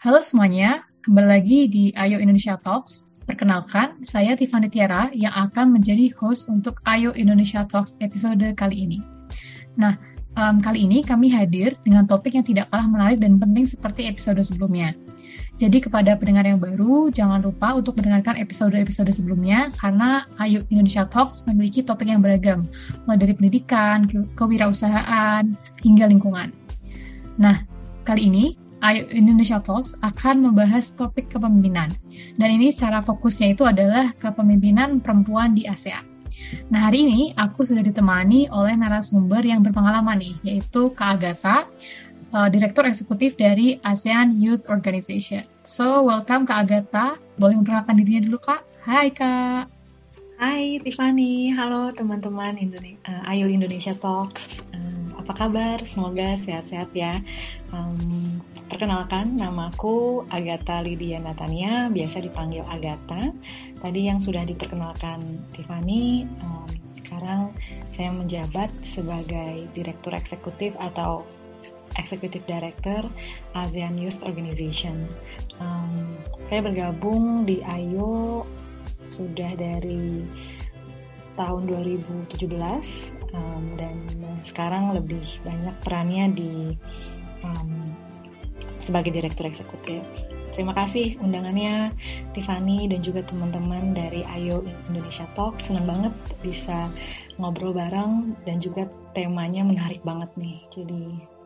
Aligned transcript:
Halo 0.00 0.24
semuanya, 0.24 0.88
kembali 1.04 1.28
lagi 1.28 1.68
di 1.68 1.92
Ayo 1.92 2.16
Indonesia 2.16 2.56
Talks. 2.56 3.04
Perkenalkan, 3.28 4.00
saya 4.00 4.32
Tiffany 4.32 4.72
Tiara 4.72 5.12
yang 5.12 5.28
akan 5.28 5.76
menjadi 5.76 6.08
host 6.16 6.48
untuk 6.48 6.80
Ayo 6.88 7.12
Indonesia 7.12 7.68
Talks 7.68 8.00
episode 8.00 8.40
kali 8.56 8.88
ini. 8.88 9.04
Nah, 9.76 10.00
um, 10.40 10.56
kali 10.56 10.88
ini 10.88 11.04
kami 11.04 11.28
hadir 11.28 11.76
dengan 11.84 12.08
topik 12.08 12.32
yang 12.32 12.48
tidak 12.48 12.72
kalah 12.72 12.88
menarik 12.88 13.20
dan 13.20 13.36
penting 13.36 13.68
seperti 13.68 14.08
episode 14.08 14.40
sebelumnya. 14.40 14.96
Jadi 15.60 15.84
kepada 15.84 16.16
pendengar 16.16 16.48
yang 16.48 16.64
baru, 16.64 17.12
jangan 17.12 17.44
lupa 17.44 17.76
untuk 17.76 18.00
mendengarkan 18.00 18.40
episode-episode 18.40 19.12
sebelumnya 19.12 19.68
karena 19.84 20.24
Ayo 20.40 20.64
Indonesia 20.72 21.04
Talks 21.04 21.44
memiliki 21.44 21.84
topik 21.84 22.08
yang 22.08 22.24
beragam, 22.24 22.64
mulai 23.04 23.20
dari 23.20 23.36
pendidikan, 23.36 24.08
ke 24.08 24.24
kewirausahaan, 24.32 25.44
hingga 25.84 26.08
lingkungan. 26.08 26.56
Nah, 27.36 27.60
kali 28.08 28.32
ini 28.32 28.69
Indonesia 29.12 29.60
Talks 29.60 29.92
akan 30.00 30.50
membahas 30.50 30.96
topik 30.96 31.28
kepemimpinan. 31.28 31.92
Dan 32.40 32.48
ini 32.56 32.72
secara 32.72 33.04
fokusnya 33.04 33.52
itu 33.52 33.68
adalah 33.68 34.12
kepemimpinan 34.16 35.04
perempuan 35.04 35.52
di 35.52 35.68
ASEAN. 35.68 36.08
Nah, 36.72 36.88
hari 36.88 37.04
ini 37.04 37.36
aku 37.36 37.62
sudah 37.62 37.84
ditemani 37.84 38.48
oleh 38.48 38.72
narasumber 38.74 39.44
yang 39.44 39.60
berpengalaman 39.60 40.18
nih, 40.18 40.34
yaitu 40.42 40.90
Kak 40.96 41.20
Agatha, 41.20 41.68
uh, 42.32 42.48
Direktur 42.48 42.88
Eksekutif 42.88 43.36
dari 43.36 43.76
ASEAN 43.84 44.34
Youth 44.34 44.66
Organization. 44.72 45.44
So, 45.62 46.02
welcome 46.02 46.48
Kak 46.48 46.66
Agatha. 46.66 47.20
Boleh 47.36 47.60
memperkenalkan 47.60 48.00
dirinya 48.00 48.22
dulu, 48.26 48.38
Kak? 48.40 48.64
Hai, 48.80 49.12
Kak. 49.12 49.79
Hai, 50.40 50.80
Tiffany. 50.80 51.52
Halo, 51.52 51.92
teman-teman 51.92 52.56
Indone 52.56 52.96
uh, 53.04 53.28
Ayo 53.28 53.44
Indonesia 53.44 53.92
Talks. 53.92 54.64
Um, 54.72 55.12
apa 55.20 55.36
kabar? 55.36 55.84
Semoga 55.84 56.32
sehat-sehat 56.40 56.96
ya. 56.96 57.20
Um, 57.76 58.40
perkenalkan, 58.72 59.36
namaku 59.36 60.24
Agatha 60.32 60.80
Lydia 60.80 61.20
Natania, 61.20 61.92
biasa 61.92 62.24
dipanggil 62.24 62.64
Agatha. 62.64 63.36
Tadi 63.84 64.00
yang 64.08 64.16
sudah 64.16 64.48
diperkenalkan 64.48 65.44
Tiffany, 65.52 66.24
um, 66.40 66.64
sekarang 66.88 67.52
saya 67.92 68.08
menjabat 68.08 68.72
sebagai 68.80 69.68
Direktur 69.76 70.16
Eksekutif 70.16 70.72
atau 70.80 71.20
Executive 72.00 72.48
Director 72.48 73.04
ASEAN 73.52 74.00
Youth 74.00 74.24
Organization. 74.24 75.04
Um, 75.60 76.16
saya 76.48 76.64
bergabung 76.64 77.44
di 77.44 77.60
AYO 77.60 78.48
sudah 79.10 79.52
dari 79.58 80.24
tahun 81.38 81.62
2017 81.72 82.52
um, 83.32 83.64
dan 83.80 83.96
sekarang 84.44 84.92
lebih 84.92 85.24
banyak 85.40 85.76
perannya 85.80 86.24
di 86.36 86.52
um, 87.44 87.96
sebagai 88.80 89.12
direktur 89.12 89.48
eksekutif. 89.48 90.04
Terima 90.50 90.74
kasih 90.74 91.14
undangannya 91.22 91.94
Tiffany 92.34 92.90
dan 92.90 93.00
juga 93.06 93.22
teman-teman 93.22 93.94
dari 93.94 94.26
Ayo 94.26 94.66
Indonesia 94.90 95.24
Talk. 95.38 95.62
Senang 95.62 95.86
banget 95.86 96.14
bisa 96.42 96.90
ngobrol 97.38 97.70
bareng 97.70 98.34
dan 98.44 98.58
juga 98.58 98.90
temanya 99.14 99.62
menarik 99.62 100.02
banget 100.02 100.28
nih. 100.34 100.58
Jadi 100.74 101.02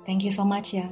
thank 0.08 0.24
you 0.24 0.32
so 0.32 0.42
much 0.42 0.72
ya. 0.72 0.88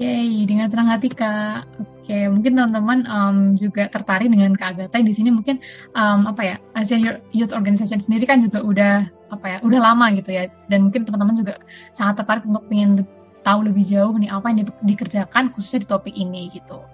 Yay, 0.00 0.48
dengan 0.48 0.64
senang 0.72 0.88
hati 0.88 1.12
Kak. 1.12 1.68
Oke, 1.76 2.24
mungkin 2.32 2.56
teman-teman 2.56 3.04
um, 3.04 3.36
juga 3.52 3.84
tertarik 3.92 4.32
dengan 4.32 4.56
Kak 4.56 4.72
Agatha 4.72 4.96
di 4.96 5.12
sini 5.12 5.28
mungkin 5.28 5.60
um, 5.92 6.24
apa 6.24 6.40
ya 6.40 6.56
ASEAN 6.72 7.20
Youth 7.36 7.52
Organization 7.52 8.00
sendiri 8.00 8.24
kan 8.24 8.40
juga 8.40 8.64
udah 8.64 8.94
apa 9.28 9.46
ya 9.46 9.58
udah 9.60 9.78
lama 9.92 10.08
gitu 10.16 10.32
ya 10.32 10.48
dan 10.72 10.88
mungkin 10.88 11.04
teman-teman 11.04 11.36
juga 11.36 11.54
sangat 11.92 12.24
tertarik 12.24 12.48
untuk 12.48 12.64
pengen 12.72 13.04
tahu 13.40 13.66
lebih 13.68 13.84
jauh 13.84 14.12
nih 14.16 14.28
apa 14.28 14.52
yang 14.52 14.58
di, 14.62 14.64
dikerjakan 14.94 15.52
khususnya 15.52 15.84
di 15.84 15.88
topik 15.88 16.14
ini 16.14 16.52
gitu. 16.52 16.84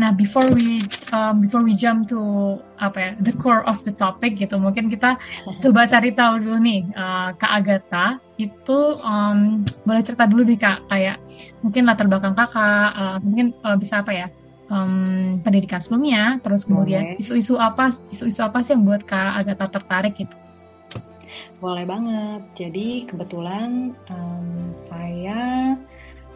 Nah, 0.00 0.12
before 0.12 0.44
we 0.56 0.80
um, 1.12 1.44
before 1.44 1.60
we 1.60 1.76
jump 1.76 2.08
to 2.08 2.56
apa 2.80 2.98
ya 2.98 3.10
the 3.20 3.34
core 3.36 3.64
of 3.68 3.80
the 3.84 3.92
topic 3.92 4.40
gitu, 4.40 4.56
mungkin 4.56 4.88
kita 4.88 5.20
coba 5.62 5.84
cari 5.84 6.10
tahu 6.12 6.40
dulu 6.40 6.58
nih 6.60 6.80
uh, 6.96 7.36
Kak 7.36 7.52
Agatha 7.62 8.06
itu 8.40 8.78
um, 9.04 9.62
boleh 9.84 10.02
cerita 10.02 10.24
dulu 10.24 10.42
nih 10.48 10.58
Kak 10.58 10.78
kayak 10.88 11.16
mungkin 11.60 11.82
latar 11.84 12.08
belakang 12.08 12.34
Kakak, 12.34 12.90
uh, 12.96 13.18
mungkin 13.20 13.52
uh, 13.62 13.76
bisa 13.76 14.00
apa 14.00 14.12
ya 14.16 14.26
um, 14.72 15.38
pendidikan 15.44 15.78
sebelumnya, 15.78 16.40
terus 16.40 16.64
kemudian 16.64 17.20
isu-isu 17.20 17.60
apa 17.60 17.92
isu-isu 18.08 18.40
apa 18.40 18.64
sih 18.64 18.72
yang 18.72 18.88
buat 18.88 19.04
Kak 19.04 19.44
Agatha 19.44 19.68
tertarik 19.68 20.16
gitu? 20.16 20.36
Boleh 21.62 21.86
banget. 21.86 22.42
Jadi 22.58 23.06
kebetulan 23.06 23.94
um, 24.10 24.74
saya 24.82 25.78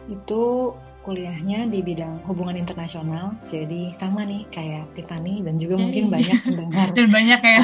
itu 0.07 0.71
kuliahnya 1.03 1.67
di 1.67 1.83
bidang 1.83 2.23
hubungan 2.23 2.55
internasional. 2.55 3.35
Jadi 3.51 3.91
sama 3.99 4.23
nih 4.23 4.47
kayak 4.51 4.87
Tiffany 4.95 5.43
dan 5.43 5.59
juga 5.59 5.75
mungkin 5.75 6.07
banyak 6.07 6.47
mendengar. 6.47 6.91
dan 6.99 7.07
banyak 7.11 7.41
ya. 7.43 7.63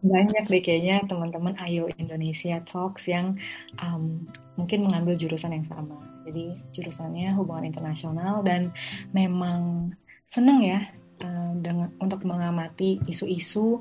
banyak 0.00 0.44
deh 0.48 0.62
kayaknya 0.64 1.04
teman-teman 1.04 1.60
Ayo 1.60 1.92
Indonesia 2.00 2.56
Talks 2.64 3.04
yang 3.08 3.36
um, 3.80 4.24
mungkin 4.56 4.88
mengambil 4.88 5.16
jurusan 5.20 5.60
yang 5.60 5.68
sama. 5.68 6.00
Jadi 6.24 6.56
jurusannya 6.72 7.36
hubungan 7.36 7.68
internasional 7.68 8.40
dan 8.40 8.72
memang 9.12 9.92
seneng 10.28 10.60
ya 10.64 10.80
uh, 11.20 11.52
dengan 11.56 11.92
untuk 12.00 12.24
mengamati 12.24 13.00
isu-isu 13.08 13.80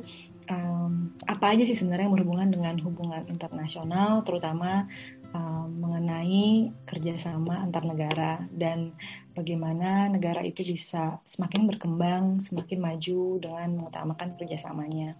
um, 0.50 1.14
apa 1.28 1.54
aja 1.54 1.64
sih 1.68 1.78
sebenarnya 1.78 2.08
yang 2.08 2.16
berhubungan 2.16 2.50
dengan 2.52 2.76
hubungan 2.84 3.24
internasional, 3.28 4.24
terutama 4.24 4.88
um, 5.36 5.68
mengenai 5.78 6.72
kerjasama 6.88 7.64
antar 7.64 7.84
negara 7.84 8.44
dan 8.52 8.96
bagaimana 9.36 10.08
negara 10.08 10.42
itu 10.44 10.64
bisa 10.64 11.20
semakin 11.28 11.68
berkembang, 11.68 12.40
semakin 12.40 12.80
maju 12.80 13.22
dengan 13.44 13.70
mengutamakan 13.78 14.40
kerjasamanya. 14.40 15.20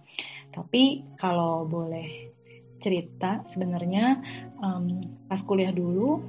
Tapi 0.50 1.04
kalau 1.20 1.68
boleh 1.68 2.34
cerita, 2.78 3.42
sebenarnya 3.44 4.22
um, 4.62 5.02
pas 5.26 5.42
kuliah 5.42 5.74
dulu 5.74 6.22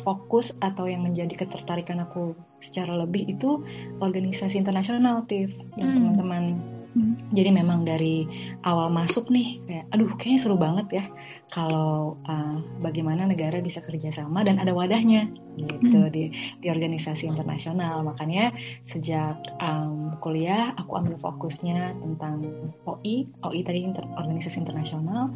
fokus 0.00 0.56
atau 0.64 0.88
yang 0.88 1.04
menjadi 1.04 1.44
ketertarikan 1.44 2.00
aku 2.00 2.32
secara 2.56 2.96
lebih 2.96 3.28
itu 3.36 3.60
organisasi 4.00 4.56
internasional, 4.56 5.28
Tiff, 5.28 5.52
yang 5.76 5.92
hmm. 5.92 5.96
teman-teman 5.96 6.44
Hmm. 6.90 7.14
Jadi 7.30 7.50
memang 7.54 7.86
dari 7.86 8.26
awal 8.66 8.90
masuk 8.90 9.30
nih 9.30 9.62
kayak 9.62 9.86
aduh 9.94 10.10
kayaknya 10.18 10.38
seru 10.42 10.56
banget 10.58 10.86
ya 10.90 11.04
kalau 11.50 12.18
uh, 12.26 12.56
bagaimana 12.78 13.26
negara 13.26 13.58
bisa 13.58 13.82
kerjasama 13.82 14.46
dan 14.46 14.62
ada 14.62 14.70
wadahnya 14.70 15.30
gitu 15.58 16.06
hmm. 16.06 16.10
di 16.10 16.30
di 16.62 16.66
organisasi 16.66 17.30
internasional. 17.30 18.02
Makanya 18.06 18.54
sejak 18.86 19.38
um, 19.62 20.14
kuliah 20.22 20.74
aku 20.78 20.98
ambil 20.98 21.18
fokusnya 21.18 21.94
tentang 21.98 22.42
OI, 22.86 23.26
OI 23.46 23.60
tadi 23.62 23.86
inter, 23.86 24.06
organisasi 24.18 24.62
internasional, 24.62 25.30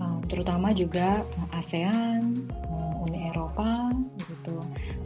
uh, 0.00 0.20
terutama 0.28 0.72
juga 0.76 1.24
ASEAN, 1.52 2.48
uh, 2.68 3.04
Uni 3.04 3.28
Eropa 3.28 3.92
gitu, 4.28 4.56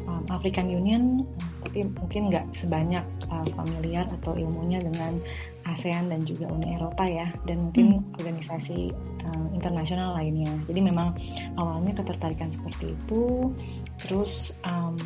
um, 0.06 0.25
African 0.30 0.70
Union, 0.70 1.26
tapi 1.62 1.86
mungkin 1.86 2.30
nggak 2.30 2.54
sebanyak 2.54 3.04
uh, 3.30 3.47
familiar 3.54 4.06
atau 4.20 4.34
ilmunya 4.34 4.78
dengan 4.82 5.19
ASEAN 5.68 6.08
dan 6.08 6.24
juga 6.24 6.48
Uni 6.48 6.74
Eropa 6.74 7.04
ya 7.04 7.28
dan 7.44 7.68
mungkin 7.68 8.00
hmm. 8.00 8.16
organisasi 8.16 8.90
uh, 9.28 9.46
internasional 9.52 10.16
lainnya. 10.16 10.50
Jadi 10.64 10.80
memang 10.80 11.14
awalnya 11.60 11.92
ketertarikan 12.00 12.48
seperti 12.48 12.96
itu, 12.96 13.52
terus 14.00 14.56
um, 14.64 14.96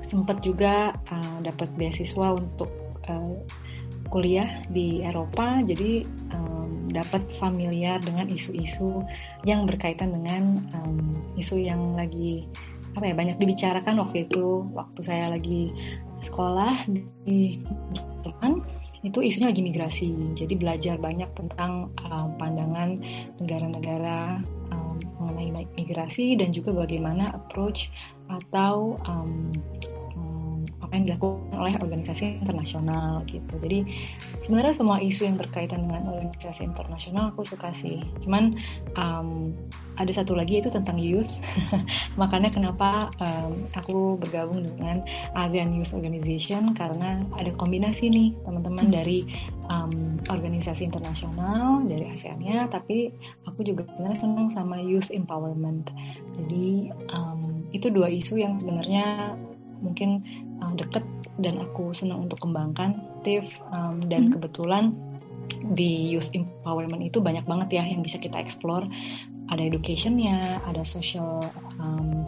sempat 0.00 0.38
juga 0.40 0.94
uh, 1.10 1.38
dapat 1.42 1.66
beasiswa 1.74 2.38
untuk 2.38 2.70
uh, 3.10 3.34
kuliah 4.06 4.62
di 4.70 5.02
Eropa, 5.02 5.60
jadi 5.66 6.06
um, 6.30 6.86
dapat 6.94 7.26
familiar 7.42 7.98
dengan 7.98 8.30
isu-isu 8.30 9.02
yang 9.42 9.66
berkaitan 9.66 10.14
dengan 10.14 10.62
um, 10.78 11.26
isu 11.34 11.58
yang 11.58 11.98
lagi 11.98 12.46
apa 12.96 13.12
ya 13.12 13.14
banyak 13.18 13.36
dibicarakan 13.36 14.00
waktu 14.00 14.24
itu 14.24 14.64
waktu 14.72 15.00
saya 15.04 15.28
lagi 15.28 15.68
sekolah 16.24 16.88
di 17.28 17.60
Jerman 18.24 18.64
itu 19.06 19.22
isunya 19.22 19.54
lagi 19.54 19.62
migrasi. 19.62 20.34
Jadi 20.34 20.54
belajar 20.58 20.98
banyak 20.98 21.30
tentang 21.38 21.94
um, 22.10 22.28
pandangan 22.34 22.98
negara-negara 23.38 24.42
um, 24.74 24.98
mengenai 25.22 25.70
migrasi 25.78 26.34
dan 26.34 26.50
juga 26.50 26.74
bagaimana 26.74 27.30
approach 27.30 27.88
atau 28.26 28.98
um, 29.06 29.54
yang 30.96 31.04
dilakukan 31.12 31.52
oleh 31.56 31.74
organisasi 31.76 32.40
internasional 32.40 33.20
gitu. 33.28 33.54
Jadi 33.60 33.84
sebenarnya 34.44 34.74
semua 34.74 34.98
isu 34.98 35.28
yang 35.28 35.36
berkaitan 35.36 35.86
dengan 35.88 36.08
organisasi 36.08 36.66
internasional 36.66 37.30
aku 37.30 37.44
suka 37.44 37.70
sih. 37.76 38.00
Cuman 38.24 38.56
um, 38.96 39.52
ada 39.96 40.12
satu 40.12 40.36
lagi 40.36 40.60
itu 40.60 40.68
tentang 40.68 41.00
youth. 41.00 41.32
Makanya 42.20 42.52
kenapa 42.52 43.08
um, 43.20 43.64
aku 43.72 44.20
bergabung 44.20 44.64
dengan 44.64 45.00
ASEAN 45.32 45.72
Youth 45.72 45.96
Organization 45.96 46.76
karena 46.76 47.24
ada 47.36 47.48
kombinasi 47.56 48.12
nih 48.12 48.36
teman-teman 48.44 48.92
dari 48.92 49.24
um, 49.72 50.20
organisasi 50.28 50.84
internasional 50.86 51.80
dari 51.88 52.12
ASEAN-nya, 52.12 52.68
tapi 52.68 53.12
aku 53.48 53.64
juga 53.64 53.88
sebenarnya 53.96 54.20
senang 54.20 54.48
sama 54.52 54.76
youth 54.80 55.08
empowerment. 55.08 55.88
Jadi 56.36 56.92
um, 57.12 57.64
itu 57.72 57.88
dua 57.88 58.12
isu 58.12 58.40
yang 58.40 58.60
sebenarnya 58.60 59.36
mungkin 59.80 60.24
uh, 60.62 60.74
deket 60.76 61.04
dan 61.36 61.60
aku 61.60 61.92
senang 61.92 62.28
untuk 62.28 62.40
kembangkan 62.40 62.96
Tiff 63.20 63.46
um, 63.72 64.00
dan 64.06 64.30
hmm. 64.30 64.32
kebetulan 64.38 64.94
di 65.74 66.14
youth 66.14 66.30
empowerment 66.34 67.02
itu 67.02 67.18
banyak 67.18 67.42
banget 67.44 67.82
ya 67.82 67.84
yang 67.86 68.02
bisa 68.02 68.18
kita 68.22 68.38
explore 68.38 68.86
ada 69.50 69.62
educationnya 69.62 70.62
ada 70.66 70.82
social 70.82 71.42
um, 71.78 72.26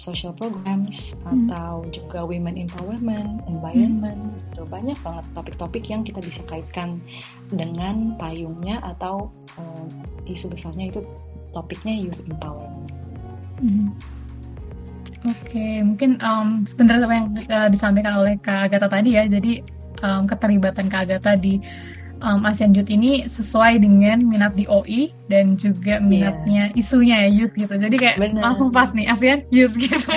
social 0.00 0.32
programs 0.32 1.12
hmm. 1.12 1.52
atau 1.52 1.84
juga 1.92 2.24
women 2.24 2.56
empowerment, 2.56 3.44
environment, 3.44 4.32
hmm. 4.32 4.50
itu 4.56 4.62
banyak 4.64 4.96
banget 5.04 5.24
topik-topik 5.36 5.84
yang 5.92 6.00
kita 6.00 6.24
bisa 6.24 6.40
kaitkan 6.48 7.04
dengan 7.52 8.16
payungnya 8.16 8.80
atau 8.80 9.28
uh, 9.60 9.84
isu 10.24 10.48
besarnya 10.48 10.88
itu 10.88 11.04
topiknya 11.52 12.08
youth 12.08 12.22
empowerment. 12.24 12.88
Hmm. 13.60 13.92
Oke, 15.20 15.52
okay. 15.52 15.84
mungkin 15.84 16.16
um, 16.24 16.64
benar 16.80 17.04
apa 17.04 17.12
yang 17.12 17.28
uh, 17.52 17.68
disampaikan 17.68 18.16
oleh 18.16 18.40
Kak 18.40 18.72
Agatha 18.72 18.88
tadi 18.88 19.20
ya. 19.20 19.28
Jadi 19.28 19.60
um, 20.00 20.24
keterlibatan 20.24 20.88
Kak 20.88 21.04
Agatha 21.04 21.36
di 21.36 21.60
um, 22.24 22.40
ASEAN 22.48 22.72
Youth 22.72 22.88
ini 22.88 23.28
sesuai 23.28 23.84
dengan 23.84 24.24
minat 24.24 24.56
di 24.56 24.64
OI 24.68 25.12
dan 25.28 25.60
juga 25.60 26.00
iya. 26.00 26.04
minatnya 26.04 26.62
yeah. 26.72 26.80
isunya 26.80 27.16
ya 27.26 27.44
youth 27.44 27.54
gitu. 27.56 27.74
Jadi 27.74 27.96
kayak 28.00 28.16
Bener. 28.20 28.40
langsung 28.40 28.72
pas 28.72 28.92
nih 28.96 29.08
ASEAN 29.12 29.44
Youth 29.52 29.76
gitu. 29.76 29.98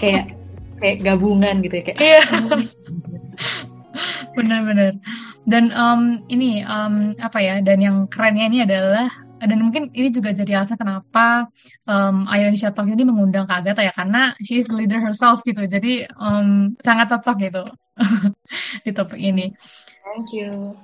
kayak 0.00 0.32
kayak 0.78 0.96
gabungan 1.04 1.60
gitu 1.64 1.74
ya 1.80 1.84
kayak. 1.92 1.98
Iya. 2.00 2.22
Benar-benar. 4.36 4.92
Dan 5.48 5.72
um, 5.74 6.22
ini 6.32 6.62
um, 6.64 7.16
apa 7.18 7.38
ya? 7.40 7.60
Dan 7.64 7.82
yang 7.82 7.96
kerennya 8.08 8.46
ini 8.46 8.58
adalah 8.62 9.08
dan 9.38 9.58
mungkin 9.62 9.94
ini 9.94 10.10
juga 10.10 10.34
jadi 10.34 10.62
alasan 10.62 10.78
kenapa 10.78 11.46
um, 11.86 12.26
Indonesia 12.28 12.74
Talk 12.74 12.90
ini 12.90 13.06
mengundang 13.06 13.46
Kak 13.46 13.62
Agatha 13.62 13.86
ya 13.86 13.92
karena 13.94 14.34
she 14.42 14.58
is 14.58 14.66
the 14.66 14.74
leader 14.74 14.98
herself 14.98 15.40
gitu 15.46 15.62
jadi 15.64 16.10
um, 16.18 16.74
sangat 16.82 17.14
cocok 17.14 17.36
gitu 17.46 17.62
di 18.84 18.90
topik 18.94 19.18
ini. 19.18 19.50
Thank 20.02 20.32
you. 20.34 20.74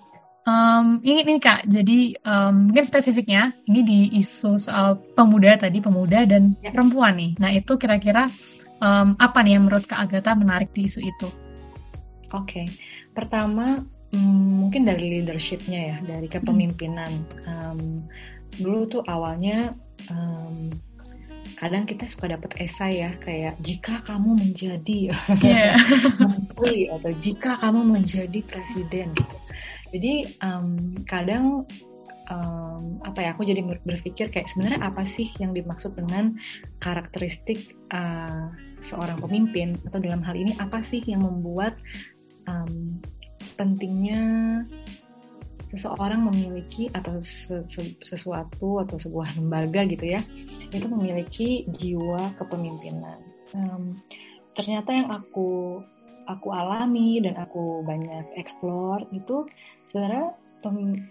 Um, 0.44 1.00
ini, 1.00 1.24
ini 1.24 1.40
Kak, 1.40 1.64
jadi 1.64 2.20
um, 2.20 2.68
mungkin 2.68 2.84
spesifiknya 2.84 3.56
ini 3.64 3.80
di 3.80 4.00
isu 4.20 4.60
soal 4.60 5.00
pemuda 5.16 5.56
tadi, 5.56 5.80
pemuda 5.80 6.28
dan 6.28 6.52
ya. 6.60 6.68
perempuan 6.68 7.16
nih. 7.16 7.32
Nah 7.40 7.48
itu 7.56 7.80
kira-kira 7.80 8.28
um, 8.84 9.16
apa 9.16 9.40
nih 9.40 9.56
yang 9.56 9.64
menurut 9.64 9.88
Kak 9.88 10.04
Agatha 10.04 10.36
menarik 10.36 10.68
di 10.76 10.84
isu 10.84 11.00
itu? 11.00 11.28
Oke, 12.36 12.60
okay. 12.60 12.66
pertama 13.16 13.80
um, 14.12 14.68
mungkin 14.68 14.84
dari 14.84 15.16
leadershipnya 15.16 15.80
ya, 15.80 15.96
dari 16.04 16.28
kepemimpinan. 16.28 17.12
Um, 17.48 18.04
dulu 18.58 18.86
tuh 18.86 19.02
awalnya 19.06 19.74
um, 20.10 20.70
kadang 21.54 21.86
kita 21.86 22.04
suka 22.10 22.34
dapat 22.34 22.50
esai 22.60 23.00
ya 23.00 23.14
kayak 23.22 23.54
jika 23.62 24.02
kamu 24.02 24.36
menjadi 24.36 25.14
yeah. 25.40 25.78
menteri 26.20 26.90
atau 26.90 27.12
jika 27.14 27.56
kamu 27.62 27.80
menjadi 27.94 28.40
presiden 28.44 29.14
gitu 29.14 29.36
jadi 29.94 30.14
um, 30.42 30.98
kadang 31.06 31.62
um, 32.28 32.98
apa 33.06 33.18
ya 33.22 33.28
aku 33.32 33.46
jadi 33.46 33.62
berpikir 33.86 34.28
kayak 34.34 34.50
sebenarnya 34.50 34.82
apa 34.82 35.06
sih 35.06 35.30
yang 35.38 35.54
dimaksud 35.54 35.94
dengan 35.94 36.34
karakteristik 36.82 37.74
uh, 37.94 38.50
seorang 38.82 39.16
pemimpin 39.22 39.78
atau 39.88 40.02
dalam 40.02 40.20
hal 40.26 40.34
ini 40.36 40.52
apa 40.60 40.82
sih 40.82 41.00
yang 41.06 41.24
membuat 41.24 41.78
um, 42.50 42.98
pentingnya 43.54 44.64
seseorang 45.74 46.30
memiliki 46.30 46.86
atau 46.94 47.18
sesuatu 48.06 48.80
atau 48.86 48.96
sebuah 48.96 49.34
lembaga 49.34 49.82
gitu 49.90 50.06
ya 50.06 50.22
itu 50.70 50.86
memiliki 50.86 51.66
jiwa 51.74 52.30
kepemimpinan 52.38 53.18
um, 53.58 53.98
ternyata 54.54 54.94
yang 54.94 55.10
aku 55.10 55.82
aku 56.30 56.48
alami 56.54 57.20
dan 57.20 57.36
aku 57.36 57.82
banyak 57.84 58.24
explore 58.38 59.04
itu 59.12 59.44
sebenarnya 59.90 60.32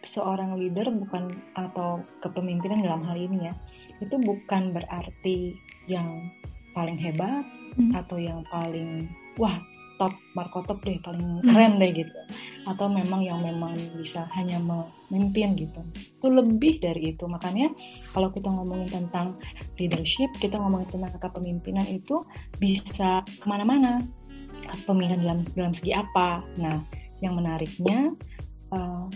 seorang 0.01 0.57
leader 0.57 0.89
bukan 0.89 1.37
atau 1.53 2.01
kepemimpinan 2.25 2.81
dalam 2.81 3.05
hal 3.05 3.13
ini 3.13 3.51
ya 3.51 3.53
itu 4.01 4.17
bukan 4.17 4.73
berarti 4.73 5.53
yang 5.85 6.33
paling 6.73 6.97
hebat 6.97 7.45
hmm. 7.77 7.93
atau 7.93 8.17
yang 8.17 8.41
paling 8.49 9.05
wah 9.37 9.61
top 10.03 10.11
markotop 10.35 10.83
deh 10.83 10.99
paling 10.99 11.39
hmm. 11.39 11.47
keren 11.47 11.79
deh 11.79 11.95
gitu 11.95 12.19
atau 12.67 12.91
memang 12.91 13.23
yang 13.23 13.39
memang 13.39 13.79
bisa 13.95 14.27
hanya 14.35 14.59
memimpin 14.59 15.55
gitu 15.55 15.79
itu 15.95 16.27
lebih 16.27 16.83
dari 16.83 17.15
itu 17.15 17.23
makanya 17.31 17.71
kalau 18.11 18.27
kita 18.35 18.51
ngomongin 18.51 18.91
tentang 18.91 19.39
leadership 19.79 20.27
kita 20.43 20.59
ngomongin 20.59 20.91
tentang 20.91 21.15
kepemimpinan 21.15 21.87
itu 21.87 22.27
bisa 22.59 23.23
ke 23.23 23.47
mana-mana 23.47 24.03
pemilihan 24.85 25.19
dalam 25.21 25.39
dalam 25.53 25.73
segi 25.75 25.91
apa. 25.93 26.41
Nah, 26.59 26.79
yang 27.19 27.37
menariknya 27.37 28.11
uh, 28.71 29.07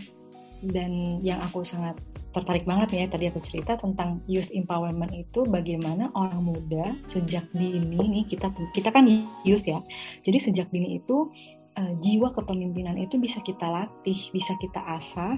dan 0.65 1.21
yang 1.21 1.41
aku 1.43 1.61
sangat 1.61 1.97
tertarik 2.33 2.69
banget 2.69 2.89
ya 2.93 3.05
tadi 3.09 3.29
aku 3.33 3.41
cerita 3.41 3.73
tentang 3.79 4.21
youth 4.29 4.49
empowerment 4.53 5.09
itu 5.13 5.41
bagaimana 5.49 6.13
orang 6.13 6.43
muda 6.45 6.93
sejak 7.01 7.49
dini 7.49 7.97
nih 7.97 8.25
kita 8.29 8.53
kita 8.73 8.89
kan 8.93 9.09
youth 9.41 9.65
ya. 9.65 9.81
Jadi 10.21 10.37
sejak 10.37 10.69
dini 10.69 11.01
itu 11.01 11.33
uh, 11.77 11.93
jiwa 12.01 12.33
kepemimpinan 12.33 12.97
itu 13.01 13.17
bisa 13.17 13.41
kita 13.41 13.65
latih, 13.65 14.19
bisa 14.29 14.53
kita 14.61 14.81
asah. 14.97 15.37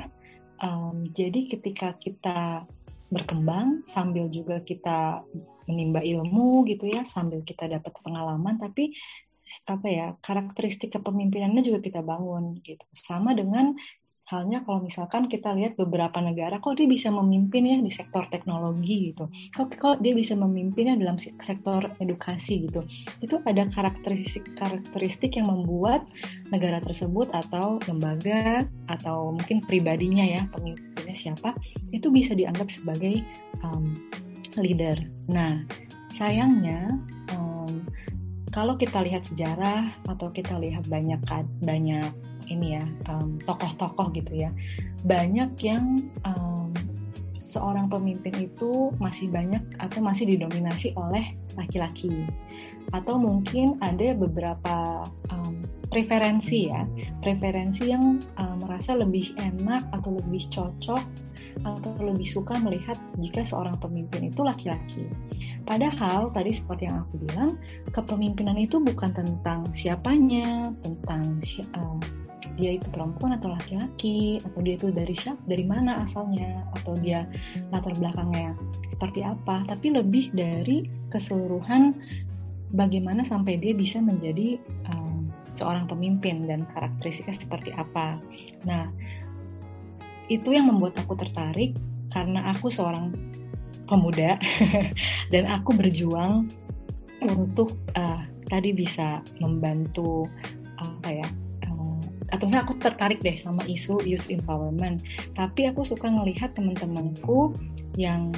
Um, 0.60 1.08
jadi 1.16 1.48
ketika 1.48 1.96
kita 1.96 2.68
berkembang 3.10 3.82
sambil 3.90 4.30
juga 4.30 4.62
kita 4.62 5.26
menimba 5.66 6.06
ilmu 6.06 6.62
gitu 6.70 6.86
ya 6.90 7.02
sambil 7.06 7.42
kita 7.42 7.66
dapat 7.66 7.90
pengalaman 8.06 8.62
tapi 8.62 8.94
apa 9.66 9.88
ya 9.90 10.08
karakteristik 10.22 10.94
kepemimpinannya 10.94 11.66
juga 11.66 11.82
kita 11.82 12.06
bangun 12.06 12.62
gitu 12.62 12.86
sama 12.94 13.34
dengan 13.34 13.74
halnya 14.30 14.62
kalau 14.62 14.86
misalkan 14.86 15.26
kita 15.26 15.58
lihat 15.58 15.74
beberapa 15.74 16.22
negara 16.22 16.62
kok 16.62 16.78
dia 16.78 16.86
bisa 16.86 17.10
memimpin 17.10 17.66
ya 17.66 17.78
di 17.82 17.90
sektor 17.90 18.30
teknologi 18.30 19.10
gitu. 19.10 19.26
Kok 19.58 19.74
kok 19.74 19.98
dia 20.06 20.14
bisa 20.14 20.38
memimpinnya 20.38 20.94
dalam 21.02 21.18
sektor 21.18 21.90
edukasi 21.98 22.70
gitu. 22.70 22.86
Itu 23.26 23.42
ada 23.50 23.66
karakteristik 23.66 24.54
karakteristik 24.54 25.34
yang 25.34 25.50
membuat 25.50 26.06
negara 26.54 26.78
tersebut 26.86 27.34
atau 27.34 27.82
lembaga 27.90 28.70
atau 28.86 29.34
mungkin 29.34 29.66
pribadinya 29.66 30.22
ya 30.22 30.46
pemimpinnya 30.54 31.18
siapa 31.18 31.58
itu 31.90 32.14
bisa 32.14 32.38
dianggap 32.38 32.70
sebagai 32.70 33.26
um, 33.66 33.98
leader. 34.62 35.02
Nah 35.26 35.66
sayangnya 36.14 37.02
um, 37.34 37.82
kalau 38.54 38.78
kita 38.78 39.02
lihat 39.02 39.26
sejarah 39.26 39.90
atau 40.06 40.30
kita 40.30 40.54
lihat 40.62 40.86
banyak 40.86 41.18
banyak 41.66 42.14
ini 42.50 42.78
ya 42.78 42.86
tokoh-tokoh 43.46 44.10
um, 44.10 44.16
gitu 44.18 44.34
ya. 44.46 44.52
Banyak 45.06 45.56
yang 45.64 46.02
um, 46.26 46.74
seorang 47.40 47.90
pemimpin 47.90 48.52
itu 48.52 48.94
masih 49.02 49.32
banyak 49.32 49.64
atau 49.82 50.00
masih 50.04 50.30
didominasi 50.36 50.94
oleh 50.94 51.34
laki-laki. 51.58 52.28
Atau 52.94 53.18
mungkin 53.18 53.80
ada 53.82 54.14
beberapa 54.14 55.08
um, 55.32 55.66
preferensi 55.90 56.70
ya. 56.70 56.86
Preferensi 57.24 57.90
yang 57.90 58.22
um, 58.38 58.56
merasa 58.62 58.94
lebih 58.94 59.34
enak 59.42 59.82
atau 59.90 60.14
lebih 60.22 60.46
cocok 60.54 61.04
atau 61.60 61.92
lebih 62.00 62.30
suka 62.30 62.56
melihat 62.62 62.96
jika 63.20 63.44
seorang 63.44 63.76
pemimpin 63.82 64.30
itu 64.30 64.46
laki-laki. 64.46 65.10
Padahal 65.66 66.32
tadi 66.32 66.56
seperti 66.56 66.88
yang 66.88 67.04
aku 67.04 67.16
bilang, 67.26 67.58
kepemimpinan 67.92 68.56
itu 68.56 68.80
bukan 68.80 69.12
tentang 69.12 69.68
siapanya, 69.76 70.72
tentang 70.86 71.42
uh, 71.76 72.00
dia 72.56 72.76
itu 72.80 72.88
perempuan 72.92 73.36
atau 73.36 73.52
laki-laki, 73.52 74.40
atau 74.44 74.60
dia 74.64 74.76
itu 74.80 74.92
dari 74.92 75.16
siapa, 75.16 75.40
dari 75.44 75.66
mana 75.68 76.00
asalnya, 76.04 76.64
atau 76.80 76.96
dia 76.96 77.28
latar 77.72 77.96
belakangnya 77.96 78.56
seperti 78.92 79.24
apa, 79.24 79.68
tapi 79.68 79.92
lebih 79.92 80.32
dari 80.32 80.88
keseluruhan 81.12 81.96
bagaimana 82.76 83.26
sampai 83.26 83.60
dia 83.60 83.74
bisa 83.76 84.00
menjadi 84.00 84.60
um, 84.92 85.28
seorang 85.58 85.90
pemimpin 85.90 86.48
dan 86.48 86.64
karakteristiknya 86.72 87.36
seperti 87.36 87.72
apa. 87.76 88.22
Nah, 88.64 88.88
itu 90.30 90.54
yang 90.54 90.70
membuat 90.70 90.96
aku 91.02 91.18
tertarik 91.18 91.76
karena 92.14 92.54
aku 92.54 92.70
seorang 92.70 93.12
pemuda 93.90 94.38
dan 95.34 95.44
aku 95.50 95.74
berjuang 95.74 96.46
untuk 97.26 97.76
uh, 97.98 98.22
tadi 98.48 98.72
bisa 98.72 99.20
membantu 99.42 100.30
atau 102.30 102.46
misalnya 102.48 102.66
aku 102.70 102.76
tertarik 102.82 103.20
deh 103.22 103.36
sama 103.36 103.62
isu 103.66 104.02
youth 104.06 104.26
empowerment. 104.30 105.02
Tapi 105.34 105.70
aku 105.70 105.86
suka 105.86 106.10
melihat 106.10 106.54
teman-temanku 106.54 107.54
yang 108.00 108.32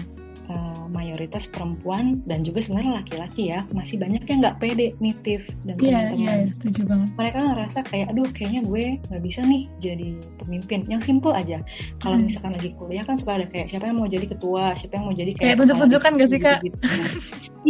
uh, 0.49 0.83
mayoritas 0.89 1.45
perempuan 1.45 2.19
dan 2.25 2.41
juga 2.41 2.65
sebenarnya 2.65 3.03
laki-laki 3.03 3.53
ya 3.53 3.63
masih 3.71 4.01
banyak 4.01 4.23
yang 4.25 4.41
nggak 4.41 4.57
pede 4.57 4.97
nitif 4.97 5.45
dan 5.63 5.75
yeah, 5.77 6.09
teman-teman. 6.09 6.17
Iya, 6.17 6.31
yeah, 6.31 6.53
setuju 6.57 6.81
banget. 6.87 7.09
Mereka 7.15 7.37
ngerasa 7.39 7.79
kayak, 7.87 8.07
aduh 8.11 8.29
kayaknya 8.33 8.61
gue 8.65 8.85
nggak 9.07 9.23
bisa 9.23 9.39
nih 9.45 9.63
jadi 9.77 10.07
pemimpin. 10.41 10.79
Yang 10.89 11.01
simple 11.13 11.33
aja. 11.35 11.61
Kalau 12.01 12.15
hmm. 12.17 12.25
misalkan 12.25 12.51
lagi 12.57 12.69
kuliah 12.75 13.03
kan 13.05 13.15
suka 13.21 13.31
ada 13.37 13.45
kayak 13.47 13.67
siapa 13.69 13.85
yang 13.85 13.97
mau 14.01 14.09
jadi 14.09 14.25
ketua, 14.25 14.63
siapa 14.73 14.93
yang 14.97 15.05
mau 15.05 15.15
jadi 15.15 15.31
kayak. 15.37 15.47
Kayak 15.47 15.59
tunjuk-tunjukkan 15.61 16.11
gak 16.17 16.29
sih 16.29 16.39
kak? 16.41 16.59
Gitu. 16.65 16.77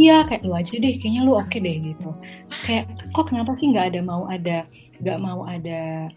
iya, 0.07 0.17
kayak 0.25 0.41
lu 0.48 0.53
aja 0.55 0.74
deh. 0.79 0.93
Kayaknya 0.95 1.21
lu 1.27 1.33
oke 1.36 1.48
okay 1.51 1.60
deh 1.60 1.75
gitu. 1.83 2.10
Kayak 2.63 2.86
kok 3.12 3.25
kenapa 3.27 3.51
sih 3.60 3.67
nggak 3.69 3.86
ada 3.93 4.00
mau 4.00 4.24
ada 4.31 4.63
nggak 5.01 5.17
mau 5.17 5.43
ada 5.50 6.13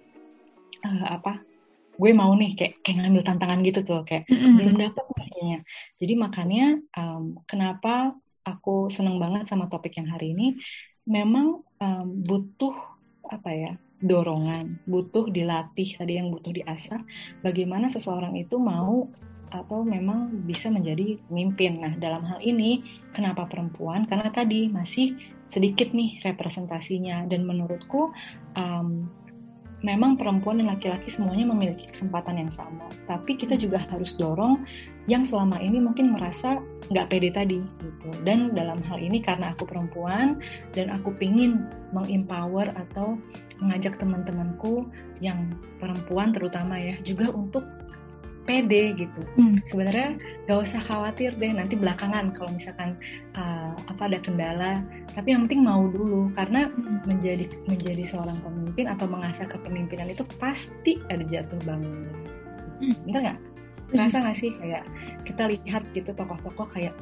uh, 0.85 1.07
apa 1.09 1.41
gue 1.95 2.11
mau 2.13 2.33
nih 2.35 2.59
kayak 2.59 2.75
kayak 2.83 2.97
ngambil 3.05 3.23
tantangan 3.23 3.61
gitu 3.63 3.81
tuh 3.87 4.03
kayak 4.03 4.25
mm-hmm. 4.27 4.55
belum 4.59 4.75
dapat 4.79 5.05
kayaknya 5.15 5.59
jadi 5.99 6.15
makanya 6.19 6.67
um, 6.99 7.25
kenapa 7.47 8.15
aku 8.45 8.93
seneng 8.93 9.17
banget 9.23 9.49
sama 9.49 9.71
topik 9.71 9.97
yang 9.97 10.11
hari 10.11 10.35
ini 10.35 10.59
memang 11.07 11.63
um, 11.81 12.07
butuh 12.25 12.75
apa 13.31 13.51
ya 13.53 13.73
dorongan 14.05 14.85
butuh 14.85 15.33
dilatih 15.33 15.97
tadi 15.97 16.21
yang 16.21 16.29
butuh 16.29 16.53
diasah 16.53 17.01
bagaimana 17.41 17.89
seseorang 17.89 18.37
itu 18.37 18.61
mau 18.61 19.09
atau 19.55 19.87
memang 19.87 20.35
bisa 20.43 20.67
menjadi 20.67 21.15
pemimpin. 21.31 21.79
Nah, 21.79 21.95
dalam 21.95 22.27
hal 22.27 22.43
ini 22.43 22.83
kenapa 23.15 23.47
perempuan? 23.47 24.03
Karena 24.11 24.35
tadi 24.35 24.67
masih 24.67 25.15
sedikit 25.47 25.95
nih 25.95 26.19
representasinya 26.27 27.31
dan 27.31 27.47
menurutku 27.47 28.11
um, 28.59 29.07
memang 29.85 30.17
perempuan 30.17 30.57
dan 30.57 30.73
laki-laki 30.73 31.13
semuanya 31.13 31.45
memiliki 31.53 31.85
kesempatan 31.93 32.41
yang 32.41 32.49
sama. 32.49 32.89
Tapi 33.05 33.37
kita 33.37 33.61
juga 33.61 33.85
harus 33.93 34.17
dorong 34.17 34.65
yang 35.05 35.29
selama 35.29 35.61
ini 35.61 35.77
mungkin 35.77 36.17
merasa 36.17 36.65
nggak 36.89 37.13
pede 37.13 37.29
tadi 37.37 37.61
gitu. 37.61 38.09
Dan 38.25 38.57
dalam 38.57 38.81
hal 38.81 38.97
ini 38.97 39.21
karena 39.21 39.53
aku 39.53 39.69
perempuan 39.69 40.41
dan 40.73 40.89
aku 40.89 41.13
pingin 41.21 41.69
mengempower 41.93 42.73
atau 42.73 43.21
mengajak 43.61 44.01
teman-temanku 44.01 44.89
yang 45.21 45.53
perempuan 45.77 46.33
terutama 46.33 46.81
ya 46.81 46.97
juga 47.05 47.29
untuk 47.31 47.69
pede 48.45 48.95
gitu. 48.97 49.21
Hmm. 49.37 49.59
Sebenarnya 49.65 50.21
gak 50.47 50.59
usah 50.61 50.81
khawatir 50.85 51.33
deh 51.41 51.53
nanti 51.53 51.75
belakangan 51.75 52.33
kalau 52.37 52.53
misalkan 52.53 52.97
uh, 53.35 53.73
apa 53.89 54.03
ada 54.09 54.19
kendala, 54.21 54.85
tapi 55.17 55.33
yang 55.33 55.49
penting 55.49 55.65
mau 55.65 55.89
dulu 55.89 56.29
karena 56.37 56.69
hmm. 56.69 57.09
menjadi 57.09 57.49
menjadi 57.67 58.05
seorang 58.05 58.37
pemimpin 58.45 58.87
atau 58.93 59.09
mengasah 59.09 59.49
kepemimpinan 59.49 60.13
itu 60.13 60.23
pasti 60.37 61.01
ada 61.09 61.25
jatuh 61.25 61.59
bangun. 61.65 62.09
Hmm. 62.85 62.97
Bener 63.09 63.21
nggak? 63.33 63.41
Rasa 63.95 64.17
nggak 64.25 64.37
sih 64.37 64.51
kayak 64.61 64.85
kita 65.25 65.49
lihat 65.49 65.83
gitu 65.97 66.11
tokoh-tokoh 66.13 66.69
kayak 66.73 66.95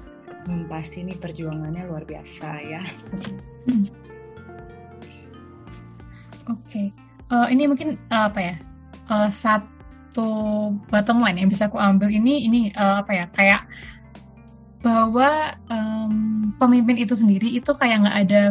hmm, 0.46 0.66
pasti 0.70 1.02
ini 1.02 1.14
perjuangannya 1.18 1.86
luar 1.86 2.06
biasa 2.06 2.48
ya. 2.62 2.82
Hmm. 3.66 3.86
Oke, 6.50 6.58
okay. 6.66 6.86
uh, 7.30 7.46
eh, 7.46 7.54
ini 7.54 7.70
mungkin 7.70 7.94
uh, 8.10 8.26
apa 8.26 8.40
ya? 8.42 8.54
Uh, 9.06 9.30
satu 9.30 9.71
satu 10.12 10.28
bottom 10.92 11.24
line 11.24 11.40
yang 11.40 11.48
bisa 11.48 11.72
aku 11.72 11.80
ambil 11.80 12.12
ini 12.12 12.44
ini 12.44 12.60
uh, 12.76 13.00
apa 13.00 13.16
ya 13.16 13.26
kayak 13.32 13.64
bahwa 14.84 15.56
um, 15.72 16.52
pemimpin 16.60 17.00
itu 17.00 17.16
sendiri 17.16 17.48
itu 17.48 17.72
kayak 17.72 18.04
nggak 18.04 18.18
ada 18.28 18.42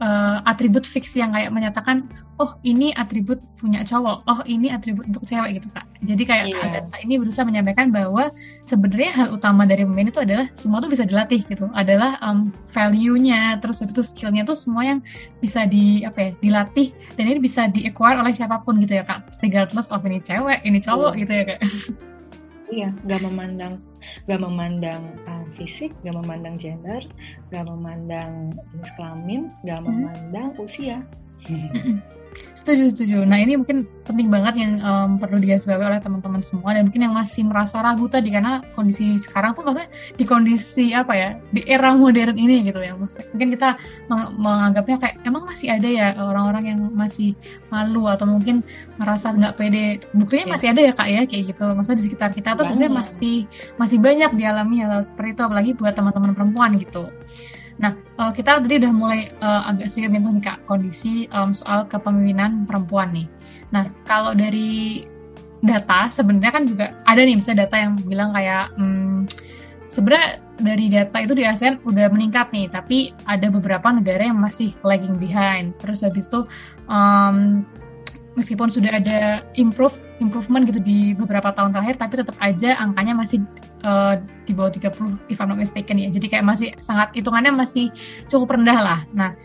uh, 0.00 0.40
atribut 0.48 0.82
fix 0.88 1.14
yang 1.14 1.32
kayak 1.36 1.52
menyatakan 1.52 2.08
oh 2.40 2.56
ini 2.64 2.90
atribut 2.96 3.36
punya 3.60 3.84
cowok, 3.84 4.24
oh 4.24 4.40
ini 4.48 4.72
atribut 4.72 5.04
untuk 5.04 5.28
cewek 5.28 5.60
gitu 5.60 5.68
kak. 5.76 5.84
Jadi 6.00 6.22
kayak 6.24 6.44
yeah. 6.48 6.64
Agatha 6.64 6.96
ini 7.04 7.20
berusaha 7.20 7.44
menyampaikan 7.44 7.92
bahwa 7.92 8.32
sebenarnya 8.64 9.12
hal 9.12 9.28
utama 9.36 9.68
dari 9.68 9.84
pemimpin 9.84 10.08
itu 10.08 10.20
adalah 10.24 10.48
semua 10.56 10.80
tuh 10.80 10.88
bisa 10.88 11.04
dilatih 11.04 11.44
gitu, 11.44 11.68
adalah 11.76 12.16
um, 12.24 12.48
value-nya, 12.72 13.60
terus 13.60 13.84
itu 13.84 14.00
skill-nya 14.00 14.48
tuh 14.48 14.56
semua 14.56 14.88
yang 14.88 14.98
bisa 15.44 15.68
di 15.68 16.00
apa 16.08 16.18
ya 16.18 16.30
dilatih 16.40 16.96
dan 17.20 17.28
ini 17.28 17.38
bisa 17.38 17.68
di 17.68 17.84
acquire 17.84 18.16
oleh 18.16 18.32
siapa 18.32 18.64
pun 18.64 18.80
gitu 18.80 18.96
ya 18.96 19.04
kak, 19.04 19.28
regardless 19.44 19.92
of 19.92 20.00
ini 20.08 20.24
cewek, 20.24 20.64
ini 20.64 20.80
cowok 20.80 21.12
yeah. 21.12 21.20
gitu 21.20 21.32
ya 21.32 21.44
kak. 21.44 21.60
Iya, 22.70 22.88
nggak 23.04 23.20
memandang 23.26 23.82
nggak 24.26 24.40
memandang 24.40 25.02
uh, 25.26 25.44
fisik, 25.56 25.92
nggak 26.02 26.16
memandang 26.16 26.56
gender, 26.56 27.02
nggak 27.52 27.64
memandang 27.66 28.32
jenis 28.72 28.92
kelamin, 28.96 29.50
nggak 29.64 29.80
hmm. 29.80 29.86
memandang 29.88 30.48
usia. 30.60 30.98
Setuju, 32.60 32.92
setuju. 32.92 33.18
Nah 33.24 33.40
ini 33.40 33.56
mungkin 33.56 33.88
penting 34.04 34.28
banget 34.28 34.60
yang 34.60 34.84
um, 34.84 35.16
perlu 35.16 35.40
digarisbawahi 35.40 35.96
oleh 35.96 36.00
teman-teman 36.04 36.44
semua 36.44 36.76
dan 36.76 36.84
mungkin 36.84 37.08
yang 37.08 37.16
masih 37.16 37.48
merasa 37.48 37.80
ragu 37.80 38.04
tadi 38.04 38.28
karena 38.28 38.60
kondisi 38.76 39.16
sekarang 39.16 39.56
tuh 39.56 39.64
maksudnya 39.64 39.88
di 40.20 40.24
kondisi 40.28 40.92
apa 40.92 41.16
ya 41.16 41.30
di 41.56 41.64
era 41.64 41.96
modern 41.96 42.36
ini 42.36 42.68
gitu 42.68 42.84
ya. 42.84 42.92
Mungkin 43.00 43.48
kita 43.56 43.80
meng 44.12 44.36
menganggapnya 44.36 44.96
kayak 45.00 45.16
emang 45.24 45.48
masih 45.48 45.72
ada 45.72 45.88
ya 45.88 46.12
orang-orang 46.20 46.64
yang 46.68 46.80
masih 46.92 47.32
malu 47.72 48.04
atau 48.12 48.28
mungkin 48.28 48.60
merasa 49.00 49.32
nggak 49.32 49.56
pede. 49.56 50.04
Buktinya 50.12 50.44
yeah. 50.44 50.52
masih 50.52 50.66
ada 50.76 50.80
ya 50.84 50.92
kak 50.92 51.08
ya 51.08 51.22
kayak 51.24 51.44
gitu. 51.56 51.64
Maksudnya 51.72 51.96
di 51.96 52.04
sekitar 52.12 52.30
kita 52.36 52.60
tuh 52.60 52.68
sebenarnya 52.68 52.92
masih 52.92 53.48
masih 53.80 53.96
banyak 54.04 54.36
dialami 54.36 54.84
hal 54.84 55.00
seperti 55.00 55.32
itu 55.32 55.42
apalagi 55.48 55.70
buat 55.80 55.96
teman-teman 55.96 56.36
perempuan 56.36 56.76
gitu. 56.76 57.08
Nah, 57.80 57.96
uh, 58.20 58.28
kita 58.28 58.60
tadi 58.60 58.76
udah 58.76 58.92
mulai 58.92 59.32
uh, 59.40 59.72
agak 59.72 59.88
sedikit 59.88 60.12
menyentuh 60.12 60.36
nih 60.36 60.44
Kak, 60.44 60.58
kondisi 60.68 61.24
um, 61.32 61.56
soal 61.56 61.88
kepemimpinan 61.88 62.68
perempuan 62.68 63.08
nih. 63.16 63.26
Nah, 63.72 63.88
kalau 64.04 64.36
dari 64.36 65.08
data 65.64 66.12
sebenarnya 66.12 66.52
kan 66.52 66.64
juga 66.68 66.86
ada 67.04 67.20
nih 67.20 67.36
misalnya 67.36 67.68
data 67.68 67.76
yang 67.80 67.92
bilang 68.04 68.32
kayak 68.32 68.72
hmm, 68.76 69.28
sebenarnya 69.88 70.40
dari 70.60 70.86
data 70.92 71.16
itu 71.24 71.32
di 71.32 71.44
ASEAN 71.48 71.80
udah 71.88 72.12
meningkat 72.12 72.52
nih, 72.52 72.68
tapi 72.68 73.16
ada 73.24 73.48
beberapa 73.48 73.88
negara 73.88 74.28
yang 74.28 74.36
masih 74.36 74.76
lagging 74.84 75.16
behind. 75.16 75.72
Terus 75.80 76.04
habis 76.04 76.28
itu 76.28 76.44
um, 76.84 77.64
meskipun 78.40 78.72
sudah 78.72 78.96
ada 78.96 79.44
improve 79.60 80.00
improvement 80.24 80.64
gitu 80.64 80.80
di 80.80 81.12
beberapa 81.12 81.52
tahun 81.52 81.76
terakhir, 81.76 81.96
tapi 82.00 82.14
tetap 82.18 82.36
aja 82.40 82.80
angkanya 82.80 83.12
masih 83.12 83.44
uh, 83.84 84.16
di 84.48 84.52
bawah 84.56 84.72
30 84.72 85.28
if 85.28 85.38
I'm 85.38 85.52
not 85.52 85.60
mistaken 85.60 86.00
ya. 86.00 86.08
Jadi 86.08 86.26
kayak 86.32 86.44
masih 86.44 86.72
sangat 86.80 87.12
hitungannya 87.12 87.52
masih 87.52 87.92
cukup 88.32 88.56
rendah 88.56 88.78
lah. 88.80 89.00
Nah, 89.12 89.36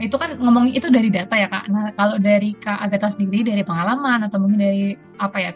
itu 0.00 0.16
kan 0.16 0.40
ngomong 0.40 0.72
itu 0.72 0.88
dari 0.88 1.12
data 1.12 1.36
ya 1.36 1.46
kak. 1.46 1.68
Nah 1.68 1.92
kalau 1.92 2.16
dari 2.16 2.56
kak 2.56 2.80
Agatha 2.80 3.12
sendiri 3.12 3.44
dari 3.44 3.60
pengalaman 3.60 4.24
atau 4.24 4.40
mungkin 4.40 4.58
dari 4.58 4.96
apa 5.20 5.38
ya 5.38 5.52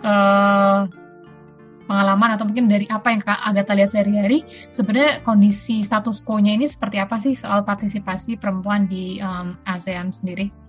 uh, 0.00 0.88
pengalaman 1.84 2.32
atau 2.32 2.48
mungkin 2.48 2.64
dari 2.64 2.88
apa 2.88 3.12
yang 3.12 3.20
kak 3.20 3.40
Agatha 3.44 3.76
lihat 3.76 3.92
sehari-hari, 3.92 4.40
sebenarnya 4.72 5.20
kondisi 5.20 5.84
status 5.84 6.24
quo-nya 6.24 6.56
ini 6.56 6.64
seperti 6.64 6.96
apa 6.96 7.20
sih 7.20 7.36
soal 7.36 7.60
partisipasi 7.60 8.40
perempuan 8.40 8.88
di 8.88 9.20
um, 9.20 9.52
ASEAN 9.68 10.08
sendiri? 10.08 10.63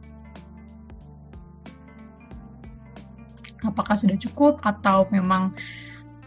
Apakah 3.68 3.98
sudah 3.98 4.18
cukup 4.18 4.62
atau 4.62 5.10
memang 5.10 5.54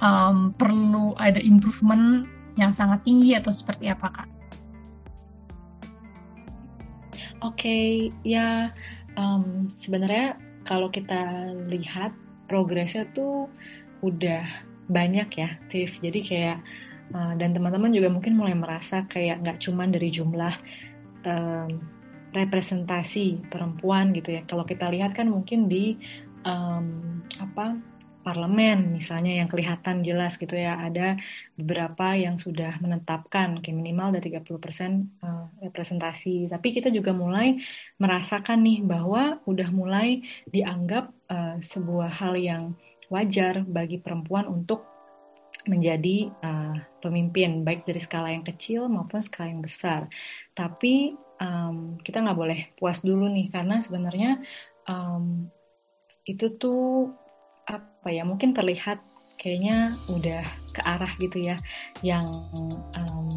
um, 0.03 0.51
perlu 0.55 1.15
ada 1.19 1.39
improvement 1.39 2.27
yang 2.59 2.75
sangat 2.75 3.07
tinggi 3.07 3.39
atau 3.39 3.55
seperti 3.55 3.87
apa 3.91 4.09
kak? 4.11 4.29
Oke, 7.39 7.55
okay, 7.55 7.87
ya 8.27 8.75
um, 9.15 9.71
sebenarnya 9.71 10.35
kalau 10.67 10.91
kita 10.91 11.55
lihat 11.71 12.11
progresnya 12.51 13.07
tuh 13.15 13.47
udah 14.03 14.43
banyak 14.91 15.29
ya, 15.39 15.55
Tiff. 15.71 16.03
Jadi 16.03 16.21
kayak 16.27 16.59
uh, 17.15 17.39
dan 17.39 17.55
teman-teman 17.55 17.95
juga 17.95 18.11
mungkin 18.11 18.35
mulai 18.35 18.59
merasa 18.59 19.07
kayak 19.07 19.47
nggak 19.47 19.59
cuma 19.63 19.87
dari 19.87 20.11
jumlah 20.11 20.55
um, 21.31 21.79
representasi 22.35 23.49
perempuan 23.49 24.13
gitu 24.13 24.35
ya. 24.35 24.43
Kalau 24.45 24.67
kita 24.67 24.91
lihat 24.91 25.17
kan 25.17 25.31
mungkin 25.31 25.71
di 25.71 25.97
um, 26.45 26.87
apa 27.39 27.79
parlemen 28.29 29.01
misalnya 29.01 29.41
yang 29.41 29.49
kelihatan 29.49 30.05
jelas 30.05 30.37
gitu 30.37 30.53
ya. 30.53 30.77
Ada 30.77 31.17
beberapa 31.57 32.13
yang 32.13 32.37
sudah 32.37 32.77
menetapkan 32.85 33.65
kayak 33.65 33.77
minimal 33.79 34.13
ada 34.13 34.21
30% 34.21 34.45
eh, 34.45 35.47
representasi. 35.65 36.53
Tapi 36.53 36.69
kita 36.77 36.93
juga 36.93 37.17
mulai 37.17 37.57
merasakan 37.97 38.61
nih 38.61 38.85
bahwa 38.85 39.41
udah 39.49 39.69
mulai 39.73 40.21
dianggap 40.45 41.09
uh, 41.33 41.57
sebuah 41.65 42.21
hal 42.21 42.37
yang 42.37 42.63
wajar 43.09 43.65
bagi 43.65 43.97
perempuan 43.97 44.45
untuk 44.45 44.85
menjadi 45.65 46.29
uh, 46.45 46.77
pemimpin 47.01 47.65
baik 47.65 47.89
dari 47.89 48.01
skala 48.01 48.33
yang 48.33 48.45
kecil 48.45 48.93
maupun 48.93 49.25
skala 49.25 49.51
yang 49.51 49.65
besar. 49.65 50.05
Tapi 50.53 51.17
um, 51.41 51.97
kita 52.01 52.21
nggak 52.21 52.39
boleh 52.39 52.61
puas 52.77 53.01
dulu 53.01 53.27
nih 53.33 53.49
karena 53.49 53.81
sebenarnya 53.81 54.41
um, 54.85 55.49
itu 56.29 56.53
tuh 56.61 57.09
apa 57.65 58.09
ya 58.13 58.23
mungkin 58.29 58.53
terlihat 58.53 59.01
kayaknya 59.41 59.97
udah 60.13 60.45
ke 60.75 60.81
arah 60.85 61.13
gitu 61.23 61.41
ya 61.41 61.57
yang 62.05 62.27
um, 62.99 63.29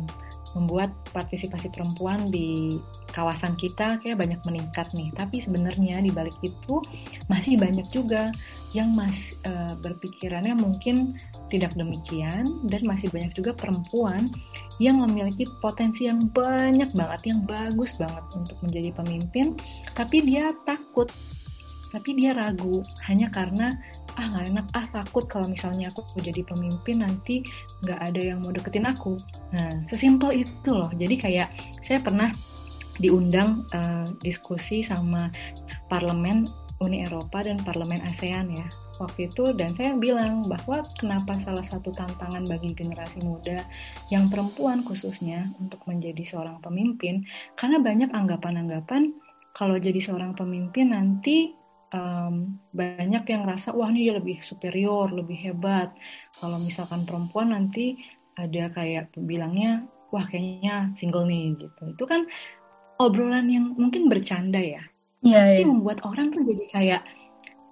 membuat 0.51 0.91
partisipasi 1.15 1.71
perempuan 1.71 2.27
di 2.27 2.75
kawasan 3.15 3.55
kita 3.55 3.99
kayak 4.03 4.19
banyak 4.19 4.41
meningkat 4.43 4.87
nih. 4.91 5.07
Tapi 5.15 5.39
sebenarnya 5.39 6.03
di 6.03 6.11
balik 6.11 6.35
itu 6.43 6.83
masih 7.31 7.55
banyak 7.55 7.87
juga 7.91 8.31
yang 8.75 8.91
masih 8.91 9.39
uh, 9.47 9.75
berpikirannya 9.79 10.55
mungkin 10.55 11.15
tidak 11.51 11.71
demikian 11.75 12.43
dan 12.67 12.81
masih 12.83 13.07
banyak 13.11 13.31
juga 13.35 13.55
perempuan 13.55 14.27
yang 14.83 14.99
memiliki 14.99 15.47
potensi 15.63 16.07
yang 16.07 16.19
banyak 16.31 16.91
banget, 16.95 17.21
yang 17.31 17.39
bagus 17.47 17.95
banget 17.95 18.23
untuk 18.35 18.57
menjadi 18.63 18.91
pemimpin, 18.95 19.55
tapi 19.95 20.23
dia 20.23 20.51
takut 20.67 21.07
tapi 21.91 22.15
dia 22.15 22.31
ragu 22.31 22.79
hanya 23.05 23.27
karena 23.29 23.71
ah 24.15 24.25
nggak 24.31 24.45
enak. 24.51 24.65
Ah 24.75 24.85
takut 24.91 25.27
kalau 25.27 25.47
misalnya 25.47 25.91
aku 25.91 26.03
jadi 26.19 26.43
pemimpin 26.43 27.03
nanti 27.03 27.43
nggak 27.83 27.99
ada 27.99 28.21
yang 28.21 28.39
mau 28.43 28.51
deketin 28.51 28.87
aku. 28.87 29.15
Nah 29.51 29.69
sesimpel 29.91 30.43
itu 30.43 30.71
loh. 30.71 30.91
Jadi 30.95 31.15
kayak 31.19 31.51
saya 31.83 31.99
pernah 31.99 32.31
diundang 32.99 33.67
uh, 33.71 34.07
diskusi 34.23 34.83
sama 34.83 35.31
parlemen 35.87 36.47
Uni 36.81 37.05
Eropa 37.05 37.45
dan 37.45 37.61
parlemen 37.61 38.01
ASEAN 38.09 38.51
ya 38.57 38.67
waktu 38.97 39.29
itu. 39.29 39.53
Dan 39.53 39.71
saya 39.77 39.93
bilang 39.95 40.43
bahwa 40.49 40.81
kenapa 40.97 41.37
salah 41.37 41.63
satu 41.63 41.93
tantangan 41.93 42.43
bagi 42.49 42.73
generasi 42.73 43.21
muda 43.21 43.63
yang 44.09 44.27
perempuan 44.27 44.81
khususnya 44.81 45.53
untuk 45.61 45.83
menjadi 45.85 46.25
seorang 46.25 46.57
pemimpin 46.59 47.23
karena 47.55 47.77
banyak 47.79 48.09
anggapan-anggapan 48.09 49.13
kalau 49.51 49.77
jadi 49.77 49.99
seorang 49.99 50.33
pemimpin 50.33 50.95
nanti 50.95 51.53
um, 51.91 52.57
banyak 52.71 53.23
yang 53.27 53.45
ngerasa 53.45 53.75
wah 53.75 53.91
ini 53.91 54.07
dia 54.07 54.15
lebih 54.17 54.39
superior, 54.41 55.11
lebih 55.11 55.37
hebat. 55.39 55.93
Kalau 56.39 56.57
misalkan 56.57 57.03
perempuan 57.03 57.53
nanti 57.53 57.99
ada 58.35 58.71
kayak 58.71 59.11
bilangnya 59.19 59.85
wah 60.11 60.25
kayaknya 60.27 60.91
single 60.95 61.27
nih 61.27 61.55
gitu. 61.59 61.83
Itu 61.93 62.03
kan 62.07 62.27
obrolan 62.99 63.47
yang 63.51 63.75
mungkin 63.75 64.07
bercanda 64.07 64.59
ya. 64.59 64.83
Iya. 65.21 65.37
Yeah, 65.37 65.45
yeah. 65.61 65.67
membuat 65.67 66.01
orang 66.07 66.33
tuh 66.33 66.41
jadi 66.41 66.65
kayak 66.71 67.01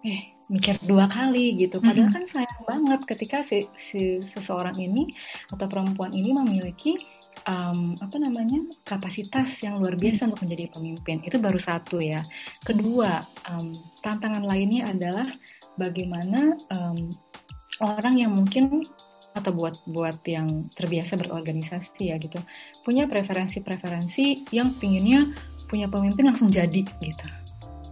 eh 0.05 0.21
mikir 0.49 0.81
dua 0.81 1.05
kali 1.05 1.55
gitu. 1.61 1.77
Padahal 1.77 2.09
mm 2.09 2.13
-hmm. 2.13 2.25
kan 2.25 2.25
sayang 2.25 2.61
banget 2.65 3.01
ketika 3.05 3.37
si, 3.45 3.69
si 3.77 4.17
seseorang 4.19 4.75
ini 4.81 5.13
atau 5.53 5.69
perempuan 5.69 6.09
ini 6.09 6.33
memiliki 6.33 6.97
um, 7.47 7.95
apa 7.99 8.17
namanya 8.19 8.61
kapasitas 8.83 9.61
yang 9.63 9.79
luar 9.79 9.95
biasa 9.95 10.27
untuk 10.29 10.43
menjadi 10.45 10.71
pemimpin. 10.73 11.23
Itu 11.23 11.37
baru 11.39 11.57
satu 11.61 12.01
ya. 12.01 12.21
Kedua 12.65 13.23
um, 13.49 13.73
tantangan 14.03 14.43
lainnya 14.43 14.89
adalah 14.91 15.27
bagaimana 15.79 16.57
um, 16.73 17.09
orang 17.79 18.15
yang 18.19 18.31
mungkin 18.35 18.83
atau 19.37 19.53
buat 19.53 19.77
buat 19.85 20.19
yang 20.25 20.67
terbiasa 20.73 21.15
berorganisasi 21.15 22.09
ya 22.09 22.17
gitu 22.17 22.41
punya 22.81 23.05
preferensi-preferensi 23.05 24.49
yang 24.49 24.73
pinginnya 24.81 25.29
punya 25.69 25.85
pemimpin 25.85 26.25
langsung 26.33 26.49
jadi 26.49 26.81
gitu. 26.81 27.27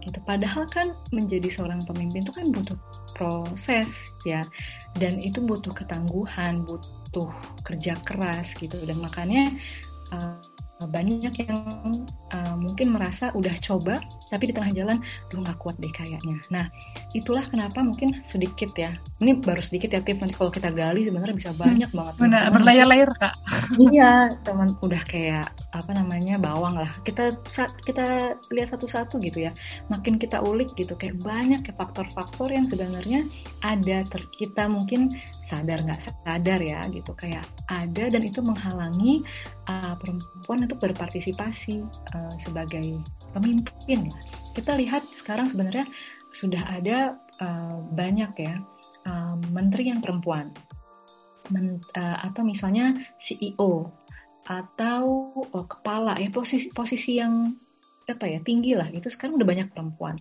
Gitu. 0.02 0.18
Padahal 0.26 0.66
kan 0.66 0.96
menjadi 1.14 1.46
seorang 1.46 1.84
pemimpin 1.86 2.26
itu 2.26 2.32
kan 2.34 2.50
butuh 2.50 2.78
proses 3.14 4.10
ya. 4.26 4.42
Dan 4.98 5.22
itu 5.22 5.38
butuh 5.38 5.70
ketangguhan 5.70 6.66
butuh 6.66 6.90
kerja 7.66 7.96
keras 8.06 8.54
gitu 8.58 8.78
dan 8.86 8.98
makanya 9.02 9.50
uh, 10.14 10.38
banyak 10.86 11.34
yang 11.42 11.58
uh, 12.30 12.54
mungkin 12.54 12.94
merasa 12.94 13.34
udah 13.34 13.50
coba 13.58 13.98
tapi 14.30 14.50
di 14.50 14.54
tengah 14.54 14.70
jalan 14.70 15.02
belum 15.26 15.42
nggak 15.42 15.58
kuat 15.58 15.74
deh 15.82 15.90
kayaknya. 15.90 16.38
Nah 16.54 16.70
itulah 17.18 17.42
kenapa 17.50 17.82
mungkin 17.82 18.22
sedikit 18.22 18.70
ya. 18.78 18.94
Ini 19.18 19.42
baru 19.42 19.58
sedikit 19.58 19.90
ya 19.90 19.98
tips 19.98 20.22
nanti 20.22 20.38
kalau 20.38 20.54
kita 20.54 20.70
gali 20.70 21.02
sebenarnya 21.02 21.34
bisa 21.34 21.50
hmm, 21.50 21.58
banyak 21.58 21.90
banget. 21.90 22.14
Benar 22.22 22.42
berlayar-layar 22.54 23.10
kak. 23.18 23.34
iya 23.90 24.30
teman 24.46 24.78
udah 24.78 25.02
kayak 25.10 25.50
apa 25.76 25.92
namanya 25.92 26.40
bawang 26.40 26.80
lah. 26.80 26.88
Kita 27.04 27.36
kita 27.84 28.36
lihat 28.48 28.68
satu-satu 28.72 29.20
gitu 29.20 29.48
ya. 29.48 29.52
Makin 29.92 30.16
kita 30.16 30.40
ulik 30.40 30.72
gitu 30.74 30.96
kayak 30.96 31.20
banyak 31.20 31.60
ya 31.60 31.74
faktor-faktor 31.76 32.48
yang 32.48 32.64
sebenarnya 32.64 33.28
ada 33.60 34.00
ter 34.08 34.22
kita 34.40 34.64
mungkin 34.64 35.12
sadar 35.44 35.84
nggak 35.84 36.00
sadar 36.00 36.60
ya 36.64 36.80
gitu 36.88 37.12
kayak 37.12 37.44
ada 37.68 38.08
dan 38.08 38.22
itu 38.24 38.40
menghalangi 38.40 39.20
uh, 39.68 39.94
perempuan 40.00 40.64
untuk 40.64 40.80
berpartisipasi 40.80 41.84
uh, 42.16 42.34
sebagai 42.40 43.00
pemimpin. 43.36 44.08
Kita 44.56 44.72
lihat 44.74 45.04
sekarang 45.12 45.52
sebenarnya 45.52 45.84
sudah 46.32 46.64
ada 46.64 47.16
uh, 47.40 47.78
banyak 47.92 48.32
ya 48.40 48.56
uh, 49.04 49.36
menteri 49.52 49.92
yang 49.92 50.00
perempuan, 50.00 50.52
Men, 51.48 51.80
uh, 51.96 52.18
atau 52.28 52.44
misalnya 52.44 52.92
CEO 53.20 53.88
atau 54.48 55.04
oh, 55.36 55.66
kepala 55.68 56.16
ya 56.16 56.32
posisi 56.32 56.72
posisi 56.72 57.20
yang 57.20 57.52
apa 58.08 58.24
ya 58.24 58.40
tinggi 58.40 58.72
lah 58.72 58.88
itu 58.88 59.12
sekarang 59.12 59.36
udah 59.36 59.48
banyak 59.48 59.68
perempuan. 59.68 60.16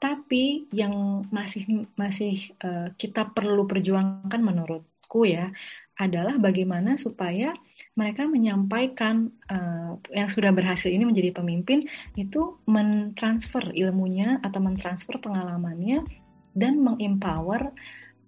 Tapi 0.00 0.72
yang 0.72 1.24
masih 1.28 1.88
masih 1.92 2.56
uh, 2.64 2.88
kita 2.96 3.28
perlu 3.36 3.68
perjuangkan 3.68 4.40
menurutku 4.40 5.28
ya 5.28 5.52
adalah 5.96 6.36
bagaimana 6.40 6.96
supaya 7.00 7.56
mereka 7.96 8.28
menyampaikan 8.28 9.32
uh, 9.48 9.96
yang 10.12 10.28
sudah 10.28 10.52
berhasil 10.52 10.92
ini 10.92 11.08
menjadi 11.08 11.32
pemimpin 11.40 11.84
itu 12.16 12.60
mentransfer 12.68 13.72
ilmunya 13.72 14.40
atau 14.44 14.60
mentransfer 14.60 15.16
pengalamannya 15.16 16.04
dan 16.52 16.80
mengempower 16.80 17.72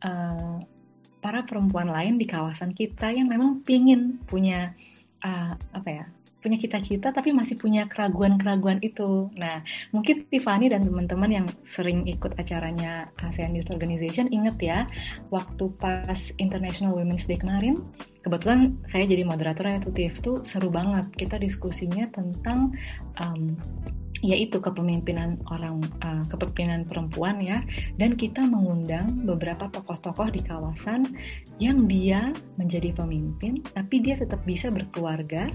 uh, 0.05 0.61
para 1.21 1.41
perempuan 1.45 1.93
lain 1.93 2.17
di 2.17 2.25
kawasan 2.25 2.73
kita 2.73 3.13
yang 3.13 3.29
memang 3.29 3.61
pingin 3.61 4.17
punya 4.25 4.73
uh, 5.25 5.55
apa 5.75 5.89
ya 5.89 6.05
punya 6.39 6.55
cita-cita 6.55 7.11
tapi 7.11 7.35
masih 7.35 7.59
punya 7.59 7.91
keraguan-keraguan 7.91 8.79
itu. 8.81 9.27
Nah, 9.35 9.63
mungkin 9.91 10.27
Tiffany 10.31 10.71
dan 10.71 10.87
teman-teman 10.87 11.31
yang 11.31 11.47
sering 11.67 12.07
ikut 12.07 12.39
acaranya 12.39 13.11
ASEAN 13.19 13.59
Youth 13.59 13.75
Organization 13.75 14.31
inget 14.31 14.57
ya, 14.63 14.87
waktu 15.35 15.67
pas 15.83 16.31
International 16.39 16.95
Women's 16.95 17.27
Day 17.27 17.39
kemarin, 17.43 17.83
kebetulan 18.23 18.79
saya 18.87 19.05
jadi 19.11 19.27
moderatornya 19.27 19.83
tuh 19.83 19.93
Tiff 19.95 20.15
tuh 20.23 20.37
seru 20.47 20.71
banget. 20.71 21.11
Kita 21.19 21.43
diskusinya 21.43 22.07
tentang 22.15 22.71
um, 23.19 23.59
yaitu 24.21 24.59
kepemimpinan 24.59 25.39
orang 25.51 25.79
uh, 26.03 26.25
kepemimpinan 26.27 26.83
perempuan 26.85 27.39
ya 27.39 27.63
dan 27.97 28.19
kita 28.19 28.43
mengundang 28.43 29.23
beberapa 29.23 29.71
tokoh-tokoh 29.71 30.35
di 30.35 30.43
kawasan 30.43 31.07
yang 31.63 31.87
dia 31.87 32.35
menjadi 32.59 32.91
pemimpin 32.95 33.63
tapi 33.75 34.03
dia 34.03 34.19
tetap 34.19 34.43
bisa 34.43 34.75
berkeluarga 34.75 35.51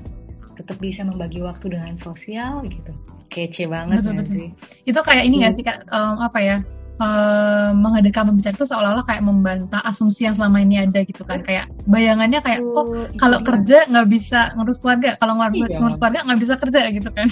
tetap 0.53 0.77
bisa 0.77 1.01
membagi 1.01 1.41
waktu 1.41 1.73
dengan 1.73 1.97
sosial 1.97 2.61
gitu 2.69 2.93
kece 3.33 3.65
banget 3.65 4.05
betul, 4.05 4.13
betul. 4.21 4.33
sih 4.37 4.49
itu 4.85 4.99
kayak 5.01 5.23
ini 5.25 5.35
nggak 5.43 5.51
hmm. 5.51 5.59
sih 5.59 5.65
kak 5.65 5.77
um, 5.89 6.21
apa 6.21 6.39
ya 6.39 6.57
um, 7.01 7.71
menghadirkan 7.81 8.29
pembicara 8.29 8.53
itu 8.53 8.67
seolah-olah 8.69 9.05
kayak 9.09 9.23
membantah 9.25 9.81
asumsi 9.87 10.29
yang 10.29 10.35
selama 10.37 10.61
ini 10.61 10.85
ada 10.85 11.01
gitu 11.01 11.25
kan 11.25 11.41
kayak 11.41 11.69
bayangannya 11.89 12.39
kayak 12.45 12.61
oh, 12.61 12.85
oh 12.85 13.09
kalau 13.17 13.41
iya. 13.41 13.45
kerja 13.45 13.77
nggak 13.89 14.07
bisa 14.11 14.39
ngurus 14.53 14.77
keluarga 14.77 15.17
kalau 15.17 15.33
ngurus, 15.41 15.69
iya. 15.69 15.77
ngurus 15.81 15.97
keluarga 15.97 16.19
nggak 16.29 16.39
bisa 16.41 16.53
kerja 16.61 16.79
gitu 16.93 17.09
kan 17.09 17.27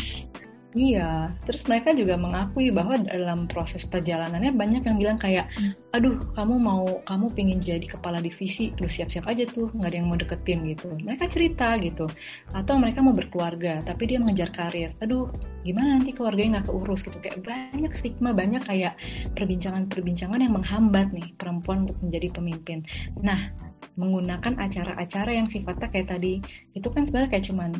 Iya, 0.71 1.35
terus 1.43 1.67
mereka 1.67 1.91
juga 1.91 2.15
mengakui 2.15 2.71
bahwa 2.71 2.95
dalam 3.03 3.43
proses 3.43 3.83
perjalanannya 3.83 4.55
banyak 4.55 4.87
yang 4.87 4.95
bilang 4.95 5.19
kayak, 5.19 5.51
hmm. 5.59 5.75
aduh 5.91 6.15
kamu 6.31 6.63
mau, 6.63 6.87
kamu 7.03 7.27
pengen 7.35 7.59
jadi 7.59 7.83
kepala 7.83 8.23
divisi, 8.23 8.71
lu 8.79 8.87
siap-siap 8.87 9.27
aja 9.27 9.43
tuh, 9.51 9.67
nggak 9.75 9.89
ada 9.91 9.97
yang 9.99 10.07
mau 10.07 10.15
deketin 10.15 10.63
gitu. 10.71 10.95
Mereka 10.95 11.27
cerita 11.27 11.75
gitu, 11.75 12.07
atau 12.55 12.79
mereka 12.79 13.03
mau 13.03 13.11
berkeluarga, 13.11 13.83
tapi 13.83 14.15
dia 14.15 14.23
mengejar 14.23 14.47
karir. 14.55 14.95
Aduh, 15.03 15.27
gimana 15.67 15.99
nanti 15.99 16.15
keluarganya 16.15 16.63
nggak 16.63 16.71
keurus 16.71 17.03
gitu, 17.03 17.19
kayak 17.19 17.43
banyak 17.43 17.91
stigma, 17.91 18.31
banyak 18.31 18.63
kayak 18.63 18.95
perbincangan-perbincangan 19.35 20.39
yang 20.39 20.55
menghambat 20.55 21.11
nih 21.11 21.35
perempuan 21.35 21.83
untuk 21.83 21.99
menjadi 21.99 22.31
pemimpin. 22.31 22.87
Nah, 23.19 23.51
menggunakan 23.99 24.55
acara-acara 24.55 25.35
yang 25.35 25.51
sifatnya 25.51 25.91
kayak 25.91 26.15
tadi, 26.15 26.39
itu 26.79 26.87
kan 26.95 27.03
sebenarnya 27.03 27.31
kayak 27.35 27.45
cuman 27.51 27.71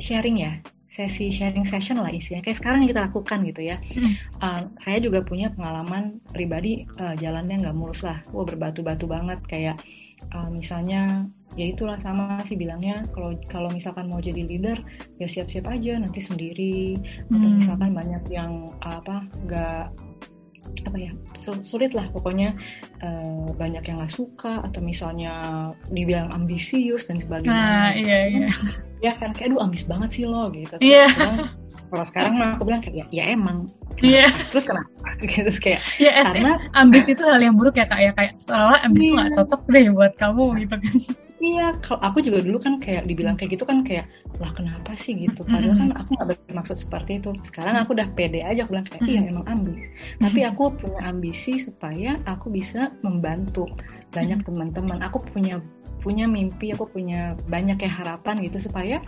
sharing 0.00 0.40
ya, 0.40 0.64
sesi 0.92 1.32
sharing 1.32 1.64
session 1.64 1.96
lah 1.96 2.12
isinya. 2.12 2.44
Kayak 2.44 2.60
sekarang 2.60 2.84
yang 2.84 2.90
kita 2.92 3.02
lakukan 3.08 3.38
gitu 3.48 3.62
ya. 3.64 3.76
Hmm. 3.80 4.12
uh, 4.44 4.60
saya 4.76 5.00
juga 5.00 5.24
punya 5.24 5.48
pengalaman 5.56 6.20
pribadi 6.28 6.84
uh, 7.00 7.16
jalannya 7.16 7.64
nggak 7.64 7.76
mulus 7.76 8.04
lah. 8.04 8.20
Wah 8.28 8.44
berbatu-batu 8.44 9.08
banget. 9.08 9.40
Kayak 9.48 9.80
uh, 10.36 10.52
misalnya 10.52 11.24
ya 11.56 11.64
itulah 11.72 11.96
sama 12.04 12.44
sih 12.44 12.60
bilangnya. 12.60 13.08
Kalau 13.16 13.32
kalau 13.48 13.72
misalkan 13.72 14.12
mau 14.12 14.20
jadi 14.20 14.44
leader 14.44 14.76
ya 15.16 15.24
siap-siap 15.24 15.64
aja 15.72 15.96
nanti 15.96 16.20
sendiri. 16.20 17.00
Hmm. 17.32 17.40
atau 17.40 17.48
misalkan 17.56 17.90
banyak 17.96 18.24
yang 18.28 18.68
apa 18.84 19.24
nggak 19.48 19.84
apa 20.86 20.96
ya 20.98 21.10
sulit 21.62 21.92
lah 21.92 22.06
pokoknya 22.14 22.54
uh, 23.02 23.50
banyak 23.58 23.82
yang 23.82 23.96
nggak 23.98 24.14
suka 24.14 24.62
atau 24.62 24.80
misalnya 24.82 25.32
dibilang 25.90 26.30
ambisius 26.30 27.06
dan 27.10 27.18
sebagainya. 27.18 27.52
Nah, 27.52 27.90
iya 27.94 28.18
iya. 28.30 28.48
Ya 29.02 29.18
kan 29.18 29.34
kayak 29.34 29.50
aduh 29.50 29.66
ambis 29.66 29.82
banget 29.82 30.14
sih 30.14 30.24
lo 30.30 30.46
gitu. 30.54 30.78
Iya. 30.78 31.10
Yeah. 31.10 31.50
Kalau 31.90 32.04
sekarang 32.06 32.38
mah 32.38 32.54
aku 32.54 32.70
bilang 32.70 32.78
kayak 32.78 33.02
ya, 33.02 33.06
ya 33.10 33.24
emang. 33.34 33.66
Iya. 33.98 34.30
Yeah. 34.30 34.30
Terus 34.54 34.62
kenapa? 34.62 34.86
Gitu 35.26 35.42
Terus 35.42 35.58
kayak 35.58 35.80
yeah, 35.98 36.22
karena 36.22 36.54
ambis 36.78 37.10
itu 37.10 37.22
hal 37.26 37.42
yang 37.42 37.58
buruk 37.58 37.74
ya 37.74 37.86
kak 37.90 37.98
ya 37.98 38.14
kayak 38.14 38.38
seolah-olah 38.38 38.80
ambis 38.86 39.02
yeah. 39.02 39.10
tuh 39.10 39.14
nggak 39.18 39.30
iya. 39.30 39.36
cocok 39.42 39.62
deh 39.66 39.84
buat 39.90 40.12
kamu 40.14 40.44
gitu 40.62 40.74
kan. 40.78 40.94
Iya, 41.42 41.74
kalau 41.82 41.98
aku 41.98 42.22
juga 42.22 42.38
dulu 42.38 42.62
kan 42.62 42.78
kayak 42.78 43.02
dibilang 43.02 43.34
kayak 43.34 43.58
gitu 43.58 43.66
kan 43.66 43.82
kayak 43.82 44.06
lah 44.38 44.54
kenapa 44.54 44.94
sih 44.94 45.18
gitu. 45.18 45.42
Padahal 45.42 45.74
kan 45.74 45.90
aku 45.98 46.14
nggak 46.14 46.38
bermaksud 46.46 46.78
seperti 46.78 47.18
itu. 47.18 47.34
Sekarang 47.42 47.74
aku 47.82 47.98
udah 47.98 48.06
pede 48.14 48.46
aja, 48.46 48.62
aku 48.62 48.78
bilang 48.78 48.86
kayak 48.86 49.02
iya 49.10 49.26
emang 49.26 49.42
ambis. 49.50 49.82
Tapi 50.22 50.46
aku 50.46 50.70
punya 50.78 51.02
ambisi 51.02 51.58
supaya 51.58 52.14
aku 52.30 52.46
bisa 52.46 52.94
membantu 53.02 53.66
banyak 54.12 54.44
teman-teman. 54.44 55.00
Aku 55.08 55.18
punya 55.32 55.58
punya 56.02 56.26
mimpi, 56.26 56.74
aku 56.74 56.90
punya 56.90 57.38
banyak 57.46 57.78
ya 57.78 57.92
harapan 58.02 58.42
gitu 58.42 58.58
supaya 58.58 58.98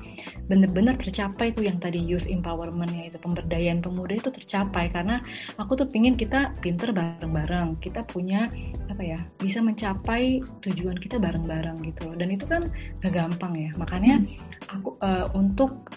bener-bener 0.47 0.95
tercapai 0.95 1.51
tuh 1.51 1.67
yang 1.67 1.75
tadi 1.83 1.99
youth 1.99 2.31
empowerment 2.31 2.95
ya 2.95 3.11
itu 3.11 3.19
pemberdayaan 3.19 3.83
pemuda 3.83 4.15
itu 4.15 4.31
tercapai. 4.31 4.89
Karena 4.89 5.19
aku 5.59 5.75
tuh 5.75 5.91
pingin 5.91 6.15
kita 6.15 6.55
pinter 6.63 6.95
bareng-bareng, 6.95 7.83
kita 7.83 8.07
punya 8.07 8.47
apa 8.87 9.03
ya 9.03 9.19
bisa 9.43 9.59
mencapai 9.59 10.41
tujuan 10.63 10.95
kita 10.97 11.19
bareng-bareng 11.19 11.83
gitu 11.83 12.15
dan 12.15 12.29
itu 12.31 12.47
kan 12.47 12.63
gak 13.03 13.13
gampang 13.13 13.59
ya. 13.59 13.71
Makanya 13.75 14.23
aku 14.71 14.95
uh, 15.03 15.27
untuk 15.35 15.91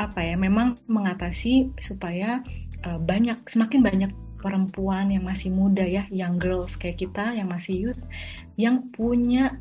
apa 0.00 0.22
ya 0.24 0.38
memang 0.38 0.80
mengatasi 0.88 1.74
supaya 1.82 2.40
uh, 2.88 2.96
banyak 2.96 3.36
semakin 3.44 3.84
banyak 3.84 4.10
perempuan 4.38 5.10
yang 5.10 5.26
masih 5.26 5.50
muda 5.50 5.82
ya, 5.82 6.06
young 6.08 6.38
girls 6.38 6.78
kayak 6.78 7.02
kita 7.02 7.34
yang 7.34 7.50
masih 7.50 7.90
youth, 7.90 8.02
yang 8.54 8.86
punya 8.94 9.58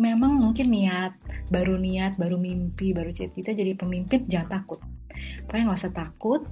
memang 0.00 0.40
mungkin 0.40 0.72
niat, 0.72 1.12
baru 1.52 1.76
niat, 1.76 2.16
baru 2.16 2.40
mimpi, 2.40 2.96
baru 2.96 3.12
cita-cita 3.12 3.52
jadi 3.52 3.76
pemimpin, 3.76 4.24
jangan 4.24 4.60
takut. 4.60 4.80
Pokoknya 5.44 5.64
nggak 5.68 5.80
usah 5.84 5.92
takut, 5.92 6.42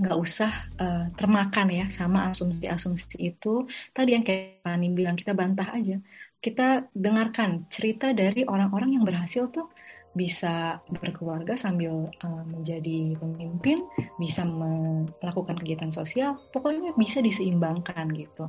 nggak 0.00 0.18
usah 0.18 0.52
uh, 0.80 1.04
termakan 1.12 1.68
ya 1.68 1.86
sama 1.92 2.32
asumsi-asumsi 2.32 3.20
itu. 3.20 3.68
Tadi 3.92 4.10
yang 4.16 4.24
kayak 4.24 4.64
Pani 4.64 4.88
bilang, 4.88 5.20
kita 5.20 5.36
bantah 5.36 5.68
aja. 5.68 6.00
Kita 6.42 6.88
dengarkan 6.96 7.68
cerita 7.68 8.10
dari 8.16 8.42
orang-orang 8.48 8.98
yang 8.98 9.04
berhasil 9.04 9.52
tuh 9.52 9.68
bisa 10.12 10.84
berkeluarga 10.92 11.56
sambil 11.56 12.12
uh, 12.20 12.44
menjadi 12.44 13.16
pemimpin, 13.16 13.84
bisa 14.20 14.44
melakukan 14.44 15.56
kegiatan 15.56 15.88
sosial, 15.88 16.36
pokoknya 16.52 16.92
bisa 17.00 17.24
diseimbangkan 17.24 18.12
gitu. 18.12 18.44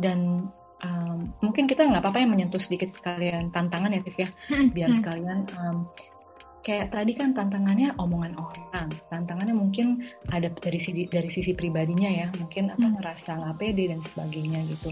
Dan 0.00 0.48
um, 0.82 1.30
mungkin 1.40 1.64
kita 1.70 1.86
nggak 1.86 2.02
apa-apa 2.02 2.20
yang 2.20 2.32
menyentuh 2.34 2.60
sedikit 2.60 2.90
sekalian 2.90 3.54
tantangan 3.54 3.94
ya 3.94 4.00
Tiff 4.02 4.18
ya 4.18 4.28
hmm, 4.28 4.68
biar 4.74 4.90
hmm. 4.90 4.98
sekalian 4.98 5.38
um, 5.56 5.76
kayak 6.62 6.94
tadi 6.94 7.12
kan 7.18 7.34
tantangannya 7.34 7.94
omongan 7.98 8.38
orang 8.38 8.88
tantangannya 9.10 9.54
mungkin 9.54 10.06
ada 10.30 10.46
dari 10.62 10.78
sisi 10.78 11.10
dari 11.10 11.30
sisi 11.30 11.58
pribadinya 11.58 12.06
ya 12.06 12.26
mungkin 12.38 12.70
apa 12.70 12.86
hmm. 12.86 12.94
ngerasa 12.98 13.30
nggak 13.34 13.56
pede 13.58 13.84
dan 13.90 14.00
sebagainya 14.02 14.60
gitu 14.70 14.90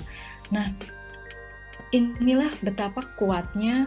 nah 0.51 0.67
inilah 1.95 2.55
betapa 2.63 3.03
kuatnya 3.19 3.87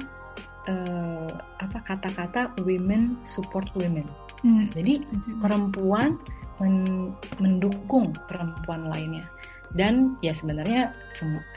uh, 0.69 1.30
apa 1.60 1.78
kata-kata 1.88 2.52
women 2.63 3.19
support 3.23 3.67
women 3.76 4.08
hmm. 4.43 4.71
jadi 4.76 5.04
perempuan 5.39 6.19
men 6.62 7.12
mendukung 7.41 8.15
perempuan 8.30 8.88
lainnya 8.88 9.26
dan 9.73 10.15
ya 10.21 10.32
sebenarnya 10.38 10.93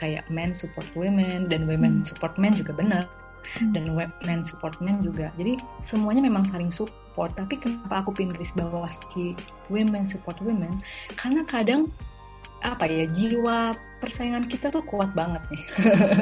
kayak 0.01 0.25
men 0.27 0.57
support 0.57 0.89
women 0.97 1.47
dan 1.47 1.69
women 1.69 2.01
hmm. 2.01 2.05
support 2.05 2.33
men 2.35 2.57
juga 2.57 2.73
benar 2.73 3.05
hmm. 3.61 3.71
dan 3.71 3.93
men 4.25 4.41
support 4.43 4.73
men 4.81 4.99
juga 4.99 5.29
jadi 5.37 5.55
semuanya 5.85 6.25
memang 6.25 6.43
saling 6.49 6.73
support 6.73 7.31
tapi 7.37 7.61
kenapa 7.61 8.03
aku 8.03 8.11
pin 8.17 8.33
garis 8.33 8.51
bawah 8.57 8.89
di 9.13 9.37
women 9.69 10.09
support 10.09 10.35
women 10.41 10.81
karena 11.15 11.45
kadang 11.45 11.93
apa 12.65 12.89
ya 12.89 13.05
jiwa 13.09 13.77
persaingan 14.01 14.49
kita 14.49 14.69
tuh 14.69 14.81
kuat 14.85 15.09
banget 15.13 15.41
nih 15.49 15.63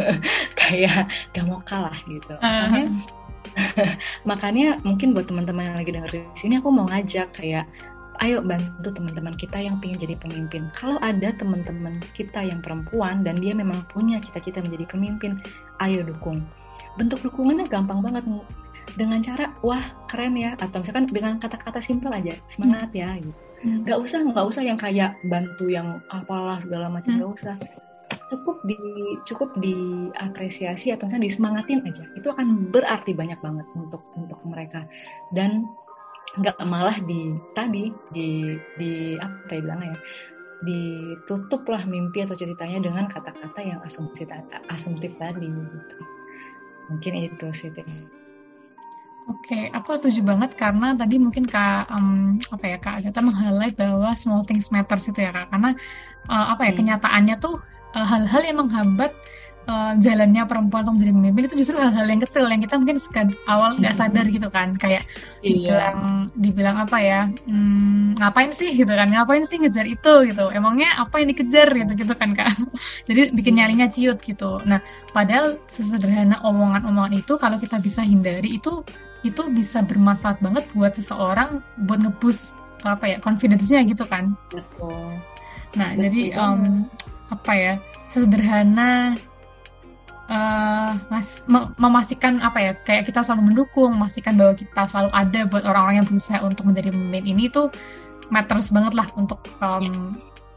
kayak 0.60 1.08
gak 1.32 1.46
mau 1.48 1.60
kalah 1.64 1.96
gitu 2.08 2.34
makanya 2.40 2.92
makanya 4.30 4.68
mungkin 4.84 5.16
buat 5.16 5.28
teman-teman 5.32 5.72
yang 5.72 5.78
lagi 5.80 5.92
denger 5.96 6.12
di 6.12 6.22
sini 6.36 6.60
aku 6.60 6.70
mau 6.72 6.88
ngajak 6.92 7.32
kayak 7.36 7.68
ayo 8.24 8.40
bantu 8.40 8.96
teman-teman 8.96 9.36
kita 9.36 9.60
yang 9.60 9.76
ingin 9.84 10.08
jadi 10.08 10.16
pemimpin. 10.16 10.72
Kalau 10.72 10.96
ada 11.04 11.36
teman-teman 11.36 12.00
kita 12.16 12.48
yang 12.48 12.64
perempuan 12.64 13.28
dan 13.28 13.36
dia 13.44 13.52
memang 13.52 13.84
punya 13.92 14.24
cita-cita 14.24 14.64
menjadi 14.64 14.88
pemimpin, 14.88 15.44
ayo 15.84 16.00
dukung. 16.00 16.40
Bentuk 16.96 17.20
dukungannya 17.28 17.68
gampang 17.68 18.00
banget 18.00 18.24
dengan 18.94 19.20
cara 19.20 19.50
wah 19.66 19.94
keren 20.06 20.38
ya 20.38 20.54
atau 20.62 20.86
misalkan 20.86 21.10
dengan 21.10 21.42
kata-kata 21.42 21.82
simpel 21.82 22.14
aja 22.14 22.38
semangat 22.46 22.94
hmm. 22.94 23.02
ya 23.02 23.10
gitu. 23.18 23.42
Hmm. 23.66 23.82
Gak 23.82 24.00
usah 24.06 24.20
nggak 24.22 24.46
usah 24.46 24.62
yang 24.62 24.78
kayak 24.78 25.18
bantu 25.26 25.74
yang 25.74 25.98
apalah 26.14 26.62
segala 26.62 26.86
macam 26.86 27.18
hmm. 27.18 27.22
gak 27.26 27.32
usah 27.34 27.56
cukup 28.26 28.58
di 28.66 28.78
cukup 29.26 29.50
diapresiasi 29.62 30.94
atau 30.94 31.06
misalnya 31.06 31.30
disemangatin 31.30 31.82
aja 31.86 32.04
itu 32.18 32.28
akan 32.30 32.74
berarti 32.74 33.14
banyak 33.14 33.38
banget 33.38 33.66
untuk 33.78 34.02
untuk 34.18 34.42
mereka 34.46 34.86
dan 35.34 35.70
nggak 36.36 36.58
malah 36.66 36.98
di 37.06 37.38
tadi 37.54 37.94
di 38.12 38.58
di 38.82 39.16
apa 39.22 39.54
ya 39.54 39.62
bilangnya 39.62 39.94
ya 39.94 39.98
ditutuplah 40.66 41.86
mimpi 41.86 42.26
atau 42.26 42.34
ceritanya 42.34 42.82
dengan 42.82 43.06
kata-kata 43.12 43.62
yang 43.62 43.80
asumsi 43.86 44.26
asumtif 44.72 45.14
tadi 45.20 45.46
gitu. 45.46 45.96
mungkin 46.90 47.14
itu 47.30 47.48
sih 47.54 47.70
Oke, 49.26 49.58
okay, 49.58 49.64
aku 49.74 49.98
setuju 49.98 50.22
banget 50.22 50.54
karena 50.54 50.94
tadi 50.94 51.18
mungkin 51.18 51.50
kak 51.50 51.90
um, 51.90 52.38
apa 52.54 52.66
ya 52.66 52.78
kak 52.78 53.02
Agatha 53.02 53.26
meng-highlight 53.26 53.74
bahwa 53.74 54.14
small 54.14 54.46
things 54.46 54.70
matters 54.70 55.10
itu 55.10 55.18
ya 55.18 55.34
kak 55.34 55.50
karena 55.50 55.74
uh, 56.30 56.54
apa 56.54 56.70
ya 56.70 56.72
hmm. 56.74 56.80
kenyataannya 56.86 57.36
tuh 57.42 57.58
eh, 57.98 58.06
hal-hal 58.06 58.42
uh, 58.42 58.46
yang 58.46 58.58
menghambat 58.62 59.18
uh, 59.66 59.94
jalannya 59.98 60.46
perempuan 60.46 60.86
untuk 60.86 61.02
menjadi 61.02 61.14
pemimpin 61.14 61.44
itu 61.50 61.56
justru 61.66 61.78
hal-hal 61.78 62.06
yang 62.06 62.22
kecil 62.22 62.46
yang 62.46 62.62
kita 62.62 62.76
mungkin 62.78 62.98
sekad 63.02 63.34
awal 63.50 63.78
nggak 63.78 63.96
sadar 63.98 64.26
gitu 64.30 64.48
kan 64.54 64.78
kayak 64.78 65.10
iya. 65.42 65.58
dibilang 65.58 65.98
dibilang 66.38 66.78
apa 66.86 66.98
ya 67.02 67.22
hmm, 67.50 68.22
ngapain 68.22 68.52
sih 68.54 68.78
gitu 68.78 68.94
kan 68.94 69.10
ngapain 69.10 69.44
sih 69.50 69.58
ngejar 69.58 69.90
itu 69.90 70.14
gitu 70.30 70.46
emangnya 70.54 71.02
apa 71.02 71.22
yang 71.22 71.34
dikejar 71.34 71.68
gitu 71.74 71.94
gitu 71.98 72.14
kan 72.14 72.38
kak 72.38 72.54
jadi 73.10 73.34
bikin 73.34 73.58
iya. 73.58 73.66
nyalinya 73.66 73.88
ciut 73.90 74.22
gitu 74.22 74.62
nah 74.64 74.80
padahal 75.12 75.58
sesederhana 75.66 76.40
omongan-omongan 76.46 77.26
itu 77.26 77.34
kalau 77.42 77.58
kita 77.58 77.82
bisa 77.82 78.06
hindari 78.06 78.62
itu 78.62 78.86
itu 79.26 79.42
bisa 79.50 79.82
bermanfaat 79.82 80.38
banget 80.40 80.70
buat 80.78 80.94
seseorang 80.94 81.66
buat 81.90 82.00
ngebus 82.06 82.54
apa 82.86 83.06
ya 83.10 83.18
confidence-nya 83.18 83.82
gitu 83.90 84.06
kan 84.06 84.38
Betul. 84.54 85.18
nah 85.74 85.90
Betul. 85.98 86.02
jadi 86.06 86.22
um, 86.38 86.86
apa 87.34 87.52
ya 87.58 87.74
sesederhana 88.14 89.18
uh, 90.30 90.94
mas 91.10 91.42
memastikan 91.82 92.38
apa 92.46 92.60
ya 92.62 92.72
kayak 92.86 93.10
kita 93.10 93.26
selalu 93.26 93.54
mendukung 93.54 93.98
memastikan 93.98 94.38
bahwa 94.38 94.54
kita 94.54 94.86
selalu 94.86 95.10
ada 95.18 95.40
buat 95.50 95.64
orang-orang 95.66 96.06
yang 96.06 96.08
berusaha 96.08 96.40
untuk 96.46 96.70
menjadi 96.70 96.94
pemimpin 96.94 97.26
ini 97.26 97.50
tuh 97.50 97.74
matters 98.30 98.70
banget 98.74 98.94
lah 98.94 99.08
untuk 99.18 99.42
um, 99.62 99.82
yeah. 99.82 100.10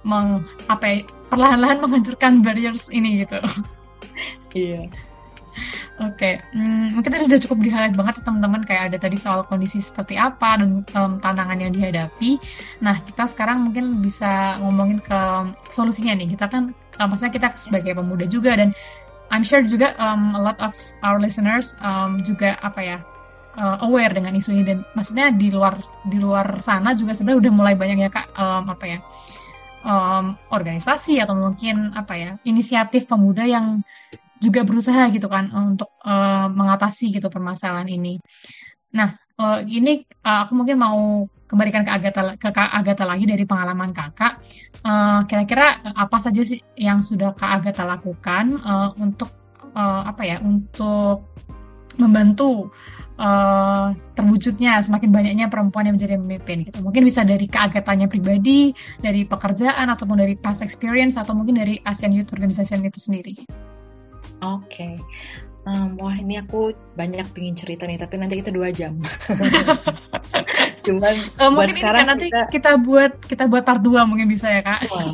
meng 0.05 0.29
apa 0.73 0.85
ya, 0.89 0.99
perlahan-lahan 1.29 1.85
menghancurkan 1.85 2.41
barriers 2.41 2.89
ini 2.89 3.25
gitu. 3.25 3.41
Iya. 4.57 4.89
Oke, 5.99 6.15
okay. 6.15 6.35
hmm, 6.55 6.95
mungkin 6.95 7.11
tadi 7.11 7.25
udah 7.27 7.41
cukup 7.43 7.59
di 7.65 7.71
highlight 7.75 7.97
banget 7.99 8.15
ya 8.21 8.23
teman-teman 8.27 8.63
kayak 8.63 8.83
ada 8.93 8.99
tadi 9.03 9.17
soal 9.19 9.43
kondisi 9.47 9.83
seperti 9.83 10.15
apa 10.15 10.63
dan 10.63 10.87
um, 10.95 11.13
tantangan 11.19 11.59
yang 11.59 11.75
dihadapi. 11.75 12.39
Nah, 12.83 12.99
kita 13.03 13.27
sekarang 13.27 13.67
mungkin 13.67 13.99
bisa 13.99 14.59
ngomongin 14.63 15.03
ke 15.03 15.21
solusinya 15.75 16.15
nih. 16.15 16.39
Kita 16.39 16.47
kan, 16.47 16.71
uh, 17.01 17.07
maksudnya 17.07 17.35
kita 17.35 17.49
sebagai 17.59 17.99
pemuda 17.99 18.25
juga 18.31 18.55
dan 18.55 18.71
I'm 19.29 19.45
sure 19.45 19.61
juga 19.61 19.93
um, 20.01 20.33
a 20.33 20.41
lot 20.41 20.57
of 20.61 20.73
our 21.05 21.21
listeners 21.21 21.77
um, 21.85 22.25
juga 22.25 22.57
apa 22.65 22.81
ya 22.81 22.99
uh, 23.61 23.77
aware 23.85 24.17
dengan 24.17 24.33
isu 24.33 24.57
ini 24.57 24.65
dan 24.65 24.79
maksudnya 24.97 25.35
di 25.35 25.53
luar 25.53 25.77
di 26.09 26.17
luar 26.17 26.63
sana 26.65 26.97
juga 26.97 27.13
sebenarnya 27.13 27.49
udah 27.49 27.53
mulai 27.53 27.75
banyak 27.77 27.99
ya 28.09 28.11
kak 28.11 28.27
um, 28.39 28.65
apa 28.73 28.85
ya 28.89 28.99
um, 29.85 30.33
organisasi 30.49 31.21
atau 31.21 31.37
mungkin 31.37 31.93
apa 31.93 32.15
ya 32.17 32.31
inisiatif 32.47 33.05
pemuda 33.05 33.45
yang 33.45 33.85
juga 34.39 34.63
berusaha 34.63 35.11
gitu 35.11 35.27
kan 35.27 35.51
untuk 35.55 35.91
uh, 36.07 36.47
mengatasi 36.51 37.15
gitu 37.15 37.29
permasalahan 37.29 37.89
ini. 37.91 38.19
Nah 38.95 39.15
uh, 39.39 39.61
ini 39.63 40.05
uh, 40.23 40.47
aku 40.47 40.53
mungkin 40.55 40.77
mau 40.79 41.27
kembalikan 41.49 41.83
ke 41.83 41.91
Agatha 41.91 42.23
ke 42.37 42.49
Kak 42.53 42.71
Agatha 42.71 43.05
lagi 43.09 43.25
dari 43.25 43.45
pengalaman 43.49 43.91
Kakak. 43.91 44.45
kira 44.79 45.27
kira-kira 45.27 45.67
apa 45.83 46.23
saja 46.23 46.45
sih 46.47 46.63
yang 46.79 47.03
sudah 47.03 47.35
Kak 47.35 47.63
Agatha 47.63 47.83
lakukan 47.83 48.63
uh, 48.63 48.95
untuk 49.01 49.33
uh, 49.75 50.07
apa 50.07 50.23
ya 50.23 50.37
untuk 50.39 51.27
membantu 51.99 52.71
uh, 53.19 53.91
terwujudnya 54.15 54.79
semakin 54.81 55.11
banyaknya 55.11 55.47
perempuan 55.51 55.91
yang 55.91 55.99
menjadi 55.99 56.15
pemimpin 56.17 56.63
gitu. 56.65 56.79
Mungkin 56.81 57.03
bisa 57.03 57.27
dari 57.27 57.51
keagatannya 57.51 58.07
pribadi, 58.07 58.71
dari 59.03 59.27
pekerjaan 59.27 59.91
ataupun 59.91 60.23
dari 60.23 60.39
past 60.39 60.63
experience 60.63 61.19
atau 61.19 61.35
mungkin 61.35 61.59
dari 61.59 61.83
ASEAN 61.83 62.15
Youth 62.15 62.31
Organization 62.31 62.87
itu 62.87 63.03
sendiri. 63.03 63.35
Oke. 64.43 64.67
Okay. 64.69 64.95
Um, 65.69 66.01
wah 66.01 66.17
ini 66.17 66.41
aku 66.41 66.73
banyak 66.97 67.29
pingin 67.37 67.53
cerita 67.53 67.85
nih, 67.85 68.01
tapi 68.01 68.17
nanti 68.17 68.41
kita 68.41 68.49
dua 68.49 68.73
jam. 68.73 68.97
Cuman 70.89 71.29
uh, 71.37 71.53
buat 71.53 71.69
mungkin 71.69 71.77
sekarang 71.77 72.05
nanti 72.09 72.33
kita... 72.33 72.49
kita 72.49 72.71
buat 72.81 73.13
kita 73.29 73.45
buat 73.45 73.69
part 73.69 73.85
dua 73.85 74.09
mungkin 74.09 74.33
bisa 74.33 74.49
ya 74.49 74.65
kak. 74.65 74.89
Wah, 74.89 75.05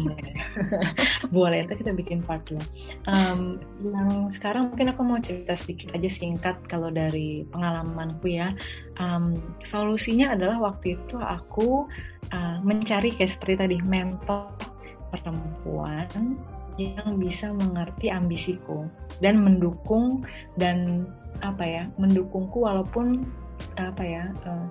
Boleh, 1.34 1.66
nanti 1.66 1.82
kita 1.82 1.90
bikin 1.90 2.22
part 2.22 2.46
dua. 2.46 2.62
Um, 3.10 3.58
yang 3.82 4.30
sekarang 4.30 4.70
mungkin 4.70 4.94
aku 4.94 5.02
mau 5.02 5.18
cerita 5.18 5.58
sedikit 5.58 5.90
aja 5.90 6.06
singkat 6.06 6.54
kalau 6.70 6.94
dari 6.94 7.42
pengalamanku 7.50 8.30
ya. 8.30 8.54
Um, 9.02 9.34
solusinya 9.66 10.38
adalah 10.38 10.62
waktu 10.62 10.94
itu 10.94 11.18
aku 11.18 11.90
uh, 12.30 12.62
mencari 12.62 13.10
kayak 13.10 13.34
seperti 13.34 13.54
tadi 13.58 13.76
mentor 13.82 14.54
perempuan 15.10 16.06
yang 16.78 17.16
bisa 17.20 17.54
mengerti 17.54 18.10
ambisiku 18.10 18.86
dan 19.22 19.40
mendukung 19.42 20.26
dan 20.58 21.08
apa 21.42 21.64
ya 21.64 21.84
mendukungku 21.98 22.62
walaupun 22.62 23.26
apa 23.78 24.02
ya 24.02 24.24
uh, 24.46 24.66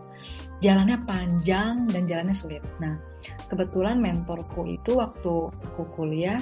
jalannya 0.59 0.99
panjang 1.07 1.87
dan 1.91 2.03
jalannya 2.07 2.35
sulit. 2.35 2.63
Nah 2.79 2.95
kebetulan 3.47 3.99
mentorku 3.99 4.67
itu 4.67 4.99
waktu 4.99 5.51
aku 5.51 5.83
kuliah 5.95 6.39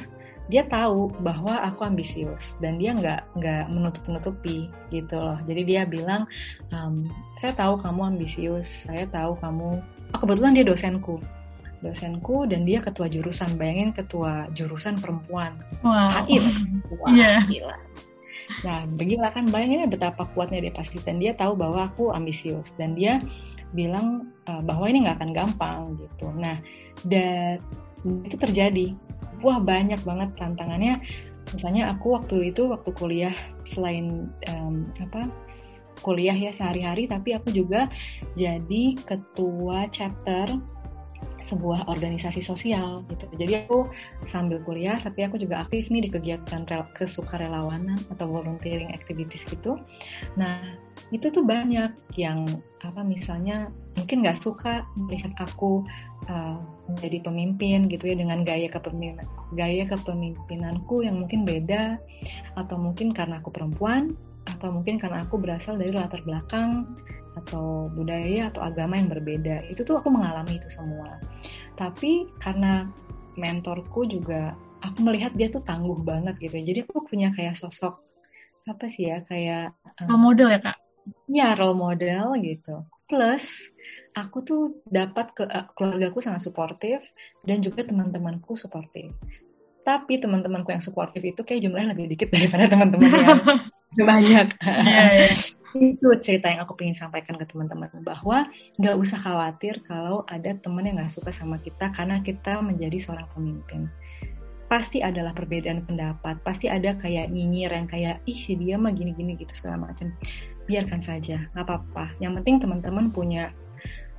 dia 0.51 0.67
tahu 0.67 1.07
bahwa 1.23 1.63
aku 1.63 1.87
ambisius 1.87 2.59
dan 2.59 2.75
dia 2.75 2.91
nggak 2.91 3.23
nggak 3.39 3.63
menutup 3.71 4.03
nutupi 4.11 4.67
gitu 4.91 5.15
loh 5.15 5.39
jadi 5.47 5.61
dia 5.63 5.81
bilang 5.87 6.27
saya 7.39 7.55
tahu 7.55 7.79
kamu 7.79 8.17
ambisius 8.17 8.83
saya 8.89 9.07
tahu 9.07 9.37
kamu 9.39 9.79
oh, 10.11 10.19
kebetulan 10.19 10.51
dia 10.51 10.65
dosenku 10.67 11.15
dosenku 11.81 12.45
dan 12.47 12.63
dia 12.63 12.79
ketua 12.79 13.09
jurusan. 13.09 13.57
Bayangin 13.57 13.91
ketua 13.93 14.47
jurusan 14.53 14.97
perempuan. 15.01 15.57
Wow. 15.81 16.25
HI 16.25 16.37
wah 17.01 17.11
yeah. 17.13 17.41
gila. 17.51 17.77
Nah 18.65 18.79
begila 18.85 19.33
kan 19.33 19.49
bayangin 19.49 19.89
betapa 19.89 20.25
kuatnya 20.31 20.61
dia 20.61 20.73
pasti 20.73 21.01
dan 21.01 21.17
dia 21.17 21.33
tahu 21.33 21.57
bahwa 21.57 21.89
aku 21.89 22.13
ambisius. 22.13 22.73
Dan 22.77 22.93
dia 22.93 23.19
bilang 23.73 24.31
uh, 24.45 24.61
bahwa 24.61 24.87
ini 24.87 25.03
nggak 25.03 25.17
akan 25.19 25.31
gampang 25.33 25.79
gitu. 25.99 26.29
Nah 26.37 26.61
dan 27.05 27.59
itu 28.25 28.37
terjadi. 28.37 28.93
Wah 29.41 29.57
banyak 29.57 30.01
banget 30.05 30.29
tantangannya. 30.37 31.01
Misalnya 31.51 31.91
aku 31.97 32.15
waktu 32.15 32.53
itu 32.53 32.69
waktu 32.69 32.93
kuliah 32.93 33.35
selain 33.65 34.29
um, 34.53 34.87
apa 35.01 35.27
kuliah 36.01 36.33
ya 36.33 36.51
sehari-hari 36.51 37.05
tapi 37.05 37.37
aku 37.37 37.53
juga 37.53 37.87
jadi 38.33 38.97
ketua 39.05 39.85
chapter 39.93 40.49
sebuah 41.41 41.89
organisasi 41.89 42.39
sosial 42.39 43.03
gitu. 43.09 43.25
Jadi 43.35 43.65
aku 43.65 43.89
sambil 44.29 44.61
kuliah 44.61 44.95
tapi 45.01 45.25
aku 45.25 45.41
juga 45.41 45.65
aktif 45.65 45.89
nih 45.89 46.07
di 46.07 46.09
kegiatan 46.13 46.63
rel 46.69 46.85
kesukarelawanan 46.93 47.97
atau 48.13 48.25
volunteering 48.29 48.93
activities 48.93 49.43
gitu. 49.49 49.81
Nah 50.37 50.61
itu 51.09 51.27
tuh 51.33 51.43
banyak 51.43 51.91
yang 52.15 52.45
apa 52.85 53.01
misalnya 53.01 53.73
mungkin 53.97 54.23
nggak 54.23 54.39
suka 54.39 54.87
melihat 54.95 55.33
aku 55.41 55.83
uh, 56.31 56.57
menjadi 56.87 57.25
pemimpin 57.25 57.91
gitu 57.91 58.09
ya 58.09 58.15
dengan 58.15 58.41
gaya 58.47 58.71
kepemimpinan 58.71 59.27
gaya 59.53 59.83
kepemimpinanku 59.85 61.03
yang 61.03 61.19
mungkin 61.19 61.43
beda 61.43 61.99
atau 62.55 62.75
mungkin 62.79 63.11
karena 63.11 63.43
aku 63.43 63.51
perempuan 63.51 64.15
atau 64.49 64.73
mungkin 64.73 64.97
karena 64.97 65.21
aku 65.21 65.37
berasal 65.37 65.77
dari 65.77 65.93
latar 65.93 66.23
belakang 66.25 66.87
atau 67.37 67.87
budaya 67.91 68.51
atau 68.51 68.61
agama 68.65 68.99
yang 68.99 69.07
berbeda. 69.07 69.67
Itu 69.71 69.87
tuh 69.87 69.99
aku 69.99 70.11
mengalami 70.11 70.59
itu 70.59 70.67
semua. 70.67 71.19
Tapi 71.79 72.27
karena 72.43 72.87
mentorku 73.39 74.03
juga 74.07 74.55
aku 74.83 75.07
melihat 75.07 75.31
dia 75.37 75.47
tuh 75.47 75.63
tangguh 75.63 75.97
banget 76.03 76.35
gitu. 76.41 76.57
Jadi 76.59 76.79
aku 76.87 77.07
punya 77.07 77.31
kayak 77.31 77.55
sosok 77.55 78.01
apa 78.69 78.85
sih 78.93 79.09
ya 79.09 79.25
kayak 79.25 79.73
role 80.05 80.21
model 80.21 80.47
ya 80.53 80.59
kak? 80.61 80.77
Ya 81.31 81.47
role 81.57 81.77
model 81.77 82.37
gitu. 82.43 82.85
Plus 83.07 83.71
aku 84.15 84.43
tuh 84.43 84.61
dapat 84.87 85.31
ke 85.35 85.43
uh, 85.47 85.67
keluargaku 85.75 86.19
sangat 86.19 86.43
suportif 86.43 86.99
dan 87.47 87.63
juga 87.63 87.87
teman-temanku 87.87 88.53
suportif. 88.59 89.15
Tapi 89.81 90.21
teman-temanku 90.21 90.69
yang 90.69 90.83
suportif 90.83 91.25
itu 91.25 91.41
kayak 91.41 91.65
jumlahnya 91.65 91.97
lebih 91.97 92.13
dikit 92.13 92.29
daripada 92.35 92.69
teman-teman 92.69 93.09
yang 93.09 93.39
banyak. 94.11 94.47
Yeah, 94.61 95.11
yeah 95.25 95.60
itu 95.75 96.07
cerita 96.19 96.51
yang 96.51 96.63
aku 96.67 96.75
ingin 96.83 97.07
sampaikan 97.07 97.39
ke 97.39 97.45
teman-teman 97.47 97.87
bahwa 98.03 98.49
nggak 98.75 98.95
usah 98.99 99.19
khawatir 99.19 99.79
kalau 99.87 100.27
ada 100.27 100.51
teman 100.59 100.87
yang 100.87 100.99
nggak 100.99 101.13
suka 101.13 101.31
sama 101.31 101.59
kita 101.63 101.91
karena 101.95 102.19
kita 102.19 102.59
menjadi 102.59 102.97
seorang 102.99 103.27
pemimpin. 103.31 103.87
Pasti 104.67 105.03
adalah 105.03 105.35
perbedaan 105.35 105.83
pendapat 105.83 106.39
pasti 106.47 106.71
ada 106.71 106.95
kayak 106.95 107.27
nyinyir 107.27 107.71
yang 107.75 107.87
kayak 107.91 108.23
ih 108.23 108.39
si 108.39 108.55
dia 108.55 108.79
mah 108.79 108.95
gini-gini 108.95 109.35
gitu 109.35 109.51
segala 109.51 109.91
macam. 109.91 110.11
Biarkan 110.67 111.03
saja 111.03 111.47
nggak 111.51 111.65
apa-apa. 111.67 112.15
Yang 112.23 112.43
penting 112.43 112.55
teman-teman 112.63 113.11
punya 113.11 113.51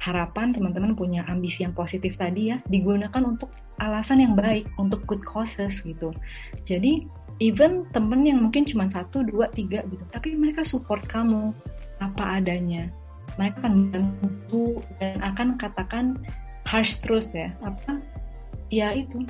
harapan 0.02 0.50
teman-teman 0.50 0.98
punya 0.98 1.22
ambisi 1.30 1.62
yang 1.62 1.70
positif 1.70 2.18
tadi 2.18 2.50
ya 2.50 2.58
digunakan 2.66 3.22
untuk 3.22 3.54
alasan 3.78 4.18
yang 4.18 4.34
baik 4.34 4.66
untuk 4.74 5.06
good 5.06 5.22
causes 5.22 5.78
gitu. 5.86 6.10
Jadi 6.66 7.06
even 7.38 7.86
temen 7.94 8.26
yang 8.26 8.42
mungkin 8.48 8.66
cuma 8.66 8.90
satu 8.90 9.24
dua 9.24 9.48
tiga 9.52 9.84
gitu. 9.88 10.04
Tapi 10.10 10.34
mereka 10.36 10.66
support 10.66 11.04
kamu 11.08 11.54
apa 12.02 12.42
adanya. 12.42 12.90
Mereka 13.40 13.64
akan 13.64 13.74
bantu 13.88 14.82
dan 15.00 15.20
akan 15.24 15.56
katakan 15.56 16.20
harsh 16.68 17.00
truth 17.00 17.28
ya. 17.32 17.54
Apa? 17.64 18.02
Ya 18.68 18.92
itu. 18.92 19.24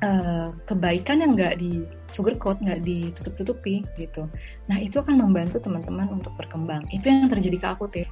Uh, 0.00 0.56
kebaikan 0.64 1.20
yang 1.20 1.36
nggak 1.36 1.60
di 1.60 1.84
sugarcoat 2.08 2.56
nggak 2.64 2.80
ditutup-tutupi 2.88 3.84
gitu. 4.00 4.24
Nah 4.72 4.80
itu 4.80 4.96
akan 4.96 5.20
membantu 5.20 5.60
teman-teman 5.60 6.08
untuk 6.08 6.32
berkembang. 6.40 6.88
Itu 6.88 7.12
yang 7.12 7.28
terjadi 7.28 7.60
ke 7.60 7.68
aku 7.68 7.84
Tif 7.92 8.08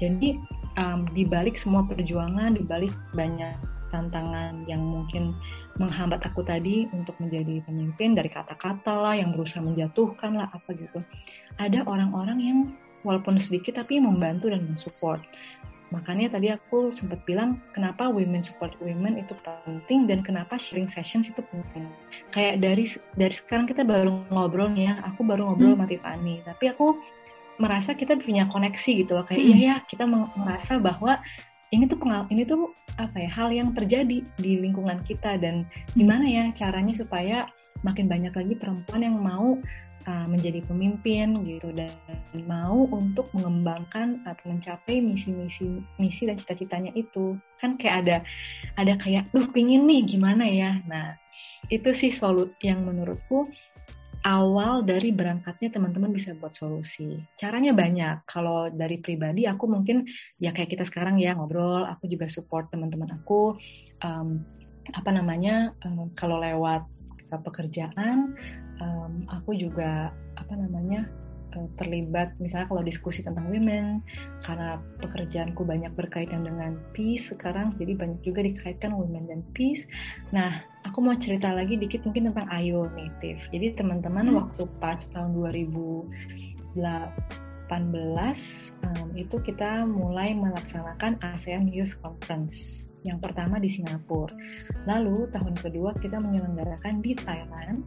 jadi 0.00 0.38
um, 0.78 1.06
di 1.12 1.22
balik 1.26 1.56
semua 1.58 1.84
perjuangan 1.86 2.56
di 2.56 2.62
balik 2.64 2.92
banyak 3.14 3.54
tantangan 3.92 4.64
yang 4.64 4.80
mungkin 4.80 5.36
menghambat 5.80 6.20
aku 6.28 6.44
tadi 6.44 6.84
untuk 6.92 7.16
menjadi 7.16 7.64
pemimpin 7.64 8.12
dari 8.12 8.28
kata-kata 8.28 8.92
lah 8.92 9.14
yang 9.16 9.32
berusaha 9.32 9.64
menjatuhkan 9.64 10.36
lah 10.36 10.48
apa 10.52 10.72
gitu. 10.76 11.00
Ada 11.56 11.84
orang-orang 11.88 12.38
yang 12.40 12.58
walaupun 13.06 13.40
sedikit 13.40 13.80
tapi 13.80 13.98
membantu 13.98 14.52
dan 14.52 14.68
mensupport. 14.68 15.22
Makanya 15.92 16.32
tadi 16.32 16.48
aku 16.48 16.88
sempat 16.88 17.20
bilang 17.28 17.60
kenapa 17.76 18.08
women 18.08 18.40
support 18.40 18.72
women 18.80 19.20
itu 19.20 19.36
penting 19.44 20.08
dan 20.08 20.24
kenapa 20.24 20.56
sharing 20.56 20.88
sessions 20.88 21.28
itu 21.28 21.44
penting. 21.52 21.84
Kayak 22.32 22.64
dari 22.64 22.88
dari 23.12 23.34
sekarang 23.36 23.68
kita 23.68 23.84
baru 23.84 24.24
ngobrol 24.32 24.72
nih 24.72 24.88
ya, 24.88 24.94
aku 25.04 25.20
baru 25.20 25.52
ngobrol 25.52 25.76
hmm. 25.76 25.80
sama 25.80 25.86
Tiffany, 25.88 26.34
tapi 26.48 26.64
aku 26.72 26.96
merasa 27.60 27.92
kita 27.92 28.16
punya 28.16 28.48
koneksi 28.48 29.04
gitu 29.04 29.12
loh 29.12 29.28
kayak 29.28 29.38
hmm. 29.44 29.52
iya 29.52 29.58
ya 29.60 29.76
kita 29.84 30.08
merasa 30.08 30.80
bahwa 30.80 31.20
ini 31.72 31.88
tuh 31.88 31.98
pengal 31.98 32.28
ini 32.28 32.44
tuh 32.44 32.70
apa 33.00 33.16
ya 33.16 33.30
hal 33.32 33.48
yang 33.48 33.72
terjadi 33.72 34.20
di 34.36 34.52
lingkungan 34.60 35.00
kita 35.08 35.40
dan 35.40 35.64
gimana 35.96 36.28
ya 36.28 36.44
caranya 36.52 36.92
supaya 36.92 37.48
makin 37.80 38.06
banyak 38.06 38.30
lagi 38.36 38.54
perempuan 38.60 39.00
yang 39.00 39.16
mau 39.16 39.56
uh, 40.06 40.26
menjadi 40.28 40.60
pemimpin 40.68 41.40
gitu 41.48 41.72
dan 41.72 41.90
mau 42.46 42.84
untuk 42.92 43.32
mengembangkan 43.34 44.22
atau 44.28 44.52
mencapai 44.52 45.00
misi-misi 45.00 45.82
misi 45.96 46.28
dan 46.28 46.36
cita-citanya 46.38 46.92
itu. 46.94 47.40
Kan 47.58 47.80
kayak 47.80 47.96
ada 48.06 48.16
ada 48.78 48.94
kayak 49.00 49.32
duh 49.32 49.48
pingin 49.50 49.88
nih 49.88 50.04
gimana 50.06 50.44
ya? 50.46 50.78
Nah 50.86 51.16
itu 51.72 51.90
sih 51.96 52.12
solut 52.12 52.54
yang 52.60 52.84
menurutku 52.84 53.48
awal 54.22 54.86
dari 54.86 55.10
berangkatnya 55.10 55.74
teman-teman 55.74 56.14
bisa 56.14 56.34
buat 56.38 56.54
solusi. 56.54 57.18
Caranya 57.34 57.74
banyak. 57.74 58.26
Kalau 58.26 58.70
dari 58.70 59.02
pribadi 59.02 59.46
aku 59.46 59.66
mungkin 59.66 60.06
ya 60.38 60.54
kayak 60.54 60.70
kita 60.72 60.84
sekarang 60.86 61.18
ya 61.18 61.34
ngobrol, 61.34 61.84
aku 61.86 62.06
juga 62.06 62.30
support 62.30 62.70
teman-teman 62.70 63.18
aku 63.18 63.58
um, 64.02 64.42
apa 64.94 65.10
namanya 65.14 65.74
um, 65.86 66.10
kalau 66.14 66.42
lewat 66.42 66.86
pekerjaan 67.32 68.34
um, 68.82 69.24
aku 69.30 69.56
juga 69.56 70.12
apa 70.36 70.52
namanya 70.52 71.06
Eh, 71.06 71.21
terlibat 71.76 72.34
misalnya 72.40 72.68
kalau 72.68 72.82
diskusi 72.82 73.20
tentang 73.20 73.48
women 73.52 74.00
karena 74.42 74.80
pekerjaanku 74.98 75.62
banyak 75.62 75.92
berkaitan 75.94 76.44
dengan 76.44 76.80
peace 76.96 77.30
sekarang 77.32 77.76
jadi 77.76 77.94
banyak 77.96 78.20
juga 78.24 78.40
dikaitkan 78.42 78.92
women 78.96 79.28
dan 79.28 79.40
peace. 79.52 79.86
Nah 80.32 80.64
aku 80.82 80.98
mau 81.04 81.14
cerita 81.16 81.52
lagi 81.52 81.78
dikit 81.78 82.02
mungkin 82.08 82.32
tentang 82.32 82.48
Ayo 82.50 82.88
Native. 82.92 83.40
Jadi 83.52 83.76
teman-teman 83.78 84.32
hmm. 84.32 84.36
waktu 84.38 84.62
pas 84.82 85.00
tahun 85.12 85.36
2018 85.36 86.80
um, 88.84 89.08
itu 89.16 89.36
kita 89.40 89.86
mulai 89.86 90.34
melaksanakan 90.36 91.20
ASEAN 91.22 91.70
Youth 91.70 91.96
Conference 92.02 92.84
yang 93.02 93.18
pertama 93.18 93.58
di 93.58 93.66
Singapura. 93.66 94.30
Lalu 94.86 95.26
tahun 95.34 95.54
kedua 95.58 95.94
kita 95.98 96.22
menyelenggarakan 96.22 97.02
di 97.02 97.12
Thailand 97.18 97.82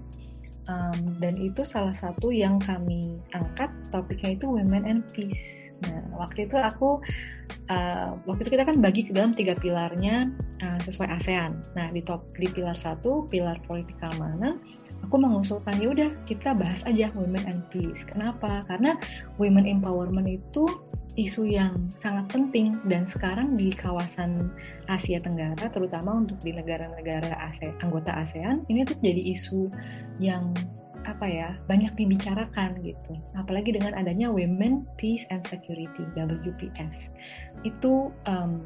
um, 0.70 1.18
dan 1.22 1.38
itu 1.38 1.62
salah 1.66 1.94
satu 1.94 2.30
yang 2.30 2.58
kami 2.62 3.18
angkat 3.34 3.72
topiknya 3.90 4.38
itu 4.38 4.46
women 4.50 4.86
and 4.86 5.02
peace. 5.14 5.70
Nah 5.84 6.02
waktu 6.16 6.48
itu 6.48 6.56
aku 6.56 7.04
uh, 7.70 8.10
waktu 8.26 8.42
itu 8.48 8.52
kita 8.56 8.64
kan 8.66 8.80
bagi 8.80 9.06
ke 9.06 9.12
dalam 9.12 9.36
tiga 9.36 9.54
pilarnya 9.58 10.32
uh, 10.64 10.80
sesuai 10.86 11.10
ASEAN. 11.20 11.52
Nah 11.76 11.92
di 11.92 12.02
top 12.02 12.26
di 12.38 12.48
pilar 12.50 12.78
satu 12.78 13.28
pilar 13.28 13.60
politik 13.68 13.98
keamanan 14.00 14.62
aku 15.06 15.22
mengusulkan 15.22 15.78
ya 15.78 15.94
udah 15.94 16.10
kita 16.26 16.58
bahas 16.58 16.82
aja 16.90 17.14
women 17.14 17.46
and 17.46 17.62
peace. 17.70 18.02
Kenapa? 18.02 18.66
Karena 18.66 18.98
women 19.38 19.70
empowerment 19.70 20.26
itu 20.26 20.66
isu 21.16 21.48
yang 21.48 21.88
sangat 21.96 22.28
penting 22.28 22.76
dan 22.92 23.08
sekarang 23.08 23.56
di 23.56 23.72
kawasan 23.72 24.52
Asia 24.92 25.24
Tenggara 25.24 25.72
terutama 25.72 26.12
untuk 26.20 26.36
di 26.44 26.52
negara-negara 26.52 27.40
ASEAN, 27.40 27.80
anggota 27.80 28.12
ASEAN 28.20 28.68
ini 28.68 28.84
tuh 28.84 29.00
jadi 29.00 29.22
isu 29.32 29.72
yang 30.20 30.52
apa 31.06 31.30
ya 31.30 31.50
banyak 31.70 31.94
dibicarakan 31.94 32.82
gitu 32.82 33.14
apalagi 33.38 33.78
dengan 33.78 33.94
adanya 33.94 34.28
Women 34.28 34.90
Peace 34.98 35.24
and 35.30 35.46
Security 35.46 36.04
WPS 36.18 37.14
itu 37.62 38.10
um, 38.26 38.66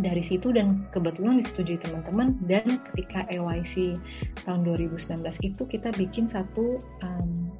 dari 0.00 0.20
situ 0.20 0.52
dan 0.52 0.86
kebetulan 0.92 1.40
disetujui 1.40 1.80
teman-teman 1.80 2.36
dan 2.46 2.80
ketika 2.92 3.24
EYC 3.32 3.96
tahun 4.44 4.60
2019 4.64 5.24
itu 5.42 5.62
kita 5.66 5.90
bikin 5.96 6.28
satu 6.28 6.80
um, 7.02 7.52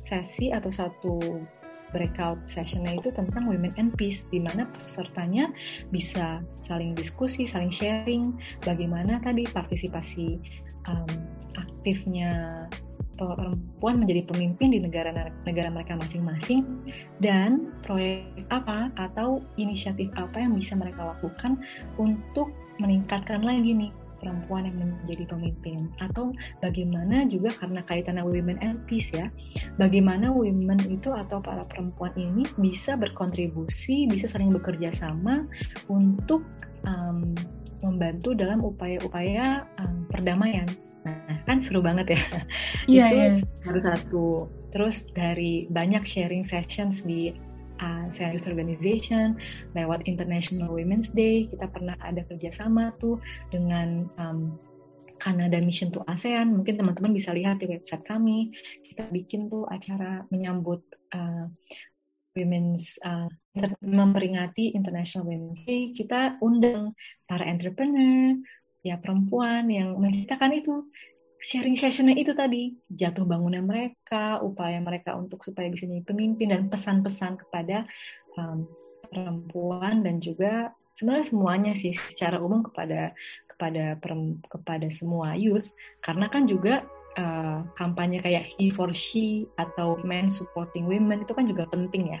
sesi 0.00 0.54
atau 0.54 0.70
satu 0.70 1.42
breakout 1.94 2.38
sessionnya 2.50 2.98
itu 2.98 3.14
tentang 3.14 3.46
women 3.46 3.72
and 3.78 3.94
peace 3.94 4.26
di 4.28 4.42
mana 4.42 4.66
pesertanya 4.82 5.50
bisa 5.94 6.42
saling 6.58 6.92
diskusi, 6.92 7.46
saling 7.46 7.70
sharing 7.70 8.34
bagaimana 8.66 9.22
tadi 9.22 9.46
partisipasi 9.46 10.36
um, 10.90 11.10
aktifnya 11.56 12.66
perempuan 13.16 14.00
menjadi 14.00 14.22
pemimpin 14.28 14.68
di 14.72 14.80
negara-negara 14.80 15.68
mereka 15.72 15.96
masing-masing 15.96 16.62
dan 17.18 17.72
proyek 17.82 18.28
apa 18.52 18.92
atau 19.00 19.40
inisiatif 19.56 20.12
apa 20.14 20.40
yang 20.40 20.54
bisa 20.54 20.76
mereka 20.76 21.16
lakukan 21.16 21.58
untuk 21.96 22.52
meningkatkan 22.76 23.40
lagi 23.40 23.72
nih 23.72 23.92
perempuan 24.20 24.66
yang 24.66 24.76
menjadi 24.80 25.24
pemimpin. 25.28 25.92
Atau 26.00 26.32
bagaimana 26.64 27.28
juga 27.28 27.52
karena 27.56 27.84
kaitannya 27.84 28.24
women 28.24 28.58
and 28.64 28.80
peace 28.88 29.12
ya 29.12 29.28
bagaimana 29.76 30.32
women 30.32 30.80
itu 30.88 31.12
atau 31.12 31.38
para 31.40 31.62
perempuan 31.68 32.12
ini 32.16 32.44
bisa 32.58 32.96
berkontribusi 32.96 34.08
bisa 34.08 34.26
saling 34.26 34.50
bekerja 34.50 34.92
sama 34.92 35.44
untuk 35.86 36.42
um, 36.88 37.36
membantu 37.84 38.32
dalam 38.32 38.64
upaya-upaya 38.64 39.68
um, 39.84 40.08
perdamaian 40.08 40.66
Nah, 41.06 41.38
kan 41.46 41.62
seru 41.62 41.78
banget 41.78 42.18
ya. 42.18 42.20
Iya, 42.90 43.06
itu 43.14 43.46
yeah. 43.46 43.62
baru 43.62 43.80
satu. 43.80 44.26
Terus 44.74 45.06
dari 45.14 45.70
banyak 45.70 46.02
sharing 46.02 46.42
sessions 46.42 47.06
di 47.06 47.30
uh, 47.78 48.10
Youth 48.10 48.50
Organization 48.50 49.38
lewat 49.78 50.10
International 50.10 50.68
Women's 50.74 51.14
Day, 51.14 51.46
kita 51.46 51.70
pernah 51.70 51.94
ada 52.02 52.26
kerjasama 52.26 52.90
tuh 52.98 53.22
dengan 53.54 54.10
um, 54.18 54.58
Canada 55.22 55.58
Mission 55.62 55.94
to 55.94 56.04
ASEAN. 56.10 56.52
Mungkin 56.52 56.76
teman-teman 56.76 57.14
bisa 57.14 57.32
lihat 57.32 57.62
di 57.62 57.70
website 57.70 58.04
kami. 58.04 58.52
Kita 58.84 59.08
bikin 59.08 59.48
tuh 59.48 59.64
acara 59.70 60.26
menyambut 60.28 60.84
uh, 61.14 61.48
Women's 62.36 63.00
uh, 63.00 63.32
memperingati 63.80 64.76
International 64.76 65.24
Women's 65.24 65.64
Day. 65.64 65.96
Kita 65.96 66.36
undang 66.44 66.92
para 67.24 67.48
entrepreneur, 67.48 68.36
ya 68.86 69.02
perempuan 69.02 69.66
yang 69.66 69.98
menceritakan 69.98 70.62
itu 70.62 70.86
sharing 71.42 71.74
sessionnya 71.74 72.14
itu 72.14 72.32
tadi 72.32 72.74
jatuh 72.86 73.26
bangunnya 73.26 73.60
mereka 73.62 74.38
upaya 74.38 74.78
mereka 74.78 75.18
untuk 75.18 75.42
supaya 75.42 75.66
bisa 75.66 75.90
jadi 75.90 76.06
pemimpin 76.06 76.54
dan 76.54 76.70
pesan-pesan 76.70 77.42
kepada 77.42 77.82
um, 78.38 78.66
perempuan 79.10 80.06
dan 80.06 80.22
juga 80.22 80.70
sebenarnya 80.96 81.26
semuanya 81.26 81.72
sih 81.76 81.92
secara 81.94 82.40
umum 82.40 82.64
kepada 82.64 83.12
kepada 83.50 83.96
kepada 84.48 84.88
semua 84.92 85.36
youth. 85.36 85.66
Karena 86.04 86.28
kan 86.28 86.48
juga 86.48 86.84
uh, 87.16 87.64
kampanye 87.76 88.20
kayak 88.20 88.48
he 88.56 88.72
for 88.72 88.92
she 88.92 89.48
atau 89.60 90.00
men 90.04 90.32
supporting 90.32 90.88
women 90.88 91.24
itu 91.24 91.32
kan 91.32 91.48
juga 91.48 91.68
penting 91.68 92.16
ya. 92.16 92.20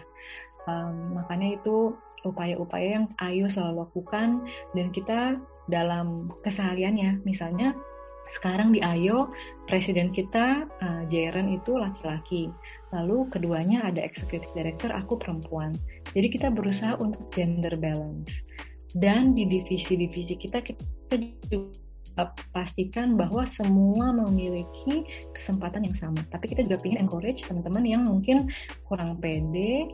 Um, 0.66 1.18
makanya 1.22 1.60
itu 1.62 1.94
upaya-upaya 2.26 2.98
yang 3.00 3.06
Ayu 3.22 3.46
selalu 3.46 3.86
lakukan 3.86 4.42
dan 4.74 4.90
kita 4.90 5.38
dalam 5.66 6.30
kesehariannya. 6.42 7.22
Misalnya 7.26 7.74
sekarang 8.26 8.74
di 8.74 8.82
Ayo 8.82 9.30
presiden 9.70 10.10
kita 10.10 10.66
uh, 10.66 11.02
Jaren 11.06 11.54
itu 11.54 11.78
laki-laki. 11.78 12.50
Lalu 12.90 13.30
keduanya 13.30 13.86
ada 13.86 14.02
executive 14.02 14.50
director, 14.50 14.90
aku 14.90 15.14
perempuan. 15.18 15.74
Jadi 16.10 16.26
kita 16.34 16.50
berusaha 16.50 16.98
untuk 16.98 17.30
gender 17.30 17.78
balance. 17.78 18.42
Dan 18.96 19.36
di 19.36 19.46
divisi-divisi 19.46 20.34
kita 20.40 20.64
kita 20.64 21.14
juga 21.52 22.32
pastikan 22.50 23.14
bahwa 23.14 23.44
semua 23.44 24.10
memiliki 24.10 25.04
kesempatan 25.36 25.84
yang 25.84 25.94
sama. 25.94 26.18
Tapi 26.32 26.56
kita 26.56 26.64
juga 26.64 26.80
ingin 26.88 27.06
encourage 27.06 27.44
teman-teman 27.44 27.84
yang 27.84 28.02
mungkin 28.08 28.48
kurang 28.88 29.20
pede 29.20 29.92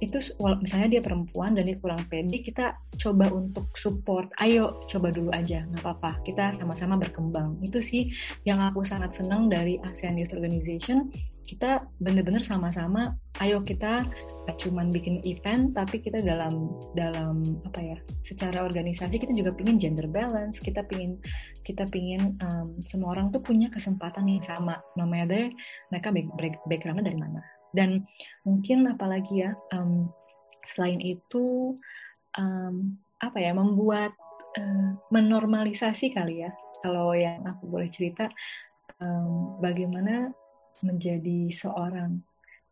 itu 0.00 0.20
misalnya 0.60 0.98
dia 0.98 1.02
perempuan 1.02 1.56
dan 1.56 1.64
dia 1.64 1.80
kurang 1.80 2.04
pede 2.12 2.44
kita 2.44 2.76
coba 3.00 3.32
untuk 3.32 3.72
support. 3.80 4.28
Ayo 4.36 4.76
coba 4.92 5.08
dulu 5.08 5.32
aja 5.32 5.64
nggak 5.72 5.80
apa-apa. 5.80 6.20
Kita 6.20 6.52
sama-sama 6.52 7.00
berkembang. 7.00 7.56
Itu 7.64 7.80
sih 7.80 8.12
yang 8.44 8.60
aku 8.60 8.84
sangat 8.84 9.16
senang 9.16 9.48
dari 9.48 9.80
ASEAN 9.80 10.20
Youth 10.20 10.36
Organization. 10.36 11.08
Kita 11.46 11.78
bener-bener 12.02 12.42
sama-sama 12.42 13.14
ayo 13.38 13.62
kita 13.62 14.02
cuman 14.58 14.90
bikin 14.90 15.22
event 15.22 15.78
tapi 15.78 16.02
kita 16.02 16.18
dalam 16.18 16.74
dalam 16.98 17.44
apa 17.62 17.78
ya 17.78 17.98
secara 18.26 18.66
organisasi 18.66 19.22
kita 19.22 19.30
juga 19.32 19.54
pingin 19.56 19.80
gender 19.80 20.10
balance. 20.10 20.60
Kita 20.60 20.84
pingin 20.84 21.16
kita 21.64 21.88
pingin 21.88 22.36
um, 22.44 22.76
semua 22.84 23.16
orang 23.16 23.32
tuh 23.32 23.40
punya 23.40 23.72
kesempatan 23.72 24.28
yang 24.28 24.42
sama. 24.44 24.76
No 24.98 25.08
matter 25.08 25.48
mereka 25.88 26.10
backgroundnya 26.66 27.06
dari 27.08 27.16
mana 27.16 27.55
dan 27.74 28.06
mungkin 28.46 28.86
apalagi 28.90 29.46
ya 29.46 29.52
um, 29.74 30.10
selain 30.62 30.98
itu 31.02 31.76
um, 32.38 32.98
apa 33.22 33.38
ya 33.40 33.56
membuat 33.56 34.12
uh, 34.58 34.90
menormalisasi 35.10 36.12
kali 36.12 36.44
ya 36.46 36.52
kalau 36.84 37.16
yang 37.16 37.42
aku 37.46 37.66
boleh 37.66 37.88
cerita 37.88 38.28
um, 39.00 39.58
bagaimana 39.58 40.30
menjadi 40.84 41.48
seorang 41.50 42.20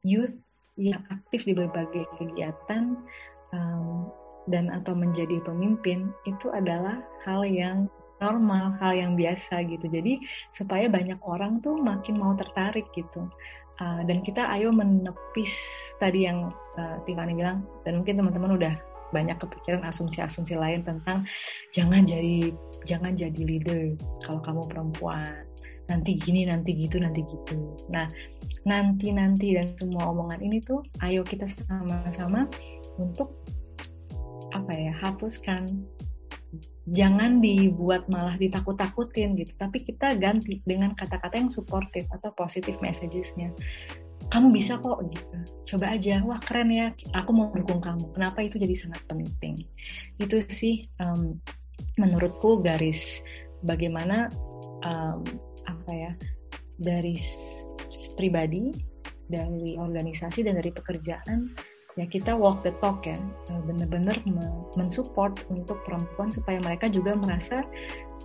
youth 0.04 0.36
yang 0.76 1.00
aktif 1.08 1.46
di 1.46 1.54
berbagai 1.54 2.04
kegiatan 2.18 2.98
um, 3.54 4.10
dan 4.50 4.68
atau 4.68 4.92
menjadi 4.92 5.40
pemimpin 5.40 6.12
itu 6.28 6.52
adalah 6.52 7.00
hal 7.24 7.46
yang 7.48 7.88
normal, 8.20 8.76
hal 8.78 8.92
yang 8.94 9.12
biasa 9.18 9.64
gitu. 9.66 9.86
Jadi 9.88 10.20
supaya 10.54 10.86
banyak 10.86 11.18
orang 11.24 11.60
tuh 11.64 11.76
makin 11.80 12.20
mau 12.20 12.36
tertarik 12.36 12.86
gitu. 12.94 13.28
Uh, 13.82 14.06
dan 14.06 14.22
kita 14.22 14.46
ayo 14.54 14.70
menepis 14.70 15.54
tadi 15.98 16.30
yang 16.30 16.54
uh, 16.78 16.96
Tiffany 17.02 17.34
bilang. 17.34 17.66
Dan 17.82 18.02
mungkin 18.02 18.20
teman-teman 18.22 18.54
udah 18.54 18.74
banyak 19.10 19.38
kepikiran 19.38 19.86
asumsi-asumsi 19.86 20.58
lain 20.58 20.82
tentang 20.82 21.22
jangan 21.70 22.02
jadi 22.02 22.50
jangan 22.82 23.14
jadi 23.14 23.40
leader 23.46 23.94
kalau 24.26 24.42
kamu 24.42 24.62
perempuan. 24.66 25.46
Nanti 25.86 26.16
gini 26.16 26.48
nanti 26.48 26.74
gitu 26.74 26.98
nanti 26.98 27.22
gitu. 27.26 27.76
Nah 27.90 28.08
nanti 28.64 29.12
nanti 29.12 29.52
dan 29.52 29.68
semua 29.76 30.08
omongan 30.10 30.40
ini 30.40 30.58
tuh 30.64 30.80
ayo 31.04 31.20
kita 31.20 31.44
sama-sama 31.44 32.48
untuk 32.96 33.36
apa 34.54 34.70
ya 34.70 34.92
hapuskan 35.02 35.66
jangan 36.84 37.40
dibuat 37.40 38.04
malah 38.12 38.36
ditakut-takutin 38.36 39.32
gitu 39.40 39.56
tapi 39.56 39.80
kita 39.80 40.12
ganti 40.20 40.60
dengan 40.68 40.92
kata-kata 40.92 41.40
yang 41.40 41.48
supportive 41.48 42.08
atau 42.12 42.30
positive 42.36 42.76
messagesnya. 42.84 43.52
Kamu 44.28 44.52
bisa 44.52 44.80
kok 44.80 45.04
gitu. 45.12 45.36
Coba 45.74 45.96
aja 45.96 46.20
wah 46.24 46.40
keren 46.40 46.72
ya 46.72 46.92
aku 47.12 47.30
mau 47.32 47.48
dukung 47.52 47.80
kamu. 47.80 48.12
Kenapa 48.16 48.40
itu 48.44 48.56
jadi 48.56 48.72
sangat 48.72 49.04
penting? 49.04 49.64
Itu 50.16 50.40
sih 50.48 50.84
um, 51.00 51.36
menurutku 52.00 52.64
garis 52.64 53.20
bagaimana 53.64 54.28
um, 54.84 55.20
apa 55.64 55.92
ya 55.92 56.12
dari 56.80 57.16
pribadi 58.18 58.72
dari 59.28 59.80
organisasi 59.80 60.44
dan 60.44 60.60
dari 60.60 60.70
pekerjaan 60.72 61.52
ya 61.94 62.06
kita 62.10 62.34
walk 62.34 62.62
the 62.66 62.74
talk 62.82 63.06
ya 63.06 63.14
eh, 63.50 63.62
benar-benar 63.66 64.18
mensupport 64.74 65.34
untuk 65.50 65.78
perempuan 65.86 66.34
supaya 66.34 66.58
mereka 66.58 66.90
juga 66.90 67.14
merasa 67.14 67.62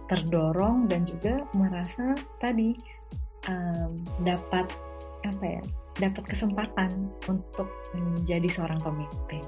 terdorong 0.09 0.89
dan 0.89 1.05
juga 1.05 1.45
merasa 1.53 2.17
tadi 2.41 2.73
um, 3.45 4.01
dapat 4.25 4.65
apa 5.21 5.43
ya 5.45 5.61
dapat 6.01 6.23
kesempatan 6.25 7.11
untuk 7.29 7.69
menjadi 7.93 8.49
seorang 8.49 8.81
pemimpin. 8.81 9.45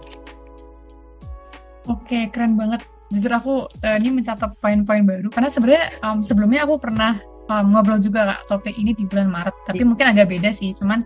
Oke 1.89 2.29
keren 2.29 2.53
banget 2.53 2.85
jujur 3.09 3.33
aku 3.33 3.55
uh, 3.65 3.97
ini 3.97 4.21
mencatat 4.21 4.53
poin-poin 4.61 5.03
baru 5.03 5.27
karena 5.33 5.49
sebenarnya 5.49 5.85
um, 6.05 6.21
sebelumnya 6.21 6.63
aku 6.63 6.77
pernah 6.77 7.17
um, 7.51 7.73
ngobrol 7.75 7.99
juga 7.99 8.37
kak 8.37 8.41
topik 8.47 8.75
ini 8.77 8.95
di 8.95 9.03
bulan 9.03 9.27
Maret 9.27 9.55
tapi 9.67 9.83
iya. 9.83 9.89
mungkin 9.89 10.05
agak 10.07 10.31
beda 10.31 10.55
sih 10.55 10.71
cuman 10.71 11.03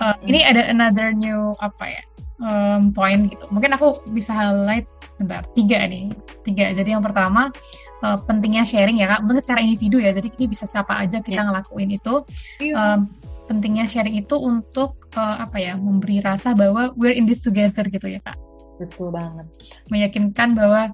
uh, 0.00 0.16
hmm. 0.16 0.30
ini 0.30 0.40
ada 0.40 0.64
another 0.72 1.12
new 1.12 1.52
apa 1.60 2.00
ya 2.00 2.02
um, 2.42 2.90
poin 2.90 3.30
gitu. 3.30 3.44
Mungkin 3.50 3.74
aku 3.76 3.94
bisa 4.10 4.34
highlight 4.34 4.88
bentar 5.20 5.46
tiga 5.54 5.86
nih 5.86 6.10
tiga. 6.42 6.74
Jadi 6.74 6.94
yang 6.96 7.04
pertama 7.04 7.54
uh, 8.02 8.18
pentingnya 8.24 8.66
sharing 8.66 8.98
ya 8.98 9.06
kak. 9.10 9.20
Mungkin 9.26 9.42
secara 9.42 9.60
individu 9.62 10.02
ya. 10.02 10.10
Jadi 10.10 10.32
ini 10.34 10.46
bisa 10.50 10.64
siapa 10.66 10.98
aja 10.98 11.22
kita 11.22 11.42
yeah. 11.42 11.46
ngelakuin 11.46 11.90
itu. 11.94 12.14
Yeah. 12.58 12.98
Um, 12.98 13.00
pentingnya 13.44 13.84
sharing 13.84 14.16
itu 14.16 14.40
untuk 14.40 15.04
uh, 15.20 15.44
apa 15.44 15.60
ya 15.60 15.76
memberi 15.76 16.24
rasa 16.24 16.56
bahwa 16.56 16.96
we're 16.96 17.12
in 17.12 17.28
this 17.28 17.44
together 17.44 17.84
gitu 17.86 18.08
ya 18.08 18.20
kak. 18.24 18.38
betul 18.74 19.14
banget. 19.14 19.46
Meyakinkan 19.86 20.58
bahwa 20.58 20.90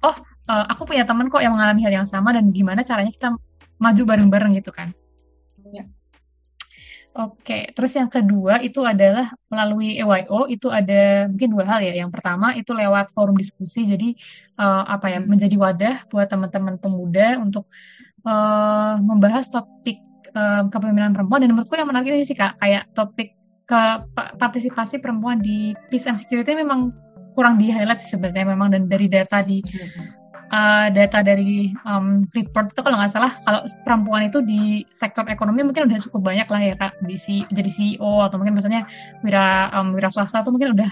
oh 0.00 0.16
uh, 0.48 0.64
aku 0.72 0.88
punya 0.88 1.04
teman 1.04 1.28
kok 1.28 1.44
yang 1.44 1.52
mengalami 1.52 1.84
hal 1.84 1.92
yang 1.92 2.08
sama 2.08 2.32
dan 2.32 2.48
gimana 2.54 2.80
caranya 2.80 3.12
kita 3.12 3.28
maju 3.82 4.02
bareng-bareng 4.06 4.56
gitu 4.56 4.72
kan. 4.72 4.94
Oke, 7.12 7.68
terus 7.76 7.92
yang 7.92 8.08
kedua 8.08 8.64
itu 8.64 8.80
adalah 8.88 9.36
melalui 9.52 10.00
EYO 10.00 10.48
itu 10.48 10.72
ada 10.72 11.28
mungkin 11.28 11.52
dua 11.52 11.64
hal 11.68 11.84
ya. 11.84 11.92
Yang 11.92 12.08
pertama 12.16 12.56
itu 12.56 12.72
lewat 12.72 13.12
forum 13.12 13.36
diskusi, 13.36 13.84
jadi 13.84 14.16
uh, 14.56 14.88
apa 14.88 15.12
ya 15.12 15.18
hmm. 15.20 15.28
menjadi 15.28 15.56
wadah 15.60 15.96
buat 16.08 16.32
teman-teman 16.32 16.80
pemuda 16.80 17.36
untuk 17.36 17.68
uh, 18.24 18.96
membahas 18.96 19.44
topik 19.52 20.00
uh, 20.32 20.64
kepemimpinan 20.72 21.12
perempuan. 21.12 21.44
Dan 21.44 21.52
menurutku 21.52 21.76
yang 21.76 21.92
menarik 21.92 22.16
ini 22.16 22.24
sih 22.24 22.32
kak, 22.32 22.56
kayak 22.56 22.88
topik 22.96 23.36
ke 23.68 23.82
partisipasi 24.40 24.96
perempuan 25.04 25.36
di 25.44 25.76
peace 25.92 26.08
and 26.08 26.16
security 26.16 26.56
memang 26.56 26.96
kurang 27.36 27.60
di 27.60 27.68
highlight 27.68 28.00
sebenarnya 28.00 28.56
memang 28.56 28.72
dan 28.72 28.88
dari 28.88 29.08
data 29.08 29.44
di 29.44 29.60
uh, 30.52 30.86
data 30.92 31.24
dari 31.24 31.72
um, 31.88 32.28
report 32.36 32.76
itu 32.76 32.80
kalau 32.84 33.00
nggak 33.00 33.12
salah 33.12 33.32
kalau 33.42 33.64
perempuan 33.82 34.28
itu 34.28 34.44
di 34.44 34.84
sektor 34.92 35.24
ekonomi 35.26 35.64
mungkin 35.64 35.88
udah 35.88 35.98
cukup 36.04 36.20
banyak 36.22 36.48
lah 36.52 36.60
ya 36.60 36.74
kak. 36.76 36.92
Di 37.02 37.16
jadi 37.48 37.70
CEO 37.72 38.22
atau 38.22 38.36
mungkin 38.38 38.54
misalnya 38.54 38.84
wira 39.24 39.72
um, 39.72 39.96
wira 39.96 40.12
swasta 40.12 40.44
itu 40.44 40.52
mungkin 40.52 40.76
udah 40.76 40.90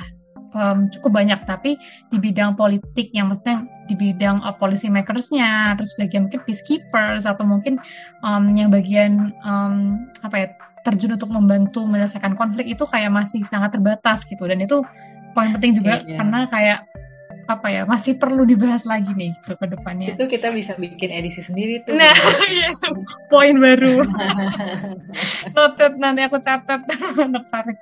um, 0.56 0.78
cukup 0.88 1.20
banyak. 1.20 1.40
Tapi 1.44 1.76
di 2.08 2.16
bidang 2.18 2.56
politik 2.56 3.12
yang 3.12 3.30
maksudnya 3.30 3.68
di 3.86 3.94
bidang 3.94 4.40
uh, 4.42 4.56
policy 4.56 4.88
makersnya 4.88 5.76
terus 5.76 5.92
bagian 6.00 6.26
mungkin 6.26 6.40
peacekeepers 6.48 7.28
atau 7.28 7.44
mungkin 7.44 7.76
um, 8.24 8.50
yang 8.56 8.72
bagian 8.72 9.36
um, 9.44 10.08
apa 10.24 10.36
ya 10.36 10.48
terjun 10.80 11.12
untuk 11.12 11.28
membantu 11.28 11.84
menyelesaikan 11.84 12.40
konflik 12.40 12.64
itu 12.64 12.88
kayak 12.88 13.12
masih 13.12 13.44
sangat 13.44 13.76
terbatas 13.76 14.24
gitu. 14.24 14.48
Dan 14.48 14.64
itu 14.64 14.80
poin 15.30 15.54
penting 15.54 15.78
juga 15.78 16.02
yeah, 16.02 16.08
yeah. 16.08 16.16
karena 16.18 16.38
kayak 16.50 16.78
apa 17.50 17.66
ya 17.66 17.82
masih 17.82 18.14
perlu 18.14 18.46
dibahas 18.46 18.86
lagi 18.86 19.10
nih 19.10 19.34
gitu 19.42 19.58
ke 19.58 19.66
depannya. 19.66 20.14
Itu 20.14 20.30
kita 20.30 20.54
bisa 20.54 20.78
bikin 20.78 21.10
edisi 21.10 21.42
sendiri 21.42 21.82
tuh. 21.82 21.98
Nah, 21.98 22.14
iya 22.54 22.70
itu 22.70 22.88
poin 23.26 23.58
baru. 23.58 24.06
Noted 25.58 25.98
nanti 25.98 26.22
aku 26.22 26.38
catat 26.38 26.86
tertarik. 27.34 27.78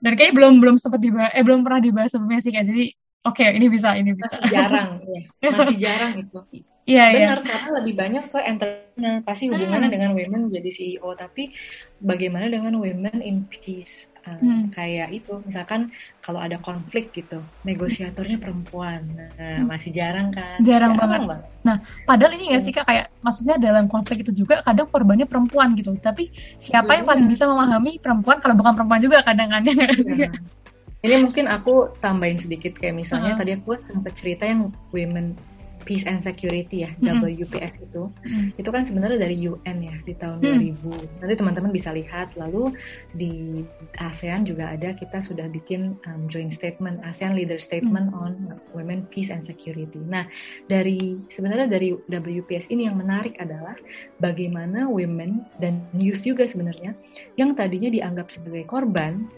Dan 0.00 0.12
kayaknya 0.16 0.34
belum 0.34 0.54
belum 0.64 0.76
sempat 0.80 1.04
dibahas 1.04 1.32
eh 1.36 1.44
belum 1.44 1.60
pernah 1.60 1.80
dibahas 1.84 2.10
sebelumnya 2.16 2.40
sih 2.40 2.52
kayak 2.56 2.66
jadi 2.72 2.84
oke 3.28 3.36
okay, 3.36 3.48
ini 3.52 3.66
bisa 3.68 3.92
ini 4.00 4.10
bisa. 4.16 4.32
Masih 4.40 4.52
jarang 4.52 4.88
ya. 5.04 5.20
Masih 5.52 5.76
jarang 5.76 6.12
itu. 6.24 6.40
Iya, 6.86 7.04
iya. 7.10 7.18
Benar, 7.34 7.40
karena 7.42 7.68
lebih 7.82 7.94
banyak 7.98 8.24
ke 8.30 8.38
entrepreneur. 8.38 9.18
Pasti 9.26 9.50
hubungannya 9.50 9.90
hmm. 9.90 9.96
dengan 9.98 10.10
women 10.14 10.40
jadi 10.54 10.70
CEO, 10.70 11.10
tapi 11.18 11.50
bagaimana 11.98 12.46
dengan 12.46 12.78
women 12.78 13.18
in 13.26 13.42
peace? 13.50 14.06
Uh, 14.22 14.38
hmm. 14.38 14.62
Kayak 14.70 15.10
itu, 15.10 15.42
misalkan 15.42 15.90
kalau 16.22 16.38
ada 16.38 16.62
konflik 16.62 17.10
gitu, 17.10 17.42
negosiatornya 17.66 18.38
perempuan. 18.38 19.02
Nah, 19.18 19.34
hmm. 19.34 19.66
masih 19.66 19.90
jarang 19.90 20.30
kan? 20.30 20.62
Jarang, 20.62 20.94
jarang 20.94 20.94
banget. 20.94 21.20
banget. 21.26 21.46
Nah, 21.66 21.76
padahal 22.06 22.32
ini 22.38 22.54
nggak 22.54 22.62
sih 22.62 22.70
kak 22.70 22.86
kayak 22.86 23.10
maksudnya 23.18 23.58
dalam 23.58 23.90
konflik 23.90 24.22
itu 24.22 24.30
juga 24.30 24.62
kadang 24.62 24.86
korbannya 24.86 25.26
perempuan 25.26 25.74
gitu. 25.74 25.90
Tapi 25.98 26.30
siapa 26.62 26.86
hmm. 26.94 26.98
yang 27.02 27.06
paling 27.10 27.26
bisa 27.26 27.50
memahami 27.50 27.98
perempuan 27.98 28.38
kalau 28.38 28.54
bukan 28.54 28.78
perempuan 28.78 29.02
juga 29.02 29.26
kadang-kadang 29.26 29.74
nggak 29.74 29.98
sih? 30.06 30.22
Ya. 30.22 30.30
Ini 31.02 31.22
mungkin 31.22 31.50
aku 31.50 31.98
tambahin 31.98 32.38
sedikit 32.38 32.78
kayak 32.78 32.94
misalnya 32.94 33.34
uh. 33.34 33.38
tadi 33.38 33.58
aku 33.58 33.78
sempat 33.82 34.14
cerita 34.14 34.46
yang 34.46 34.70
women 34.90 35.34
Peace 35.86 36.02
and 36.04 36.18
Security 36.18 36.82
ya, 36.82 36.90
mm 36.98 37.22
-hmm. 37.22 37.22
WPS 37.46 37.86
itu. 37.86 38.10
Mm 38.10 38.26
-hmm. 38.26 38.60
Itu 38.60 38.68
kan 38.74 38.82
sebenarnya 38.82 39.22
dari 39.22 39.38
UN 39.46 39.76
ya 39.78 39.96
di 40.02 40.14
tahun 40.18 40.42
mm. 40.42 40.82
2000. 40.82 41.22
Nanti 41.22 41.34
teman-teman 41.38 41.70
bisa 41.70 41.94
lihat. 41.94 42.34
Lalu 42.34 42.74
di 43.14 43.62
ASEAN 44.02 44.42
juga 44.42 44.74
ada 44.74 44.92
kita 44.98 45.22
sudah 45.22 45.46
bikin 45.46 45.94
um, 46.10 46.26
joint 46.26 46.50
statement 46.50 46.98
ASEAN 47.06 47.38
Leader 47.38 47.62
Statement 47.62 48.10
mm. 48.10 48.18
on 48.18 48.32
Women 48.74 49.06
Peace 49.08 49.30
and 49.30 49.46
Security. 49.46 50.02
Nah, 50.02 50.26
dari 50.66 51.14
sebenarnya 51.30 51.70
dari 51.70 51.94
WPS 52.10 52.68
ini 52.74 52.90
yang 52.90 52.98
menarik 52.98 53.38
adalah 53.38 53.78
bagaimana 54.18 54.90
women 54.90 55.46
dan 55.62 55.86
youth 55.94 56.26
juga 56.26 56.50
sebenarnya 56.50 56.98
yang 57.38 57.54
tadinya 57.54 57.88
dianggap 57.88 58.28
sebagai 58.28 58.66
korban 58.66 59.30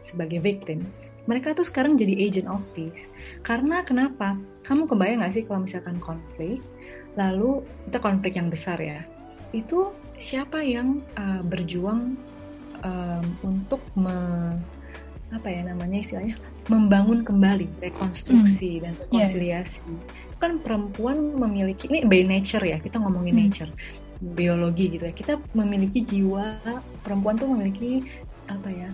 sebagai 0.00 0.40
victims, 0.40 1.12
mereka 1.28 1.52
tuh 1.52 1.64
sekarang 1.64 1.96
jadi 1.96 2.16
agent 2.16 2.48
of 2.48 2.64
peace. 2.72 3.08
Karena 3.44 3.84
kenapa? 3.84 4.36
Kamu 4.66 4.86
kebayang 4.86 5.24
gak 5.24 5.34
sih 5.34 5.44
kalau 5.48 5.64
misalkan 5.64 5.96
konflik, 5.98 6.60
lalu 7.16 7.64
kita 7.88 7.98
konflik 7.98 8.36
yang 8.36 8.48
besar 8.52 8.78
ya, 8.78 9.02
itu 9.50 9.90
siapa 10.20 10.60
yang 10.60 11.00
uh, 11.16 11.40
berjuang 11.42 12.14
um, 12.84 13.24
untuk 13.42 13.80
me, 13.96 14.14
apa 15.30 15.48
ya 15.48 15.62
namanya 15.64 16.02
istilahnya 16.02 16.36
membangun 16.68 17.22
kembali 17.24 17.66
rekonstruksi 17.80 18.78
hmm. 18.78 18.82
dan 18.84 18.92
iya. 18.92 19.00
rekonsiliasi. 19.00 19.82
Yeah. 19.86 20.28
Itu 20.30 20.36
kan 20.38 20.52
perempuan 20.60 21.18
memiliki 21.34 21.88
ini 21.88 22.04
by 22.04 22.22
nature 22.28 22.62
ya 22.62 22.78
kita 22.78 23.00
ngomongin 23.00 23.34
hmm. 23.36 23.44
nature 23.48 23.72
biologi 24.20 24.92
gitu 24.92 25.08
ya 25.08 25.14
kita 25.16 25.40
memiliki 25.56 26.04
jiwa 26.04 26.60
perempuan 27.00 27.40
tuh 27.40 27.48
memiliki 27.48 28.04
apa 28.52 28.68
ya 28.68 28.90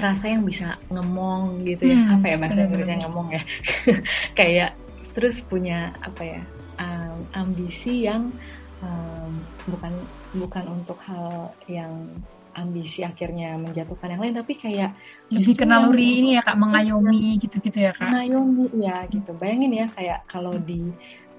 rasa 0.00 0.32
yang 0.32 0.46
bisa 0.46 0.80
ngemong 0.88 1.66
gitu 1.68 1.92
ya. 1.92 1.98
Hmm, 1.98 2.16
apa 2.16 2.26
ya 2.32 2.36
bahasa 2.40 2.60
Inggrisnya 2.64 2.98
ngemong 3.04 3.28
ya? 3.36 3.42
Kayak 4.38 4.70
terus 5.12 5.44
punya 5.44 5.92
apa 6.00 6.22
ya 6.24 6.40
um, 6.80 7.28
ambisi 7.36 8.08
yang 8.08 8.32
um, 8.80 9.32
bukan 9.68 9.92
bukan 10.32 10.64
untuk 10.72 10.96
hal 11.04 11.52
yang 11.68 12.08
ambisi 12.52 13.00
akhirnya 13.00 13.56
menjatuhkan 13.56 14.12
yang 14.12 14.20
lain 14.20 14.36
tapi 14.36 14.60
kayak 14.60 14.92
lebih 15.32 15.56
ke 15.56 15.64
naluri 15.64 16.20
ini 16.20 16.36
ya 16.36 16.44
kak 16.44 16.60
mengayomi 16.60 17.40
gitu-gitu 17.40 17.88
ya 17.88 17.92
kak? 17.96 18.12
Mengayomi 18.12 18.68
ya 18.76 18.96
gitu. 19.08 19.32
Bayangin 19.36 19.72
ya 19.72 19.86
kayak 19.92 20.20
kalau 20.28 20.52
di 20.60 20.92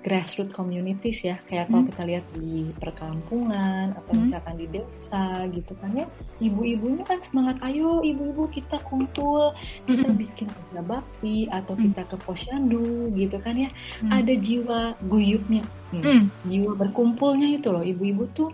grassroots 0.03 0.51
communities 0.51 1.23
ya 1.23 1.39
kayak 1.47 1.71
kalau 1.71 1.87
hmm. 1.87 1.89
kita 1.95 2.01
lihat 2.03 2.25
di 2.35 2.69
perkampungan 2.77 3.95
atau 3.95 4.11
hmm. 4.11 4.21
misalkan 4.27 4.55
di 4.59 4.67
desa 4.67 5.47
gitu 5.49 5.73
kan 5.79 5.95
ya 5.95 6.05
ibu-ibunya 6.43 7.07
kan 7.07 7.23
semangat 7.23 7.57
ayo 7.63 8.03
ibu-ibu 8.03 8.51
kita 8.51 8.83
kumpul 8.83 9.55
kita 9.87 10.11
hmm. 10.11 10.19
bikin 10.19 10.47
kerja 10.51 10.81
bakti 10.83 11.47
atau 11.47 11.73
hmm. 11.73 11.83
kita 11.89 12.01
ke 12.11 12.15
posyandu 12.19 13.09
gitu 13.15 13.39
kan 13.39 13.55
ya 13.55 13.71
hmm. 14.03 14.11
ada 14.11 14.33
jiwa 14.35 14.81
guyupnya 15.07 15.63
hmm. 15.95 16.03
Hmm. 16.03 16.23
jiwa 16.51 16.75
berkumpulnya 16.75 17.55
itu 17.55 17.71
loh 17.71 17.81
ibu-ibu 17.81 18.27
tuh 18.35 18.51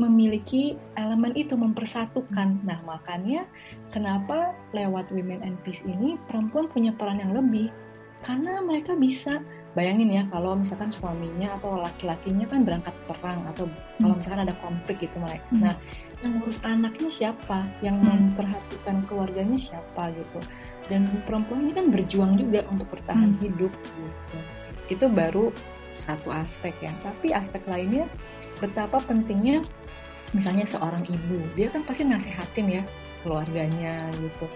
memiliki 0.00 0.74
elemen 0.96 1.36
itu 1.36 1.52
mempersatukan. 1.52 2.64
Nah, 2.64 2.80
makanya 2.82 3.44
kenapa 3.92 4.56
lewat 4.72 5.12
Women 5.12 5.44
and 5.44 5.60
Peace 5.62 5.84
ini 5.84 6.16
perempuan 6.26 6.72
punya 6.72 6.96
peran 6.96 7.20
yang 7.20 7.36
lebih 7.36 7.68
karena 8.24 8.62
mereka 8.62 8.96
bisa 8.96 9.42
bayangin 9.72 10.12
ya 10.12 10.22
kalau 10.28 10.52
misalkan 10.52 10.92
suaminya 10.92 11.56
atau 11.56 11.80
laki-lakinya 11.80 12.44
kan 12.44 12.60
berangkat 12.60 12.92
perang 13.08 13.40
atau 13.48 13.64
hmm. 13.64 14.04
kalau 14.04 14.14
misalkan 14.20 14.42
ada 14.44 14.54
konflik 14.60 14.96
gitu 15.00 15.16
mereka 15.16 15.48
hmm. 15.48 15.64
nah 15.64 15.74
yang 16.20 16.32
ngurus 16.38 16.60
anaknya 16.60 17.08
siapa 17.08 17.64
yang 17.80 17.96
hmm. 17.98 18.36
memperhatikan 18.36 18.96
keluarganya 19.08 19.56
siapa 19.56 20.12
gitu 20.12 20.38
dan 20.92 21.08
perempuan 21.24 21.64
ini 21.68 21.72
kan 21.72 21.86
berjuang 21.88 22.32
juga 22.36 22.60
untuk 22.68 22.88
bertahan 22.92 23.32
hmm. 23.32 23.40
hidup 23.40 23.72
gitu 23.72 24.36
itu 24.92 25.06
baru 25.08 25.48
satu 25.96 26.28
aspek 26.28 26.76
ya 26.84 26.92
tapi 27.00 27.32
aspek 27.32 27.64
lainnya 27.64 28.04
betapa 28.60 29.00
pentingnya 29.00 29.64
misalnya 30.36 30.68
seorang 30.68 31.04
ibu 31.08 31.40
dia 31.56 31.72
kan 31.72 31.80
pasti 31.84 32.04
nasehatin 32.04 32.80
ya 32.80 32.82
keluarganya 33.24 34.12
gitu 34.20 34.46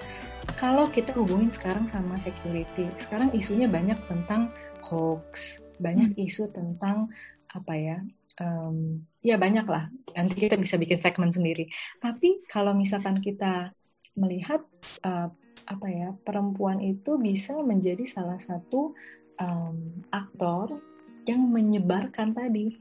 kalau 0.54 0.86
kita 0.92 1.10
hubungin 1.16 1.48
sekarang 1.48 1.88
sama 1.88 2.20
security 2.20 2.88
sekarang 3.00 3.32
isunya 3.32 3.66
banyak 3.66 3.96
tentang 4.06 4.52
hoax, 4.86 5.60
banyak 5.82 6.14
hmm. 6.14 6.26
isu 6.26 6.50
tentang 6.54 7.10
apa 7.50 7.74
ya, 7.74 7.98
um, 8.40 9.02
ya 9.20 9.36
banyak 9.36 9.66
lah. 9.66 9.90
Nanti 10.14 10.46
kita 10.46 10.56
bisa 10.56 10.78
bikin 10.78 10.98
segmen 10.98 11.30
sendiri. 11.34 11.66
Tapi 11.98 12.46
kalau 12.46 12.72
misalkan 12.72 13.18
kita 13.20 13.74
melihat 14.16 14.64
uh, 15.04 15.28
apa 15.66 15.86
ya, 15.90 16.14
perempuan 16.22 16.78
itu 16.80 17.18
bisa 17.18 17.58
menjadi 17.60 18.06
salah 18.06 18.38
satu 18.38 18.94
um, 19.42 19.76
aktor 20.14 20.80
yang 21.26 21.42
menyebarkan 21.50 22.32
tadi 22.32 22.78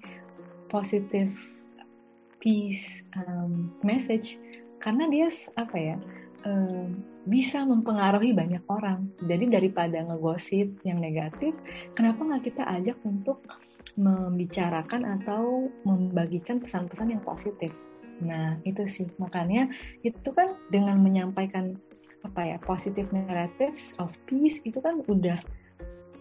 positif 0.69 1.33
peace 2.37 3.01
um, 3.17 3.73
message 3.81 4.37
karena 4.77 5.09
dia 5.09 5.27
apa 5.57 5.77
ya 5.81 5.97
um, 6.45 7.01
bisa 7.26 7.65
mempengaruhi 7.65 8.32
banyak 8.38 8.63
orang. 8.69 9.09
Jadi 9.26 9.49
daripada 9.49 9.97
ngegosip 10.05 10.82
yang 10.86 11.01
negatif, 11.01 11.57
kenapa 11.97 12.21
nggak 12.21 12.43
kita 12.53 12.63
ajak 12.69 12.97
untuk 13.01 13.41
membicarakan 13.97 15.19
atau 15.21 15.67
membagikan 15.84 16.61
pesan-pesan 16.61 17.17
yang 17.17 17.23
positif? 17.26 17.73
Nah 18.21 18.61
itu 18.63 18.86
sih 18.88 19.07
makanya 19.19 19.67
itu 20.05 20.30
kan 20.32 20.55
dengan 20.71 21.01
menyampaikan 21.01 21.76
apa 22.23 22.41
ya 22.41 22.57
positif 22.63 23.05
narratives 23.13 23.93
of 24.01 24.09
peace 24.26 24.63
itu 24.65 24.82
kan 24.82 25.03
udah 25.05 25.38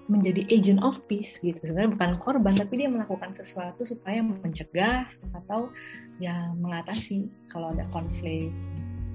menjadi 0.04 0.44
agent 0.52 0.84
of 0.84 1.00
peace 1.08 1.40
gitu 1.40 1.56
sebenarnya 1.64 1.96
bukan 1.96 2.12
korban 2.20 2.52
tapi 2.52 2.76
dia 2.76 2.92
melakukan 2.92 3.32
sesuatu 3.32 3.88
supaya 3.88 4.20
mencegah 4.20 5.08
atau 5.32 5.72
ya 6.20 6.52
mengatasi 6.60 7.24
kalau 7.48 7.72
ada 7.72 7.88
konflik 7.88 8.52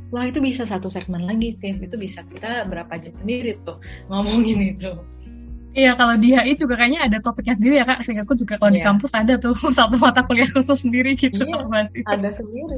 wah 0.10 0.26
itu 0.26 0.42
bisa 0.42 0.66
satu 0.66 0.90
segmen 0.90 1.26
lagi 1.26 1.58
tim 1.62 1.82
itu 1.82 1.96
bisa 1.96 2.26
kita 2.28 2.66
berapa 2.66 2.92
jam 2.98 3.14
sendiri 3.22 3.58
tuh 3.66 3.78
ngomongin 4.10 4.78
itu 4.78 4.94
Iya, 5.70 5.94
kalau 5.94 6.18
di 6.18 6.34
HI 6.34 6.58
juga 6.58 6.74
kayaknya 6.82 7.06
ada 7.06 7.18
topiknya 7.22 7.54
sendiri 7.54 7.78
ya 7.78 7.86
kak. 7.86 8.02
Sehingga 8.02 8.26
aku 8.26 8.34
juga 8.34 8.58
kalau 8.58 8.74
yeah. 8.74 8.78
di 8.78 8.82
iya. 8.82 8.90
kampus 8.90 9.12
ada 9.14 9.34
tuh 9.38 9.54
satu 9.78 10.02
mata 10.02 10.26
kuliah 10.26 10.50
khusus 10.50 10.82
sendiri 10.82 11.14
gitu. 11.14 11.46
Iya, 11.46 11.62
masih. 11.70 12.02
ada 12.10 12.30
sendiri. 12.34 12.74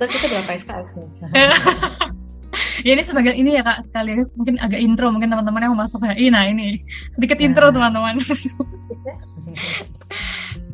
Tapi 0.00 0.08
kita 0.08 0.26
berapa 0.32 0.50
SKS 0.56 0.88
nih? 0.96 1.08
ya 2.82 2.92
ini 2.94 3.02
sebagai 3.02 3.32
ini 3.34 3.58
ya 3.58 3.62
kak 3.62 3.86
sekali 3.86 4.22
mungkin 4.34 4.58
agak 4.58 4.80
intro 4.82 5.08
mungkin 5.10 5.30
teman-teman 5.30 5.62
yang 5.62 5.72
mau 5.74 5.86
masuk 5.86 6.02
HI. 6.04 6.30
Nah 6.30 6.46
ini 6.46 6.82
sedikit 7.14 7.38
nah. 7.38 7.46
intro 7.46 7.66
teman-teman. 7.70 8.14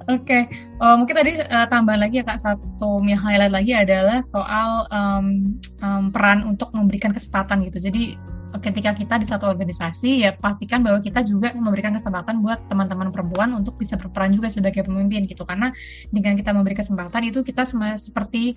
Oke, 0.08 0.24
okay. 0.24 0.42
uh, 0.80 0.96
mungkin 0.96 1.20
tadi 1.20 1.36
uh, 1.36 1.68
tambahan 1.68 2.00
lagi 2.00 2.20
ya 2.20 2.24
kak 2.24 2.40
satu 2.40 3.04
yang 3.04 3.20
highlight 3.20 3.52
lagi 3.52 3.76
adalah 3.76 4.24
soal 4.24 4.88
um, 4.88 5.60
um, 5.84 6.08
peran 6.08 6.48
untuk 6.48 6.72
memberikan 6.72 7.12
kesempatan 7.12 7.60
gitu. 7.68 7.76
Jadi 7.92 8.16
ketika 8.64 8.96
kita 8.96 9.20
di 9.20 9.26
satu 9.28 9.44
organisasi 9.44 10.24
ya 10.24 10.32
pastikan 10.32 10.80
bahwa 10.80 11.04
kita 11.04 11.20
juga 11.20 11.52
memberikan 11.52 11.92
kesempatan 11.92 12.40
buat 12.40 12.64
teman-teman 12.72 13.12
perempuan 13.12 13.52
untuk 13.52 13.76
bisa 13.76 14.00
berperan 14.00 14.32
juga 14.32 14.48
sebagai 14.48 14.88
pemimpin 14.88 15.28
gitu 15.28 15.44
karena 15.44 15.68
dengan 16.08 16.32
kita 16.32 16.56
memberi 16.56 16.72
kesempatan 16.72 17.28
itu 17.28 17.44
kita 17.44 17.68
seperti 18.00 18.56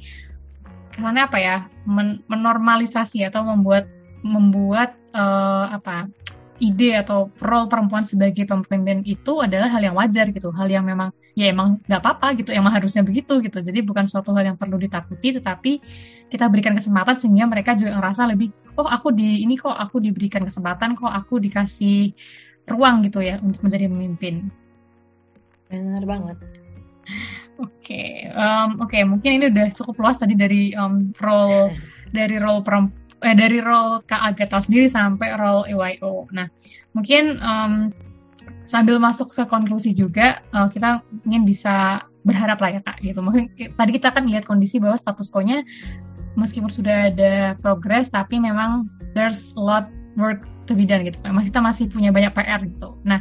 kesannya 0.92 1.24
apa 1.26 1.38
ya 1.40 1.56
men 1.88 2.22
menormalisasi 2.28 3.24
atau 3.26 3.42
membuat 3.48 3.88
membuat 4.22 4.94
uh, 5.16 5.72
apa 5.72 6.12
ide 6.62 6.94
atau 6.94 7.34
role 7.42 7.66
perempuan 7.66 8.06
sebagai 8.06 8.46
pemimpin 8.46 9.02
itu 9.02 9.42
adalah 9.42 9.66
hal 9.74 9.82
yang 9.82 9.98
wajar 9.98 10.30
gitu, 10.30 10.54
hal 10.54 10.70
yang 10.70 10.86
memang 10.86 11.10
ya 11.34 11.50
emang 11.50 11.82
nggak 11.90 12.02
apa-apa 12.06 12.38
gitu, 12.38 12.54
emang 12.54 12.70
harusnya 12.70 13.02
begitu 13.02 13.42
gitu. 13.42 13.66
Jadi 13.66 13.82
bukan 13.82 14.06
suatu 14.06 14.30
hal 14.38 14.54
yang 14.54 14.58
perlu 14.62 14.78
ditakuti, 14.78 15.42
tetapi 15.42 15.82
kita 16.30 16.46
berikan 16.54 16.78
kesempatan 16.78 17.18
sehingga 17.18 17.50
mereka 17.50 17.74
juga 17.74 17.98
ngerasa 17.98 18.30
lebih, 18.30 18.54
oh 18.78 18.86
aku 18.86 19.10
di 19.10 19.42
ini 19.42 19.58
kok 19.58 19.74
aku 19.74 19.98
diberikan 19.98 20.46
kesempatan, 20.46 20.94
kok 20.94 21.10
aku 21.10 21.42
dikasih 21.42 22.14
ruang 22.70 23.02
gitu 23.10 23.26
ya 23.26 23.42
untuk 23.42 23.66
menjadi 23.66 23.90
pemimpin. 23.90 24.54
Benar 25.66 26.06
banget. 26.06 26.61
Oke, 27.92 28.00
okay. 28.00 28.32
um, 28.32 28.70
oke 28.80 28.88
okay, 28.88 29.04
mungkin 29.04 29.32
ini 29.36 29.46
udah 29.52 29.68
cukup 29.76 30.00
luas 30.00 30.16
tadi 30.16 30.32
dari 30.32 30.72
um, 30.80 31.12
role 31.20 31.76
dari 32.18 32.40
role 32.40 32.64
perempuan 32.64 32.96
eh, 33.28 33.36
dari 33.36 33.60
role 33.60 34.00
Kak 34.08 34.32
Agatha 34.32 34.64
sendiri 34.64 34.88
sampai 34.88 35.36
role 35.36 35.68
EYO. 35.68 36.32
Nah, 36.32 36.48
mungkin 36.96 37.36
um, 37.44 37.92
sambil 38.64 38.96
masuk 38.96 39.36
ke 39.36 39.44
konklusi 39.44 39.92
juga 39.92 40.40
uh, 40.56 40.72
kita 40.72 41.04
ingin 41.28 41.44
bisa 41.44 42.00
berharap 42.24 42.64
lah 42.64 42.80
ya 42.80 42.82
Kak 42.82 43.04
gitu. 43.04 43.20
Mungkin 43.20 43.52
tadi 43.76 43.92
kita 43.92 44.16
kan 44.16 44.24
lihat 44.24 44.48
kondisi 44.48 44.80
bahwa 44.80 44.96
status 44.96 45.28
quo-nya 45.28 45.68
meskipun 46.40 46.72
sudah 46.72 47.12
ada 47.12 47.60
progres 47.60 48.08
tapi 48.08 48.40
memang 48.40 48.88
there's 49.12 49.52
a 49.60 49.62
lot 49.62 49.92
work 50.16 50.48
to 50.64 50.72
be 50.72 50.88
done 50.88 51.04
gitu. 51.04 51.20
Memang 51.28 51.44
kita 51.44 51.60
masih 51.60 51.92
punya 51.92 52.16
banyak 52.16 52.32
PR 52.32 52.64
gitu. 52.64 52.96
Nah, 53.04 53.20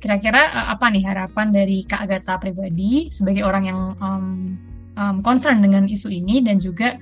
kira-kira 0.00 0.50
uh, 0.50 0.66
apa 0.72 0.88
nih 0.88 1.04
harapan 1.04 1.52
dari 1.52 1.84
Kak 1.84 2.08
Agatha 2.08 2.40
pribadi 2.40 3.12
sebagai 3.12 3.44
orang 3.44 3.64
yang 3.68 3.80
um, 4.00 4.56
um, 4.96 5.16
concern 5.20 5.60
dengan 5.60 5.86
isu 5.86 6.08
ini 6.08 6.40
dan 6.40 6.56
juga 6.56 6.96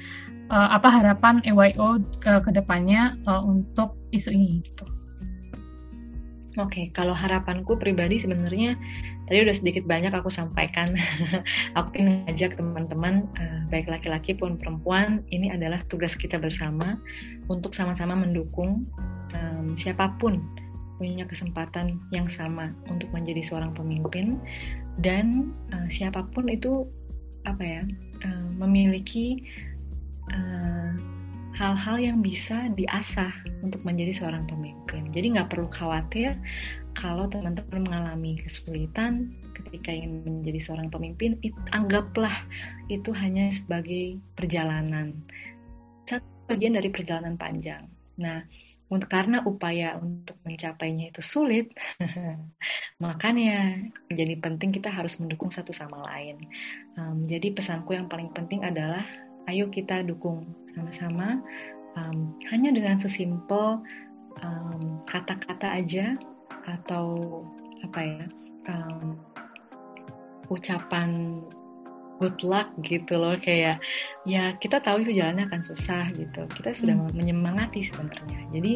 uh, 0.51 0.69
apa 0.75 0.91
harapan 0.91 1.41
EYO 1.47 2.03
ke 2.19 2.43
ke 2.43 2.51
depannya 2.51 3.15
uh, 3.31 3.41
untuk 3.47 3.95
isu 4.11 4.35
ini 4.35 4.61
gitu. 4.67 4.85
Oke, 6.59 6.75
okay, 6.75 6.87
kalau 6.91 7.15
harapanku 7.15 7.79
pribadi 7.79 8.19
sebenarnya 8.19 8.75
tadi 9.31 9.47
udah 9.47 9.55
sedikit 9.55 9.87
banyak 9.87 10.11
aku 10.11 10.27
sampaikan. 10.27 10.91
aku 11.79 11.95
ingin 11.95 12.27
mengajak 12.27 12.59
teman-teman, 12.59 13.31
baik 13.71 13.87
laki-laki 13.87 14.35
pun 14.35 14.59
perempuan, 14.59 15.23
ini 15.31 15.55
adalah 15.55 15.79
tugas 15.87 16.19
kita 16.19 16.35
bersama 16.35 16.99
untuk 17.47 17.79
sama-sama 17.79 18.19
mendukung 18.19 18.91
um, 19.39 19.79
siapa 19.79 20.19
pun 20.19 20.43
punya 20.99 21.25
kesempatan 21.25 22.03
yang 22.11 22.27
sama 22.27 22.75
untuk 22.91 23.09
menjadi 23.15 23.41
seorang 23.41 23.73
pemimpin 23.73 24.37
dan 24.99 25.55
uh, 25.71 25.87
siapa 25.87 26.27
pun 26.35 26.51
itu 26.51 26.85
apa 27.47 27.63
ya 27.63 27.83
uh, 28.27 28.49
memiliki 28.59 29.47
Eh, 30.29 30.91
hal-hal 31.57 31.97
uh, 31.99 32.05
yang 32.05 32.19
bisa 32.21 32.71
diasah 32.77 33.33
untuk 33.65 33.83
menjadi 33.83 34.13
seorang 34.15 34.45
pemimpin. 34.47 35.11
Jadi 35.11 35.35
nggak 35.35 35.51
perlu 35.51 35.67
khawatir 35.73 36.37
kalau 36.95 37.27
teman-teman 37.27 37.89
mengalami 37.89 38.39
kesulitan 38.39 39.33
ketika 39.57 39.91
ingin 39.91 40.23
menjadi 40.23 40.61
seorang 40.63 40.89
pemimpin, 40.93 41.35
it, 41.43 41.55
anggaplah 41.75 42.47
itu 42.93 43.11
hanya 43.11 43.51
sebagai 43.51 44.23
perjalanan, 44.39 45.19
satu 46.07 46.27
bagian 46.47 46.79
dari 46.79 46.93
perjalanan 46.95 47.35
panjang. 47.35 47.91
Nah, 48.23 48.47
untuk 48.89 49.13
karena 49.13 49.45
upaya 49.45 50.01
untuk 50.01 50.41
mencapainya 50.49 51.13
itu 51.13 51.21
sulit, 51.21 51.73
makanya 53.05 53.77
menjadi 54.09 54.35
penting 54.41 54.71
kita 54.73 54.89
harus 54.89 55.21
mendukung 55.21 55.53
satu 55.53 55.77
sama 55.77 56.01
lain. 56.09 56.41
Um, 56.97 57.29
jadi 57.29 57.53
pesanku 57.53 57.93
yang 57.93 58.09
paling 58.09 58.33
penting 58.33 58.65
adalah 58.65 59.05
ayo 59.49 59.69
kita 59.69 60.05
dukung 60.05 60.45
sama-sama 60.73 61.41
um, 61.97 62.37
hanya 62.53 62.71
dengan 62.73 63.01
sesimpel 63.01 63.81
kata-kata 65.11 65.67
um, 65.73 65.79
aja 65.83 66.07
atau 66.69 67.07
apa 67.83 68.01
ya 68.05 68.25
um, 68.71 69.19
ucapan 70.49 71.43
good 72.19 72.39
luck 72.43 72.69
gitu 72.83 73.15
loh 73.15 73.39
kayak 73.39 73.79
ya 74.27 74.55
kita 74.59 74.83
tahu 74.83 75.07
itu 75.07 75.19
jalannya 75.23 75.47
akan 75.47 75.63
susah 75.63 76.11
gitu 76.15 76.45
kita 76.53 76.75
sudah 76.75 76.95
hmm. 76.95 77.15
menyemangati 77.15 77.81
sebenarnya 77.87 78.43
jadi 78.53 78.73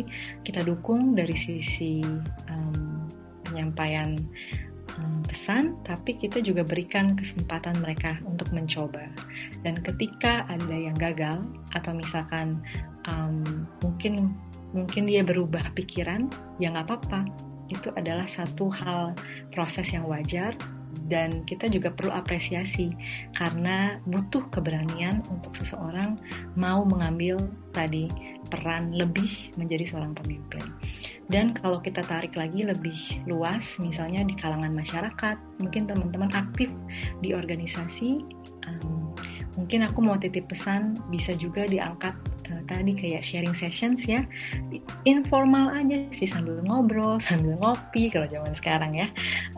kita 0.46 0.60
dukung 0.62 1.18
dari 1.18 1.34
sisi 1.34 2.00
um, 2.48 3.06
penyampaian 3.46 4.16
pesan, 5.32 5.80
tapi 5.88 6.12
kita 6.20 6.44
juga 6.44 6.60
berikan 6.60 7.16
kesempatan 7.16 7.80
mereka 7.80 8.20
untuk 8.28 8.52
mencoba. 8.52 9.08
Dan 9.64 9.80
ketika 9.80 10.44
ada 10.44 10.76
yang 10.76 10.92
gagal 10.92 11.40
atau 11.72 11.96
misalkan 11.96 12.60
um, 13.08 13.64
mungkin 13.80 14.36
mungkin 14.76 15.08
dia 15.08 15.24
berubah 15.24 15.72
pikiran, 15.72 16.28
ya 16.60 16.68
nggak 16.76 16.84
apa-apa. 16.84 17.24
Itu 17.72 17.88
adalah 17.96 18.28
satu 18.28 18.68
hal 18.68 19.16
proses 19.48 19.96
yang 19.96 20.04
wajar 20.04 20.52
dan 21.08 21.44
kita 21.48 21.68
juga 21.68 21.92
perlu 21.92 22.12
apresiasi 22.12 22.92
karena 23.36 24.00
butuh 24.08 24.44
keberanian 24.52 25.24
untuk 25.32 25.56
seseorang 25.56 26.16
mau 26.56 26.84
mengambil 26.84 27.40
tadi 27.72 28.08
peran 28.52 28.92
lebih 28.92 29.52
menjadi 29.56 29.88
seorang 29.88 30.12
pemimpin. 30.12 30.60
Dan 31.32 31.56
kalau 31.56 31.80
kita 31.80 32.04
tarik 32.04 32.36
lagi 32.36 32.68
lebih 32.68 33.24
luas, 33.24 33.80
misalnya 33.80 34.20
di 34.28 34.36
kalangan 34.36 34.76
masyarakat, 34.76 35.36
mungkin 35.64 35.88
teman-teman 35.88 36.28
aktif 36.36 36.68
di 37.24 37.32
organisasi, 37.32 38.20
um, 38.68 39.16
mungkin 39.56 39.88
aku 39.88 40.04
mau 40.04 40.20
titip 40.20 40.52
pesan 40.52 41.00
bisa 41.08 41.32
juga 41.32 41.64
diangkat 41.64 42.12
tadi 42.68 42.92
kayak 42.92 43.24
sharing 43.24 43.56
sessions 43.56 44.04
ya 44.04 44.22
informal 45.08 45.72
aja 45.72 46.06
sih 46.14 46.28
sambil 46.28 46.60
ngobrol 46.66 47.18
sambil 47.26 47.56
ngopi 47.58 48.12
kalau 48.12 48.28
zaman 48.28 48.52
sekarang 48.54 48.92
ya. 48.94 49.08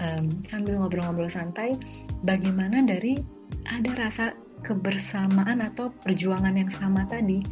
Um, 0.00 0.30
sambil 0.48 0.78
ngobrol-ngobrol 0.80 1.30
santai 1.30 1.76
bagaimana 2.24 2.82
dari 2.82 3.20
ada 3.68 3.90
rasa 3.96 4.34
kebersamaan 4.64 5.60
atau 5.60 5.92
perjuangan 6.02 6.56
yang 6.56 6.70
sama 6.72 7.04
tadi? 7.04 7.44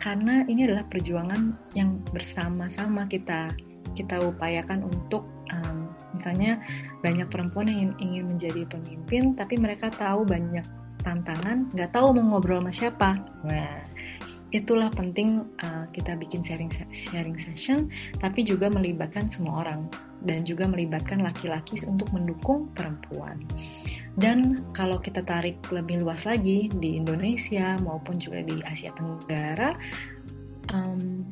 Karena 0.00 0.46
ini 0.48 0.64
adalah 0.64 0.86
perjuangan 0.88 1.52
yang 1.76 2.00
bersama-sama 2.14 3.04
kita 3.10 3.52
kita 3.98 4.22
upayakan 4.22 4.86
untuk 4.86 5.28
um, 5.52 5.90
misalnya 6.14 6.62
banyak 7.02 7.26
perempuan 7.28 7.68
yang 7.68 7.78
ingin, 7.78 7.92
ingin 7.98 8.24
menjadi 8.36 8.62
pemimpin 8.70 9.22
tapi 9.34 9.58
mereka 9.58 9.90
tahu 9.92 10.22
banyak 10.24 10.64
tantangan 11.00 11.68
nggak 11.72 11.90
tahu 11.96 12.12
mau 12.16 12.38
ngobrol 12.38 12.60
sama 12.60 12.72
siapa. 12.72 13.10
Nah 13.44 13.82
itulah 14.50 14.90
penting 14.94 15.46
uh, 15.62 15.86
kita 15.94 16.18
bikin 16.18 16.42
sharing 16.42 16.70
sharing 16.90 17.38
session 17.38 17.90
tapi 18.18 18.42
juga 18.42 18.66
melibatkan 18.70 19.30
semua 19.30 19.66
orang 19.66 19.86
dan 20.26 20.44
juga 20.44 20.68
melibatkan 20.68 21.22
laki-laki 21.24 21.80
untuk 21.86 22.10
mendukung 22.12 22.68
perempuan. 22.76 23.40
Dan 24.18 24.66
kalau 24.74 24.98
kita 24.98 25.22
tarik 25.22 25.56
lebih 25.70 26.02
luas 26.02 26.26
lagi 26.26 26.68
di 26.68 26.98
Indonesia 26.98 27.78
maupun 27.80 28.18
juga 28.18 28.42
di 28.44 28.58
Asia 28.66 28.90
Tenggara, 28.92 29.78
um, 30.74 31.24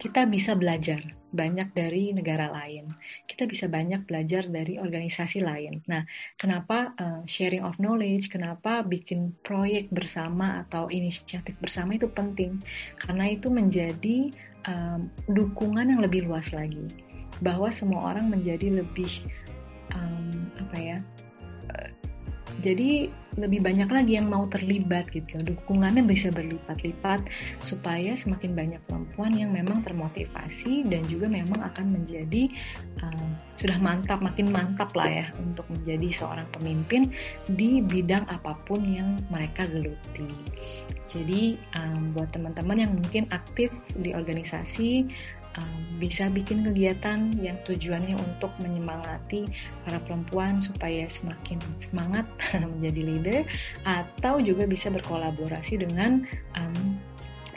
kita 0.00 0.24
bisa 0.28 0.56
belajar 0.56 1.15
banyak 1.32 1.74
dari 1.74 2.14
negara 2.14 2.50
lain. 2.50 2.94
Kita 3.26 3.46
bisa 3.46 3.66
banyak 3.66 4.06
belajar 4.06 4.46
dari 4.46 4.78
organisasi 4.78 5.42
lain. 5.42 5.82
Nah, 5.90 6.06
kenapa 6.38 6.94
uh, 6.96 7.20
sharing 7.26 7.66
of 7.66 7.78
knowledge, 7.82 8.30
kenapa 8.30 8.86
bikin 8.86 9.34
proyek 9.42 9.90
bersama 9.90 10.66
atau 10.66 10.86
inisiatif 10.90 11.58
bersama 11.58 11.98
itu 11.98 12.06
penting? 12.10 12.62
Karena 12.98 13.30
itu 13.30 13.50
menjadi 13.50 14.30
um, 14.70 15.10
dukungan 15.30 15.90
yang 15.90 16.00
lebih 16.00 16.30
luas 16.30 16.54
lagi, 16.54 16.86
bahwa 17.42 17.68
semua 17.68 18.14
orang 18.14 18.32
menjadi 18.32 18.80
lebih 18.80 19.10
um, 19.92 20.48
apa 20.56 20.78
ya 20.80 20.98
jadi 22.64 23.12
lebih 23.36 23.60
banyak 23.60 23.88
lagi 23.88 24.16
yang 24.16 24.32
mau 24.32 24.48
terlibat 24.48 25.08
gitu 25.12 25.36
dukungannya 25.40 26.02
bisa 26.04 26.32
berlipat-lipat 26.32 27.28
supaya 27.60 28.16
semakin 28.16 28.56
banyak 28.56 28.80
perempuan 28.88 29.36
yang 29.36 29.52
memang 29.52 29.84
termotivasi 29.84 30.88
dan 30.88 31.04
juga 31.06 31.28
memang 31.28 31.60
akan 31.72 32.00
menjadi 32.00 32.48
uh, 33.04 33.28
sudah 33.56 33.80
mantap 33.80 34.20
makin 34.20 34.52
mantap 34.52 34.92
lah 34.92 35.08
ya 35.08 35.26
untuk 35.40 35.64
menjadi 35.72 36.08
seorang 36.12 36.48
pemimpin 36.52 37.12
di 37.48 37.80
bidang 37.80 38.28
apa 38.28 38.56
pun 38.68 38.84
yang 38.84 39.16
mereka 39.32 39.64
geluti. 39.68 40.28
Jadi 41.08 41.56
um, 41.72 42.12
buat 42.12 42.28
teman-teman 42.36 42.76
yang 42.76 42.92
mungkin 42.92 43.24
aktif 43.32 43.72
di 43.96 44.12
organisasi 44.12 45.08
bisa 45.96 46.28
bikin 46.28 46.60
kegiatan 46.60 47.32
yang 47.40 47.56
tujuannya 47.64 48.20
untuk 48.20 48.52
menyemangati 48.60 49.48
para 49.88 49.96
perempuan 50.04 50.60
supaya 50.60 51.08
semakin 51.08 51.56
semangat 51.80 52.28
menjadi 52.76 53.00
leader 53.00 53.40
atau 53.88 54.36
juga 54.40 54.68
bisa 54.68 54.92
berkolaborasi 54.92 55.80
dengan 55.80 56.28
um, 56.60 57.00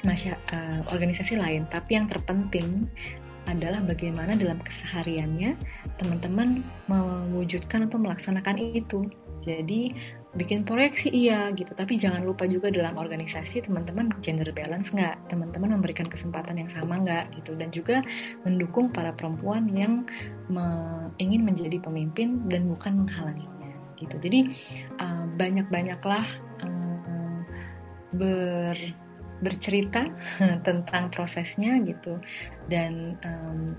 masya, 0.07 0.39
uh, 0.55 0.81
organisasi 0.95 1.35
lain. 1.35 1.67
Tapi 1.67 1.99
yang 1.99 2.07
terpenting 2.07 2.87
adalah 3.49 3.81
bagaimana 3.83 4.37
dalam 4.37 4.61
kesehariannya 4.61 5.57
teman-teman 5.97 6.63
mewujudkan 6.87 7.89
atau 7.89 7.97
melaksanakan 7.99 8.55
itu. 8.61 9.09
Jadi 9.43 9.95
bikin 10.37 10.61
proyeksi 10.61 11.09
iya 11.09 11.49
gitu. 11.57 11.73
Tapi 11.73 11.97
jangan 11.97 12.21
lupa 12.21 12.45
juga 12.45 12.69
dalam 12.69 13.01
organisasi 13.01 13.65
teman-teman 13.65 14.13
gender 14.21 14.49
balance 14.53 14.93
nggak? 14.93 15.17
Teman-teman 15.29 15.79
memberikan 15.79 16.05
kesempatan 16.05 16.61
yang 16.61 16.69
sama 16.69 17.01
nggak 17.01 17.33
gitu. 17.41 17.57
Dan 17.57 17.73
juga 17.73 18.05
mendukung 18.45 18.93
para 18.93 19.09
perempuan 19.15 19.65
yang 19.73 20.05
me 20.49 20.65
ingin 21.17 21.41
menjadi 21.41 21.81
pemimpin 21.81 22.45
dan 22.45 22.69
bukan 22.69 23.05
menghalanginya 23.05 23.73
gitu. 23.97 24.15
Jadi 24.21 24.53
uh, 25.01 25.25
banyak-banyaklah 25.35 26.25
uh, 26.61 27.39
ber 28.13 28.77
bercerita 29.39 30.11
tentang 30.67 31.09
prosesnya 31.09 31.79
gitu. 31.87 32.19
Dan 32.67 33.15
um, 33.23 33.73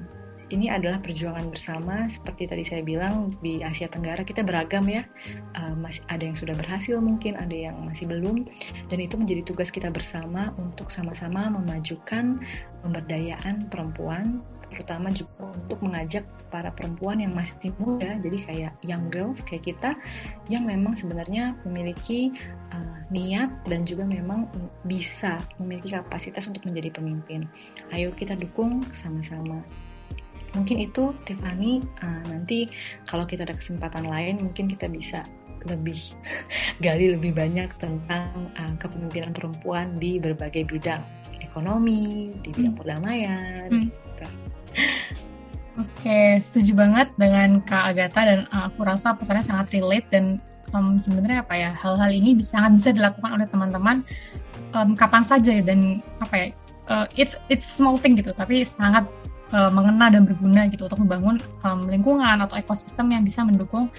ini 0.51 0.67
adalah 0.67 0.99
perjuangan 0.99 1.49
bersama 1.49 2.11
seperti 2.11 2.51
tadi 2.51 2.63
saya 2.67 2.83
bilang 2.83 3.35
di 3.39 3.63
Asia 3.63 3.87
Tenggara 3.87 4.27
kita 4.27 4.43
beragam 4.43 4.85
ya. 4.91 5.07
Uh, 5.55 5.75
masih 5.79 6.03
ada 6.11 6.27
yang 6.27 6.37
sudah 6.37 6.55
berhasil 6.59 6.99
mungkin 6.99 7.39
ada 7.39 7.55
yang 7.55 7.79
masih 7.87 8.11
belum. 8.11 8.47
Dan 8.91 8.99
itu 8.99 9.15
menjadi 9.15 9.43
tugas 9.47 9.71
kita 9.71 9.89
bersama 9.89 10.51
untuk 10.59 10.91
sama-sama 10.91 11.49
memajukan 11.51 12.43
pemberdayaan 12.83 13.71
perempuan 13.71 14.43
terutama 14.71 15.11
juga 15.11 15.51
untuk 15.51 15.83
mengajak 15.83 16.23
para 16.49 16.71
perempuan 16.71 17.19
yang 17.19 17.35
masih 17.35 17.75
muda 17.83 18.17
jadi 18.23 18.39
kayak 18.47 18.73
young 18.87 19.11
girls 19.11 19.43
kayak 19.43 19.67
kita 19.67 19.99
yang 20.47 20.63
memang 20.63 20.95
sebenarnya 20.95 21.59
memiliki 21.67 22.31
uh, 22.71 23.03
niat 23.11 23.51
dan 23.67 23.83
juga 23.83 24.07
memang 24.07 24.47
bisa 24.87 25.43
memiliki 25.59 25.91
kapasitas 25.91 26.47
untuk 26.47 26.63
menjadi 26.63 26.95
pemimpin. 26.95 27.43
Ayo 27.91 28.15
kita 28.15 28.39
dukung 28.39 28.87
sama-sama 28.95 29.67
mungkin 30.55 30.83
itu 30.83 31.15
Tiffany 31.27 31.85
uh, 32.03 32.23
nanti 32.31 32.71
kalau 33.07 33.25
kita 33.27 33.47
ada 33.47 33.55
kesempatan 33.55 34.07
lain 34.07 34.43
mungkin 34.43 34.67
kita 34.71 34.91
bisa 34.91 35.27
lebih 35.69 36.01
gali 36.85 37.15
lebih 37.15 37.37
banyak 37.37 37.71
tentang 37.79 38.51
uh, 38.57 38.75
kepemimpinan 38.81 39.33
perempuan 39.37 40.01
di 40.01 40.19
berbagai 40.19 40.67
bidang 40.67 41.05
ekonomi 41.41 42.35
di 42.45 42.49
bidang 42.55 42.75
hmm. 42.75 42.81
perdamaian 42.81 43.69
hmm. 43.69 43.89
gitu. 43.89 44.27
Oke, 45.79 46.43
setuju 46.45 46.77
banget 46.77 47.09
dengan 47.17 47.65
Kak 47.65 47.95
Agatha 47.95 48.21
dan 48.27 48.41
uh, 48.53 48.69
aku 48.69 48.85
rasa 48.85 49.17
pesannya 49.17 49.41
sangat 49.41 49.73
relate 49.73 50.05
dan 50.13 50.43
um, 50.75 50.99
sebenarnya 50.99 51.41
apa 51.47 51.55
ya 51.57 51.71
hal-hal 51.73 52.11
ini 52.11 52.37
bisa, 52.37 52.59
sangat 52.59 52.73
bisa 52.77 52.91
dilakukan 52.95 53.31
oleh 53.39 53.47
teman-teman 53.49 53.97
um, 54.77 54.93
kapan 54.99 55.23
saja 55.25 55.63
dan 55.63 56.05
apa 56.21 56.35
ya 56.35 56.47
uh, 56.91 57.07
it's 57.17 57.39
it's 57.49 57.67
small 57.67 57.97
thing 57.97 58.19
gitu 58.19 58.35
tapi 58.35 58.63
sangat 58.67 59.07
uh, 59.53 59.71
mengena 59.71 60.11
dan 60.11 60.27
berguna 60.27 60.67
gitu 60.71 60.87
untuk 60.87 61.01
membangun 61.03 61.37
um, 61.63 61.87
lingkungan 61.87 62.43
atau 62.43 62.59
ekosistem 62.59 63.11
yang 63.11 63.23
bisa 63.23 63.43
mendukung 63.43 63.91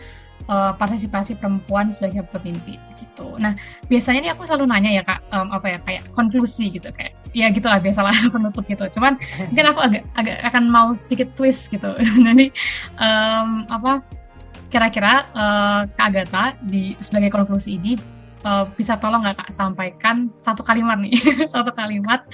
uh, 0.48 0.74
partisipasi 0.76 1.38
perempuan 1.38 1.92
sebagai 1.94 2.26
pemimpin 2.32 2.80
gitu. 2.98 3.36
Nah 3.38 3.54
biasanya 3.92 4.20
ini 4.26 4.30
aku 4.32 4.48
selalu 4.48 4.72
nanya 4.72 4.92
ya 5.02 5.04
kak 5.06 5.20
um, 5.36 5.52
apa 5.54 5.78
ya 5.78 5.80
kayak 5.84 6.04
konklusi 6.16 6.74
gitu 6.74 6.90
kayak 6.96 7.14
ya 7.36 7.48
gitulah 7.52 7.78
biasalah 7.78 8.14
penutup 8.34 8.64
gitu. 8.66 8.86
Cuman 9.00 9.20
mungkin 9.52 9.66
aku 9.68 9.80
agak 9.84 10.04
agak 10.18 10.38
akan 10.48 10.64
mau 10.72 10.88
sedikit 10.96 11.34
twist 11.36 11.70
gitu. 11.70 11.92
Jadi 12.28 12.50
um, 12.98 13.68
apa 13.68 14.02
kira-kira 14.72 15.28
uh, 15.36 15.82
kak 16.00 16.64
di 16.64 16.96
sebagai 17.04 17.28
konklusi 17.28 17.76
ini 17.76 18.21
uh, 18.46 18.66
bisa 18.74 18.98
tolong 18.98 19.24
nggak 19.26 19.38
kak 19.46 19.50
sampaikan 19.54 20.30
satu 20.38 20.62
kalimat 20.66 20.98
nih 20.98 21.14
satu 21.54 21.72
kalimat 21.74 22.26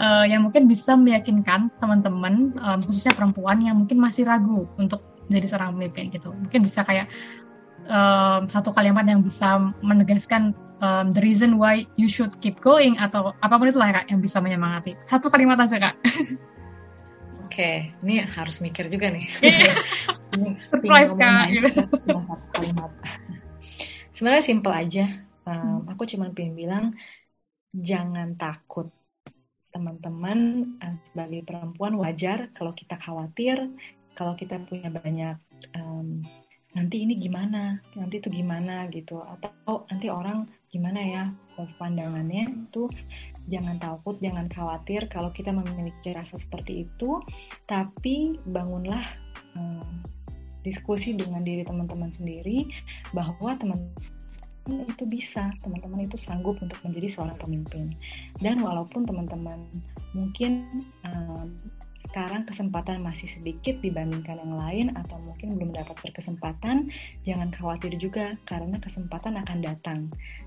uh, 0.00 0.24
yang 0.24 0.44
mungkin 0.44 0.68
bisa 0.68 0.94
meyakinkan 0.94 1.72
teman-teman 1.80 2.56
um, 2.60 2.78
khususnya 2.84 3.16
perempuan 3.16 3.60
yang 3.60 3.76
mungkin 3.76 4.00
masih 4.00 4.28
ragu 4.28 4.68
untuk 4.76 5.02
jadi 5.26 5.46
seorang 5.48 5.74
pemimpin 5.74 6.12
gitu 6.14 6.30
mungkin 6.30 6.60
bisa 6.62 6.86
kayak 6.86 7.10
um, 7.88 8.46
satu 8.46 8.70
kalimat 8.70 9.02
yang 9.08 9.24
bisa 9.24 9.58
menegaskan 9.82 10.54
um, 10.78 11.10
the 11.10 11.22
reason 11.22 11.58
why 11.58 11.82
you 11.98 12.06
should 12.06 12.30
keep 12.38 12.60
going 12.62 12.94
atau 13.00 13.34
apa 13.42 13.54
pun 13.58 13.68
itu 13.68 13.80
lah 13.80 14.02
kak 14.02 14.06
yang 14.12 14.20
bisa 14.22 14.38
menyemangati 14.38 14.94
satu 15.02 15.32
kalimat 15.32 15.58
aja 15.60 15.78
kak 15.80 15.96
Oke, 17.46 17.62
okay, 17.62 17.76
ini 18.02 18.18
harus 18.20 18.58
mikir 18.58 18.90
juga 18.90 19.06
nih. 19.06 19.30
Surprise 20.68 21.14
kak. 21.14 21.46
Cuma 22.02 22.20
satu 22.26 22.46
kalimat. 22.52 22.90
Sebenarnya 24.12 24.44
simple 24.44 24.74
aja 24.74 25.25
um, 25.46 25.86
aku 25.88 26.04
cuma 26.04 26.28
pengen 26.34 26.54
bilang 26.58 26.84
jangan 27.72 28.34
takut. 28.36 28.90
Teman-teman 29.70 30.38
uh, 30.80 30.96
sebagai 31.04 31.44
perempuan 31.44 32.00
wajar 32.00 32.48
kalau 32.56 32.72
kita 32.72 32.96
khawatir 32.96 33.70
kalau 34.16 34.32
kita 34.32 34.56
punya 34.64 34.88
banyak 34.88 35.36
um, 35.76 36.24
nanti 36.72 37.04
ini 37.04 37.20
gimana 37.20 37.80
nanti 37.92 38.20
itu 38.20 38.28
gimana 38.32 38.88
gitu. 38.88 39.20
Atau 39.20 39.84
nanti 39.92 40.08
orang 40.08 40.48
gimana 40.72 41.00
ya 41.00 41.22
pandangannya 41.76 42.68
itu 42.68 42.88
jangan 43.46 43.78
takut 43.78 44.18
jangan 44.18 44.50
khawatir 44.50 45.06
kalau 45.06 45.30
kita 45.30 45.52
memiliki 45.52 46.16
rasa 46.16 46.40
seperti 46.40 46.88
itu. 46.88 47.20
Tapi 47.68 48.40
bangunlah 48.48 49.04
um, 49.60 50.00
diskusi 50.66 51.14
dengan 51.14 51.44
diri 51.46 51.62
teman-teman 51.62 52.10
sendiri 52.10 52.66
bahwa 53.14 53.54
teman 53.54 53.86
itu 54.66 55.04
bisa, 55.06 55.50
teman-teman 55.62 56.04
itu 56.04 56.18
sanggup 56.18 56.58
untuk 56.58 56.78
menjadi 56.82 57.08
seorang 57.12 57.38
pemimpin. 57.38 57.94
Dan 58.42 58.60
walaupun 58.60 59.06
teman-teman 59.06 59.62
mungkin 60.16 60.64
um, 61.04 61.52
sekarang 62.06 62.48
kesempatan 62.48 63.04
masih 63.04 63.28
sedikit 63.28 63.76
dibandingkan 63.82 64.40
yang 64.40 64.56
lain 64.56 64.86
atau 64.96 65.20
mungkin 65.20 65.58
belum 65.58 65.70
dapat 65.74 66.00
berkesempatan, 66.00 66.88
jangan 67.28 67.52
khawatir 67.52 67.92
juga 67.98 68.38
karena 68.48 68.78
kesempatan 68.78 69.36
akan 69.42 69.58
datang. 69.60 70.00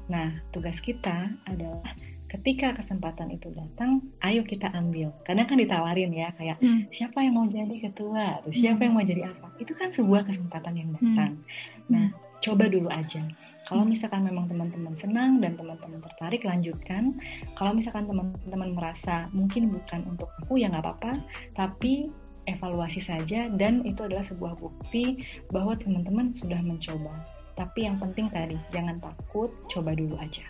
Nah, 0.09 0.34
tugas 0.49 0.82
kita 0.82 1.30
adalah 1.45 1.93
ketika 2.30 2.78
kesempatan 2.78 3.34
itu 3.34 3.49
datang, 3.53 4.05
ayo 4.22 4.45
kita 4.45 4.70
ambil. 4.74 5.13
Karena 5.26 5.49
kan 5.49 5.57
ditawarin 5.57 6.13
ya, 6.13 6.30
kayak 6.38 6.61
hmm. 6.61 6.89
siapa 6.93 7.26
yang 7.26 7.38
mau 7.38 7.45
jadi 7.49 7.76
ketua, 7.89 8.41
atau 8.41 8.53
siapa 8.53 8.82
hmm. 8.82 8.86
yang 8.86 8.93
mau 8.93 9.05
jadi 9.05 9.24
apa. 9.30 9.47
Itu 9.57 9.74
kan 9.74 9.89
sebuah 9.89 10.26
kesempatan 10.30 10.74
yang 10.78 10.89
datang. 10.93 11.34
Hmm. 11.38 11.89
Nah, 11.89 12.07
coba 12.39 12.67
dulu 12.67 12.87
aja. 12.91 13.23
Kalau 13.67 13.85
misalkan 13.85 14.25
memang 14.25 14.49
teman-teman 14.49 14.97
senang 14.97 15.37
dan 15.43 15.53
teman-teman 15.53 16.01
tertarik, 16.01 16.41
lanjutkan. 16.41 17.13
Kalau 17.53 17.77
misalkan 17.77 18.09
teman-teman 18.09 18.73
merasa 18.73 19.29
mungkin 19.29 19.69
bukan 19.69 20.09
untuk 20.09 20.33
aku, 20.41 20.57
ya 20.57 20.73
nggak 20.73 20.81
apa-apa. 20.81 21.21
Tapi 21.53 22.09
evaluasi 22.49 22.97
saja 22.97 23.45
dan 23.53 23.85
itu 23.85 24.01
adalah 24.01 24.25
sebuah 24.25 24.57
bukti 24.57 25.21
bahwa 25.53 25.77
teman-teman 25.77 26.33
sudah 26.33 26.57
mencoba. 26.65 27.13
Tapi 27.53 27.85
yang 27.85 28.01
penting 28.01 28.25
tadi, 28.31 28.57
jangan 28.73 28.97
takut, 28.97 29.53
coba 29.69 29.93
dulu 29.93 30.17
aja. 30.17 30.47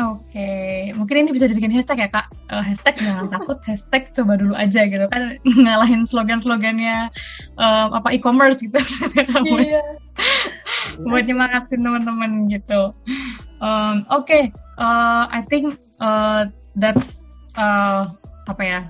Oke, 0.00 0.32
okay. 0.32 0.76
mungkin 0.96 1.26
ini 1.26 1.30
bisa 1.36 1.44
dibikin 1.44 1.68
hashtag 1.68 2.04
ya 2.04 2.08
kak. 2.08 2.32
Uh, 2.48 2.64
hashtag 2.64 2.96
jangan 2.96 3.28
takut, 3.36 3.60
hashtag 3.68 4.08
coba 4.16 4.40
dulu 4.40 4.56
aja 4.56 4.88
gitu 4.88 5.04
kan 5.12 5.36
ngalahin 5.64 6.08
slogan-slogannya 6.08 7.12
um, 7.60 7.88
apa 7.92 8.08
e-commerce 8.16 8.64
gitu. 8.64 8.80
Iya. 9.60 9.82
buat 11.04 11.24
nyemangatin 11.24 11.80
teman-teman 11.80 12.48
gitu. 12.48 12.92
Um, 13.60 14.04
Oke, 14.08 14.24
okay. 14.24 14.44
uh, 14.80 15.28
I 15.28 15.44
think 15.44 15.76
uh, 16.00 16.48
that's 16.76 17.24
uh, 17.56 18.08
apa 18.48 18.62
ya 18.64 18.80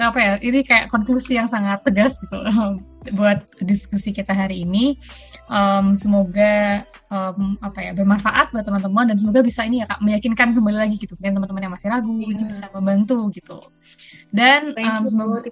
apa 0.00 0.18
ya 0.18 0.32
ini 0.42 0.66
kayak 0.66 0.90
konklusi 0.90 1.38
yang 1.38 1.46
sangat 1.46 1.78
tegas 1.86 2.18
gitu 2.18 2.40
buat 3.12 3.44
diskusi 3.62 4.10
kita 4.10 4.32
hari 4.32 4.64
ini 4.64 4.96
um, 5.46 5.94
semoga 5.94 6.82
um, 7.10 7.54
apa 7.62 7.78
ya 7.84 7.92
bermanfaat 7.94 8.50
buat 8.50 8.64
teman-teman 8.64 9.14
dan 9.14 9.16
semoga 9.20 9.42
bisa 9.44 9.62
ini 9.62 9.82
ya 9.82 9.86
kak 9.86 10.00
meyakinkan 10.02 10.56
kembali 10.56 10.78
lagi 10.78 10.96
gitu 10.98 11.14
mungkin 11.20 11.42
teman-teman 11.42 11.62
yang 11.68 11.74
masih 11.74 11.88
ragu 11.92 12.14
yeah. 12.18 12.32
ini 12.32 12.42
bisa 12.48 12.64
membantu 12.72 13.18
gitu 13.30 13.58
dan 14.32 14.74
um, 14.74 15.04
semoga 15.06 15.42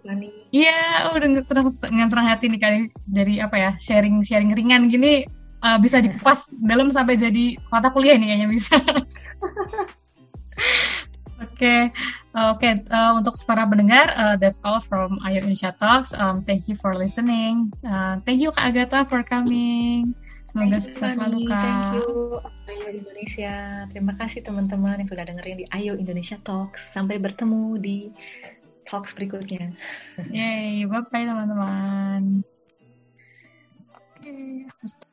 iya 0.51 1.11
oh 1.11 1.17
dengan 1.19 1.45
senang 1.45 1.71
dengan 1.85 2.09
senang 2.11 2.27
hati 2.27 2.51
nih 2.51 2.61
kali 2.61 2.81
dari 3.07 3.39
apa 3.39 3.57
ya 3.59 3.71
sharing 3.79 4.25
sharing 4.25 4.51
ringan 4.57 4.91
gini 4.91 5.23
uh, 5.65 5.79
bisa 5.81 6.05
dikupas 6.05 6.53
dalam 6.71 6.93
sampai 6.93 7.17
jadi 7.17 7.57
mata 7.73 7.89
kuliah 7.89 8.21
nih 8.21 8.29
kayaknya 8.37 8.49
bisa. 8.53 8.77
Oke, 11.45 11.61
okay. 11.61 11.81
Uh, 12.35 12.55
oke 12.55 12.61
okay. 12.61 12.83
uh, 12.91 13.15
untuk 13.17 13.39
para 13.47 13.65
pendengar, 13.65 14.11
uh, 14.19 14.37
that's 14.37 14.61
all 14.67 14.83
from 14.83 15.17
Ayo 15.25 15.41
Indonesia 15.41 15.73
Talks. 15.79 16.13
Um, 16.15 16.43
thank 16.43 16.67
you 16.67 16.77
for 16.77 16.95
listening. 16.95 17.73
Uh, 17.87 18.19
thank 18.27 18.43
you 18.43 18.53
Kak 18.53 18.75
Agatha 18.75 19.07
for 19.07 19.23
coming. 19.23 20.13
Semoga 20.51 20.79
thank 20.79 20.87
sukses 20.87 21.11
selalu 21.19 21.39
Kak. 21.51 21.63
Thank 21.63 21.83
you 21.99 22.09
Ayo 22.71 22.87
Indonesia. 22.95 23.55
Terima 23.91 24.13
kasih 24.19 24.41
teman-teman 24.43 25.03
yang 25.03 25.09
sudah 25.11 25.25
dengerin 25.27 25.57
di 25.63 25.67
Ayo 25.73 25.99
Indonesia 25.99 26.39
Talks. 26.43 26.95
Sampai 26.95 27.19
bertemu 27.19 27.79
di 27.81 28.13
talks 28.85 29.17
berikutnya. 29.17 29.73
Yay, 30.31 30.85
bye 30.87 31.03
bye 31.09 31.25
teman-teman. 31.25 32.45
Oke, 34.21 34.31
okay. 34.31 35.05